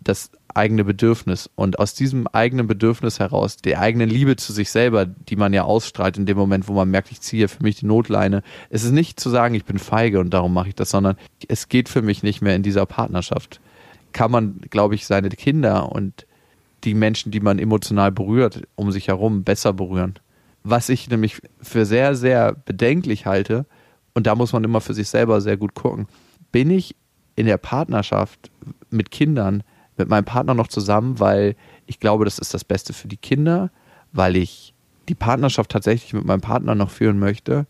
das 0.01 0.31
eigene 0.53 0.83
Bedürfnis. 0.83 1.49
Und 1.55 1.79
aus 1.79 1.93
diesem 1.93 2.27
eigenen 2.27 2.67
Bedürfnis 2.67 3.19
heraus, 3.19 3.57
der 3.57 3.79
eigenen 3.79 4.09
Liebe 4.09 4.35
zu 4.35 4.51
sich 4.53 4.71
selber, 4.71 5.05
die 5.05 5.35
man 5.35 5.53
ja 5.53 5.63
ausstrahlt 5.63 6.17
in 6.17 6.25
dem 6.25 6.37
Moment, 6.37 6.67
wo 6.67 6.73
man 6.73 6.89
merkt, 6.89 7.11
ich 7.11 7.21
ziehe 7.21 7.47
für 7.47 7.63
mich 7.63 7.77
die 7.77 7.85
Notleine, 7.85 8.41
es 8.69 8.83
ist 8.83 8.91
nicht 8.91 9.19
zu 9.19 9.29
sagen, 9.29 9.55
ich 9.55 9.65
bin 9.65 9.77
feige 9.77 10.19
und 10.19 10.31
darum 10.33 10.53
mache 10.53 10.69
ich 10.69 10.75
das, 10.75 10.89
sondern 10.89 11.17
es 11.47 11.69
geht 11.69 11.89
für 11.89 12.01
mich 12.01 12.23
nicht 12.23 12.41
mehr 12.41 12.55
in 12.55 12.63
dieser 12.63 12.85
Partnerschaft. 12.85 13.61
Kann 14.11 14.31
man, 14.31 14.61
glaube 14.69 14.95
ich, 14.95 15.05
seine 15.05 15.29
Kinder 15.29 15.91
und 15.91 16.25
die 16.89 16.95
Menschen, 16.95 17.31
die 17.31 17.39
man 17.39 17.59
emotional 17.59 18.11
berührt, 18.11 18.63
um 18.75 18.91
sich 18.91 19.07
herum 19.07 19.43
besser 19.43 19.73
berühren. 19.73 20.15
Was 20.63 20.89
ich 20.89 21.07
nämlich 21.07 21.39
für 21.61 21.85
sehr, 21.85 22.15
sehr 22.15 22.53
bedenklich 22.53 23.27
halte, 23.27 23.67
und 24.15 24.25
da 24.25 24.33
muss 24.33 24.53
man 24.53 24.63
immer 24.63 24.81
für 24.81 24.95
sich 24.95 25.07
selber 25.07 25.39
sehr 25.39 25.55
gut 25.55 25.75
gucken, 25.75 26.07
bin 26.51 26.71
ich 26.71 26.95
in 27.35 27.45
der 27.45 27.57
Partnerschaft 27.57 28.49
mit 28.89 29.11
Kindern, 29.11 29.63
mit 29.97 30.09
meinem 30.09 30.25
Partner 30.25 30.55
noch 30.55 30.67
zusammen, 30.67 31.19
weil 31.19 31.55
ich 31.85 31.99
glaube, 31.99 32.25
das 32.25 32.39
ist 32.39 32.55
das 32.55 32.63
Beste 32.63 32.93
für 32.93 33.07
die 33.07 33.17
Kinder, 33.17 33.69
weil 34.11 34.35
ich 34.35 34.73
die 35.09 35.15
Partnerschaft 35.15 35.69
tatsächlich 35.69 36.13
mit 36.13 36.25
meinem 36.25 36.41
Partner 36.41 36.73
noch 36.73 36.89
führen 36.89 37.19
möchte 37.19 37.67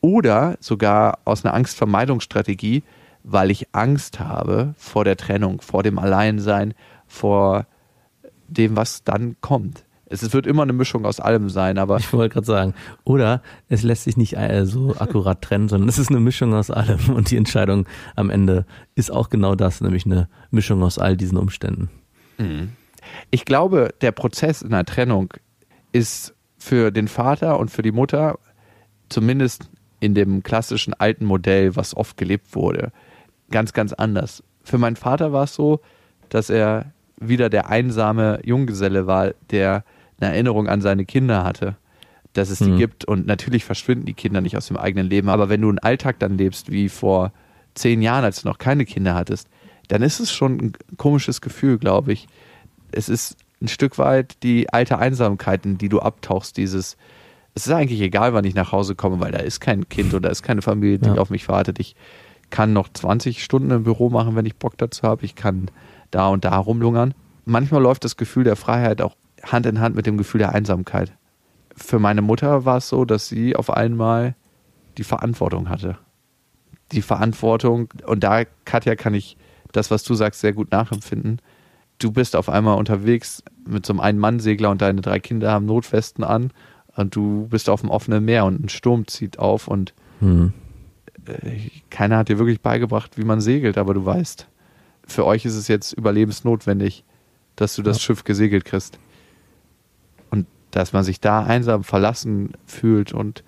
oder 0.00 0.56
sogar 0.60 1.18
aus 1.24 1.44
einer 1.44 1.54
Angstvermeidungsstrategie, 1.54 2.84
weil 3.24 3.50
ich 3.50 3.74
Angst 3.74 4.20
habe 4.20 4.74
vor 4.76 5.04
der 5.04 5.16
Trennung, 5.16 5.60
vor 5.60 5.82
dem 5.82 5.98
Alleinsein, 5.98 6.74
vor 7.08 7.66
dem, 8.48 8.76
was 8.76 9.04
dann 9.04 9.36
kommt. 9.40 9.84
Es 10.10 10.32
wird 10.32 10.46
immer 10.46 10.62
eine 10.62 10.72
Mischung 10.72 11.04
aus 11.04 11.20
allem 11.20 11.50
sein, 11.50 11.76
aber. 11.76 11.98
Ich 11.98 12.12
wollte 12.12 12.32
gerade 12.32 12.46
sagen. 12.46 12.74
Oder 13.04 13.42
es 13.68 13.82
lässt 13.82 14.04
sich 14.04 14.16
nicht 14.16 14.36
äh, 14.36 14.64
so 14.64 14.96
akkurat 14.96 15.42
trennen, 15.42 15.68
sondern 15.68 15.88
es 15.88 15.98
ist 15.98 16.10
eine 16.10 16.20
Mischung 16.20 16.54
aus 16.54 16.70
allem 16.70 17.10
und 17.14 17.30
die 17.30 17.36
Entscheidung 17.36 17.86
am 18.16 18.30
Ende 18.30 18.64
ist 18.94 19.12
auch 19.12 19.28
genau 19.28 19.54
das, 19.54 19.80
nämlich 19.80 20.06
eine 20.06 20.28
Mischung 20.50 20.82
aus 20.82 20.98
all 20.98 21.16
diesen 21.16 21.36
Umständen. 21.36 21.90
Mhm. 22.38 22.70
Ich 23.30 23.44
glaube, 23.44 23.94
der 24.00 24.12
Prozess 24.12 24.62
in 24.62 24.70
der 24.70 24.84
Trennung 24.84 25.34
ist 25.92 26.34
für 26.58 26.90
den 26.90 27.08
Vater 27.08 27.58
und 27.58 27.70
für 27.70 27.82
die 27.82 27.92
Mutter, 27.92 28.38
zumindest 29.08 29.70
in 30.00 30.14
dem 30.14 30.42
klassischen 30.42 30.94
alten 30.94 31.24
Modell, 31.24 31.76
was 31.76 31.96
oft 31.96 32.16
gelebt 32.16 32.54
wurde, 32.54 32.92
ganz, 33.50 33.72
ganz 33.72 33.92
anders. 33.92 34.42
Für 34.62 34.78
meinen 34.78 34.96
Vater 34.96 35.32
war 35.32 35.44
es 35.44 35.54
so, 35.54 35.80
dass 36.28 36.50
er 36.50 36.92
wieder 37.20 37.48
der 37.50 37.68
einsame 37.68 38.40
Junggeselle 38.44 39.06
war, 39.06 39.32
der 39.50 39.84
eine 40.20 40.32
Erinnerung 40.32 40.68
an 40.68 40.80
seine 40.80 41.04
Kinder 41.04 41.44
hatte, 41.44 41.76
dass 42.32 42.50
es 42.50 42.58
die 42.58 42.70
mhm. 42.70 42.78
gibt. 42.78 43.04
Und 43.04 43.26
natürlich 43.26 43.64
verschwinden 43.64 44.06
die 44.06 44.14
Kinder 44.14 44.40
nicht 44.40 44.56
aus 44.56 44.66
dem 44.66 44.76
eigenen 44.76 45.08
Leben. 45.08 45.28
Aber 45.28 45.48
wenn 45.48 45.60
du 45.60 45.68
einen 45.68 45.78
Alltag 45.78 46.18
dann 46.18 46.38
lebst, 46.38 46.70
wie 46.70 46.88
vor 46.88 47.32
zehn 47.74 48.02
Jahren, 48.02 48.24
als 48.24 48.42
du 48.42 48.48
noch 48.48 48.58
keine 48.58 48.84
Kinder 48.84 49.14
hattest, 49.14 49.48
dann 49.88 50.02
ist 50.02 50.20
es 50.20 50.32
schon 50.32 50.58
ein 50.58 50.72
komisches 50.96 51.40
Gefühl, 51.40 51.78
glaube 51.78 52.12
ich. 52.12 52.26
Es 52.92 53.08
ist 53.08 53.36
ein 53.60 53.68
Stück 53.68 53.98
weit 53.98 54.42
die 54.42 54.72
alte 54.72 54.98
Einsamkeit, 54.98 55.64
in 55.64 55.78
die 55.78 55.88
du 55.88 56.00
abtauchst, 56.00 56.56
dieses, 56.56 56.96
es 57.54 57.66
ist 57.66 57.72
eigentlich 57.72 58.00
egal, 58.00 58.34
wann 58.34 58.44
ich 58.44 58.54
nach 58.54 58.72
Hause 58.72 58.94
komme, 58.94 59.18
weil 59.20 59.32
da 59.32 59.38
ist 59.38 59.60
kein 59.60 59.88
Kind 59.88 60.14
oder 60.14 60.28
da 60.28 60.28
ist 60.28 60.42
keine 60.42 60.62
Familie, 60.62 60.98
die 60.98 61.08
ja. 61.08 61.16
auf 61.16 61.30
mich 61.30 61.48
wartet. 61.48 61.80
Ich 61.80 61.96
kann 62.50 62.72
noch 62.72 62.88
20 62.92 63.42
Stunden 63.42 63.70
im 63.70 63.82
Büro 63.84 64.10
machen, 64.10 64.36
wenn 64.36 64.46
ich 64.46 64.56
Bock 64.56 64.78
dazu 64.78 65.02
habe. 65.02 65.24
Ich 65.24 65.34
kann 65.34 65.70
da 66.10 66.28
und 66.28 66.44
da 66.44 66.56
rumlungern. 66.56 67.14
Manchmal 67.44 67.82
läuft 67.82 68.04
das 68.04 68.16
Gefühl 68.16 68.44
der 68.44 68.56
Freiheit 68.56 69.00
auch 69.00 69.16
Hand 69.42 69.66
in 69.66 69.80
Hand 69.80 69.94
mit 69.94 70.06
dem 70.06 70.16
Gefühl 70.18 70.38
der 70.38 70.52
Einsamkeit. 70.52 71.12
Für 71.76 71.98
meine 71.98 72.22
Mutter 72.22 72.64
war 72.64 72.78
es 72.78 72.88
so, 72.88 73.04
dass 73.04 73.28
sie 73.28 73.54
auf 73.54 73.70
einmal 73.70 74.34
die 74.96 75.04
Verantwortung 75.04 75.68
hatte. 75.68 75.96
Die 76.92 77.02
Verantwortung, 77.02 77.88
und 78.06 78.24
da, 78.24 78.44
Katja, 78.64 78.96
kann 78.96 79.14
ich 79.14 79.36
das, 79.72 79.90
was 79.90 80.02
du 80.02 80.14
sagst, 80.14 80.40
sehr 80.40 80.52
gut 80.52 80.72
nachempfinden. 80.72 81.40
Du 81.98 82.10
bist 82.10 82.36
auf 82.36 82.48
einmal 82.48 82.78
unterwegs 82.78 83.42
mit 83.66 83.84
so 83.84 83.92
einem 83.92 84.00
Ein-Mann-Segler 84.00 84.70
und 84.70 84.82
deine 84.82 85.00
drei 85.00 85.20
Kinder 85.20 85.52
haben 85.52 85.66
Notwesten 85.66 86.24
an 86.24 86.52
und 86.96 87.14
du 87.14 87.46
bist 87.48 87.68
auf 87.68 87.82
dem 87.82 87.90
offenen 87.90 88.24
Meer 88.24 88.44
und 88.44 88.64
ein 88.64 88.68
Sturm 88.68 89.06
zieht 89.06 89.38
auf 89.38 89.68
und 89.68 89.94
hm. 90.20 90.52
keiner 91.90 92.18
hat 92.18 92.28
dir 92.28 92.38
wirklich 92.38 92.60
beigebracht, 92.60 93.18
wie 93.18 93.24
man 93.24 93.40
segelt, 93.40 93.78
aber 93.78 93.94
du 93.94 94.04
weißt, 94.04 94.48
für 95.08 95.24
euch 95.24 95.44
ist 95.44 95.56
es 95.56 95.66
jetzt 95.68 95.92
überlebensnotwendig, 95.92 97.04
dass 97.56 97.74
du 97.74 97.82
das 97.82 97.96
ja. 97.96 98.02
Schiff 98.02 98.24
gesegelt 98.24 98.64
kriegst 98.64 98.98
dass 100.70 100.92
man 100.92 101.04
sich 101.04 101.20
da 101.20 101.42
einsam 101.42 101.84
verlassen 101.84 102.52
fühlt 102.66 103.12
und 103.12 103.42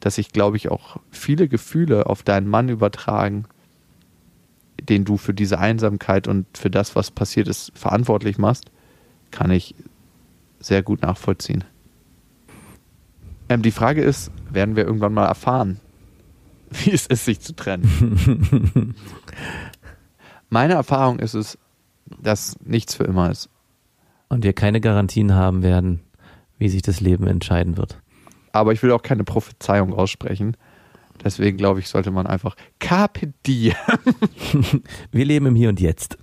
dass 0.00 0.16
sich, 0.16 0.32
glaube 0.32 0.56
ich, 0.56 0.70
auch 0.70 0.96
viele 1.10 1.48
Gefühle 1.48 2.06
auf 2.06 2.22
deinen 2.22 2.48
Mann 2.48 2.68
übertragen, 2.68 3.44
den 4.80 5.04
du 5.04 5.16
für 5.16 5.34
diese 5.34 5.58
Einsamkeit 5.58 6.26
und 6.26 6.46
für 6.56 6.70
das, 6.70 6.96
was 6.96 7.10
passiert 7.10 7.46
ist, 7.46 7.72
verantwortlich 7.74 8.38
machst, 8.38 8.70
kann 9.30 9.50
ich 9.50 9.74
sehr 10.58 10.82
gut 10.82 11.02
nachvollziehen. 11.02 11.64
Ähm, 13.48 13.62
die 13.62 13.70
Frage 13.70 14.02
ist, 14.02 14.30
werden 14.50 14.74
wir 14.76 14.84
irgendwann 14.84 15.14
mal 15.14 15.26
erfahren, 15.26 15.78
wie 16.70 16.90
es 16.90 17.06
ist, 17.06 17.24
sich 17.24 17.40
zu 17.40 17.54
trennen? 17.54 18.94
Meine 20.52 20.74
Erfahrung 20.74 21.18
ist 21.18 21.32
es, 21.32 21.56
dass 22.04 22.58
nichts 22.62 22.94
für 22.94 23.04
immer 23.04 23.30
ist. 23.30 23.48
Und 24.28 24.44
wir 24.44 24.52
keine 24.52 24.82
Garantien 24.82 25.34
haben 25.34 25.62
werden, 25.62 26.02
wie 26.58 26.68
sich 26.68 26.82
das 26.82 27.00
Leben 27.00 27.26
entscheiden 27.26 27.78
wird. 27.78 27.98
Aber 28.52 28.74
ich 28.74 28.82
will 28.82 28.92
auch 28.92 29.00
keine 29.00 29.24
Prophezeiung 29.24 29.94
aussprechen. 29.94 30.58
Deswegen 31.24 31.56
glaube 31.56 31.80
ich, 31.80 31.88
sollte 31.88 32.10
man 32.10 32.26
einfach 32.26 32.54
Carpe 32.80 33.32
diem. 33.46 33.72
Wir 35.10 35.24
leben 35.24 35.46
im 35.46 35.54
Hier 35.54 35.70
und 35.70 35.80
Jetzt. 35.80 36.18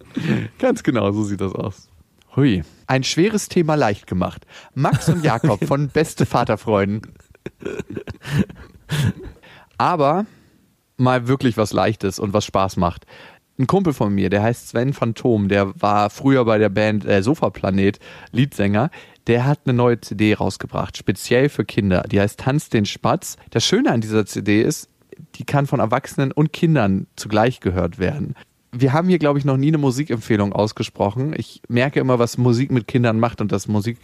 Ganz 0.60 0.84
genau, 0.84 1.12
so 1.12 1.24
sieht 1.24 1.42
das 1.42 1.56
aus. 1.56 1.90
Hui. 2.36 2.62
Ein 2.86 3.04
schweres 3.04 3.50
Thema 3.50 3.74
leicht 3.74 4.06
gemacht. 4.06 4.46
Max 4.76 5.10
und 5.10 5.26
Jakob 5.26 5.66
von 5.66 5.88
Beste 5.94 6.28
Vaterfreunden. 6.28 7.02
Aber 9.80 10.28
mal 10.98 11.28
wirklich 11.28 11.58
was 11.58 11.74
Leichtes 11.74 12.20
und 12.20 12.34
was 12.34 12.46
Spaß 12.46 12.78
macht. 12.78 13.08
Ein 13.60 13.68
Kumpel 13.68 13.94
von 13.94 14.16
mir, 14.16 14.30
der 14.30 14.42
heißt 14.42 14.70
Sven 14.70 14.94
Phantom, 14.94 15.50
der 15.50 15.80
war 15.82 16.10
früher 16.10 16.46
bei 16.46 16.58
der 16.58 16.70
Band 16.70 17.06
äh, 17.06 17.22
Sofaplanet 17.22 18.00
Leadsänger 18.32 18.90
der 19.30 19.46
hat 19.46 19.60
eine 19.66 19.76
neue 19.76 20.02
CD 20.02 20.34
rausgebracht, 20.34 20.98
speziell 20.98 21.50
für 21.50 21.64
Kinder. 21.64 22.04
Die 22.12 22.20
heißt 22.20 22.40
Tanz 22.40 22.70
den 22.70 22.86
Spatz. 22.86 23.38
Das 23.52 23.64
Schöne 23.64 23.92
an 23.92 24.02
dieser 24.02 24.26
CD 24.26 24.64
ist, 24.64 24.90
die 25.36 25.44
kann 25.44 25.68
von 25.68 25.80
Erwachsenen 25.80 26.32
und 26.32 26.52
Kindern 26.52 27.06
zugleich 27.16 27.60
gehört 27.60 28.00
werden. 28.00 28.34
Wir 28.72 28.92
haben 28.92 29.08
hier, 29.08 29.20
glaube 29.20 29.38
ich, 29.38 29.46
noch 29.46 29.58
nie 29.58 29.68
eine 29.68 29.78
Musikempfehlung 29.78 30.52
ausgesprochen. 30.52 31.36
Ich 31.38 31.62
merke 31.68 32.00
immer, 32.00 32.18
was 32.18 32.40
Musik 32.40 32.72
mit 32.72 32.88
Kindern 32.88 33.20
macht 33.20 33.40
und 33.40 33.52
dass 33.52 33.68
Musik 33.68 33.98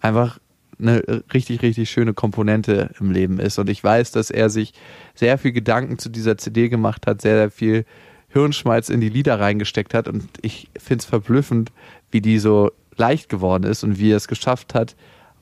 einfach 0.00 0.38
eine 0.78 1.24
richtig, 1.34 1.62
richtig 1.62 1.90
schöne 1.90 2.14
Komponente 2.14 2.90
im 3.00 3.10
Leben 3.10 3.40
ist. 3.40 3.58
Und 3.58 3.68
ich 3.68 3.82
weiß, 3.82 4.12
dass 4.12 4.30
er 4.30 4.48
sich 4.48 4.74
sehr 5.16 5.38
viel 5.38 5.50
Gedanken 5.50 5.98
zu 5.98 6.08
dieser 6.08 6.38
CD 6.38 6.68
gemacht 6.68 7.08
hat, 7.08 7.20
sehr, 7.20 7.36
sehr 7.36 7.50
viel 7.50 7.84
Hirnschmalz 8.38 8.88
in 8.88 9.00
die 9.00 9.08
Lieder 9.08 9.40
reingesteckt 9.40 9.94
hat. 9.94 10.08
Und 10.08 10.28
ich 10.42 10.68
finde 10.78 11.02
es 11.02 11.04
verblüffend, 11.06 11.72
wie 12.10 12.20
die 12.20 12.38
so 12.38 12.70
leicht 12.96 13.28
geworden 13.28 13.64
ist 13.64 13.84
und 13.84 13.98
wie 13.98 14.12
er 14.12 14.16
es 14.16 14.28
geschafft 14.28 14.74
hat, 14.74 14.96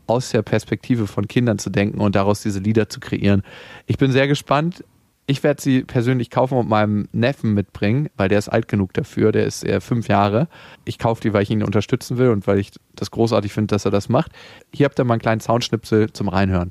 aus 0.07 0.31
der 0.31 0.43
Perspektive 0.43 1.07
von 1.07 1.27
Kindern 1.27 1.59
zu 1.59 1.71
denken 1.71 2.01
und 2.01 2.15
daraus 2.15 2.43
diese 2.43 2.61
Lieder 2.61 2.89
zu 2.89 3.01
kreieren. 3.01 3.43
Ich 3.87 3.99
bin 3.99 4.13
sehr 4.13 4.29
gespannt. 4.29 4.85
Ich 5.29 5.43
werde 5.43 5.61
sie 5.61 5.83
persönlich 5.83 6.31
kaufen 6.31 6.57
und 6.57 6.69
meinem 6.69 7.09
Neffen 7.11 7.53
mitbringen, 7.53 8.09
weil 8.17 8.29
der 8.29 8.39
ist 8.39 8.49
alt 8.49 8.69
genug 8.69 8.93
dafür. 8.93 9.33
Der 9.33 9.45
ist 9.45 9.65
eher 9.65 9.81
fünf 9.81 10.07
Jahre. 10.07 10.47
Ich 10.85 11.01
kaufe 11.01 11.21
die, 11.21 11.33
weil 11.33 11.43
ich 11.43 11.51
ihn 11.51 11.65
unterstützen 11.65 12.17
will 12.17 12.29
und 12.29 12.47
weil 12.47 12.61
ich 12.61 12.71
das 12.95 13.11
großartig 13.11 13.53
finde, 13.53 13.75
dass 13.75 13.85
er 13.85 13.91
das 13.91 14.09
macht. 14.09 14.31
Hier 14.73 14.85
habt 14.85 15.01
ihr 15.01 15.05
mal 15.05 15.15
einen 15.15 15.23
kleinen 15.23 15.41
Soundschnipsel 15.41 16.13
zum 16.13 16.29
Reinhören. 16.29 16.71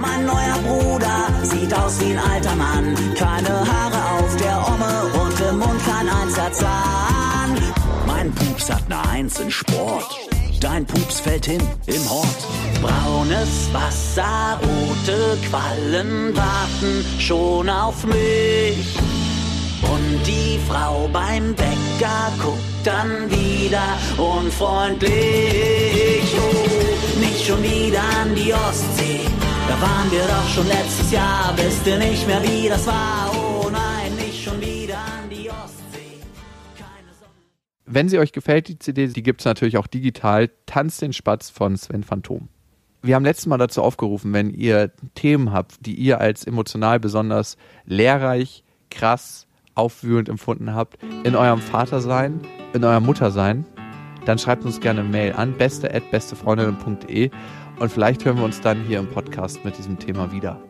Mein 0.00 0.24
neuer 0.24 0.58
Bruder 0.64 1.28
sieht 1.42 1.74
aus 1.74 2.00
wie 2.00 2.12
ein 2.12 2.18
alter 2.18 2.56
Mann. 2.56 2.94
Keine 3.14 3.48
Haare 3.48 3.89
Zahn. 6.52 7.56
Mein 8.06 8.32
Pups 8.32 8.70
hat 8.70 8.88
ne 8.88 8.96
Eins 9.08 9.38
in 9.40 9.50
Sport. 9.50 10.06
Dein 10.60 10.84
Pups 10.84 11.20
fällt 11.20 11.46
hin 11.46 11.62
im 11.86 12.10
Hort. 12.10 12.26
Braunes 12.82 13.68
Wasser, 13.72 14.60
Rote 14.62 15.38
Quallen 15.48 16.36
warten 16.36 17.04
schon 17.18 17.68
auf 17.68 18.04
mich. 18.04 18.96
Und 19.82 20.26
die 20.26 20.58
Frau 20.68 21.08
beim 21.12 21.54
Bäcker 21.54 22.32
guckt 22.42 22.60
dann 22.84 23.30
wieder 23.30 23.98
unfreundlich. 24.18 25.10
Oh, 26.36 27.20
nicht 27.20 27.46
schon 27.46 27.62
wieder 27.62 28.02
an 28.20 28.34
die 28.34 28.52
Ostsee. 28.52 29.20
Da 29.68 29.80
waren 29.80 30.10
wir 30.10 30.22
doch 30.22 30.48
schon 30.54 30.66
letztes 30.66 31.10
Jahr. 31.10 31.54
Wisst 31.56 31.86
ihr 31.86 31.98
nicht 31.98 32.26
mehr, 32.26 32.42
wie 32.42 32.68
das 32.68 32.86
war? 32.86 33.29
Wenn 37.92 38.08
sie 38.08 38.20
euch 38.20 38.30
gefällt, 38.30 38.68
die 38.68 38.78
CD, 38.78 39.08
die 39.08 39.22
gibt 39.24 39.40
es 39.40 39.44
natürlich 39.46 39.76
auch 39.76 39.88
digital. 39.88 40.48
Tanz 40.64 40.98
den 40.98 41.12
Spatz 41.12 41.50
von 41.50 41.76
Sven 41.76 42.04
Phantom. 42.04 42.48
Wir 43.02 43.16
haben 43.16 43.24
letztes 43.24 43.46
Mal 43.46 43.58
dazu 43.58 43.82
aufgerufen, 43.82 44.32
wenn 44.32 44.50
ihr 44.50 44.92
Themen 45.16 45.52
habt, 45.52 45.84
die 45.84 45.96
ihr 45.96 46.20
als 46.20 46.46
emotional 46.46 47.00
besonders 47.00 47.56
lehrreich, 47.86 48.62
krass, 48.90 49.48
aufwühlend 49.74 50.28
empfunden 50.28 50.72
habt, 50.72 51.02
in 51.24 51.34
eurem 51.34 51.60
Vatersein, 51.60 52.40
in 52.74 52.84
eurem 52.84 53.04
Muttersein, 53.04 53.66
dann 54.24 54.38
schreibt 54.38 54.64
uns 54.64 54.80
gerne 54.80 55.00
eine 55.00 55.08
Mail 55.08 55.32
an 55.32 55.54
beste@bestefreundinnen.de 55.54 57.30
und 57.80 57.90
vielleicht 57.90 58.24
hören 58.24 58.36
wir 58.36 58.44
uns 58.44 58.60
dann 58.60 58.84
hier 58.84 59.00
im 59.00 59.08
Podcast 59.08 59.64
mit 59.64 59.76
diesem 59.76 59.98
Thema 59.98 60.30
wieder. 60.30 60.60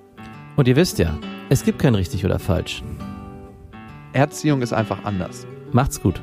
Und 0.56 0.68
ihr 0.68 0.76
wisst 0.76 0.98
ja, 0.98 1.18
es 1.50 1.64
gibt 1.64 1.80
kein 1.80 1.94
richtig 1.94 2.24
oder 2.24 2.38
falsch. 2.38 2.82
Erziehung 4.14 4.62
ist 4.62 4.72
einfach 4.72 5.04
anders. 5.04 5.46
Macht's 5.72 6.00
gut. 6.00 6.22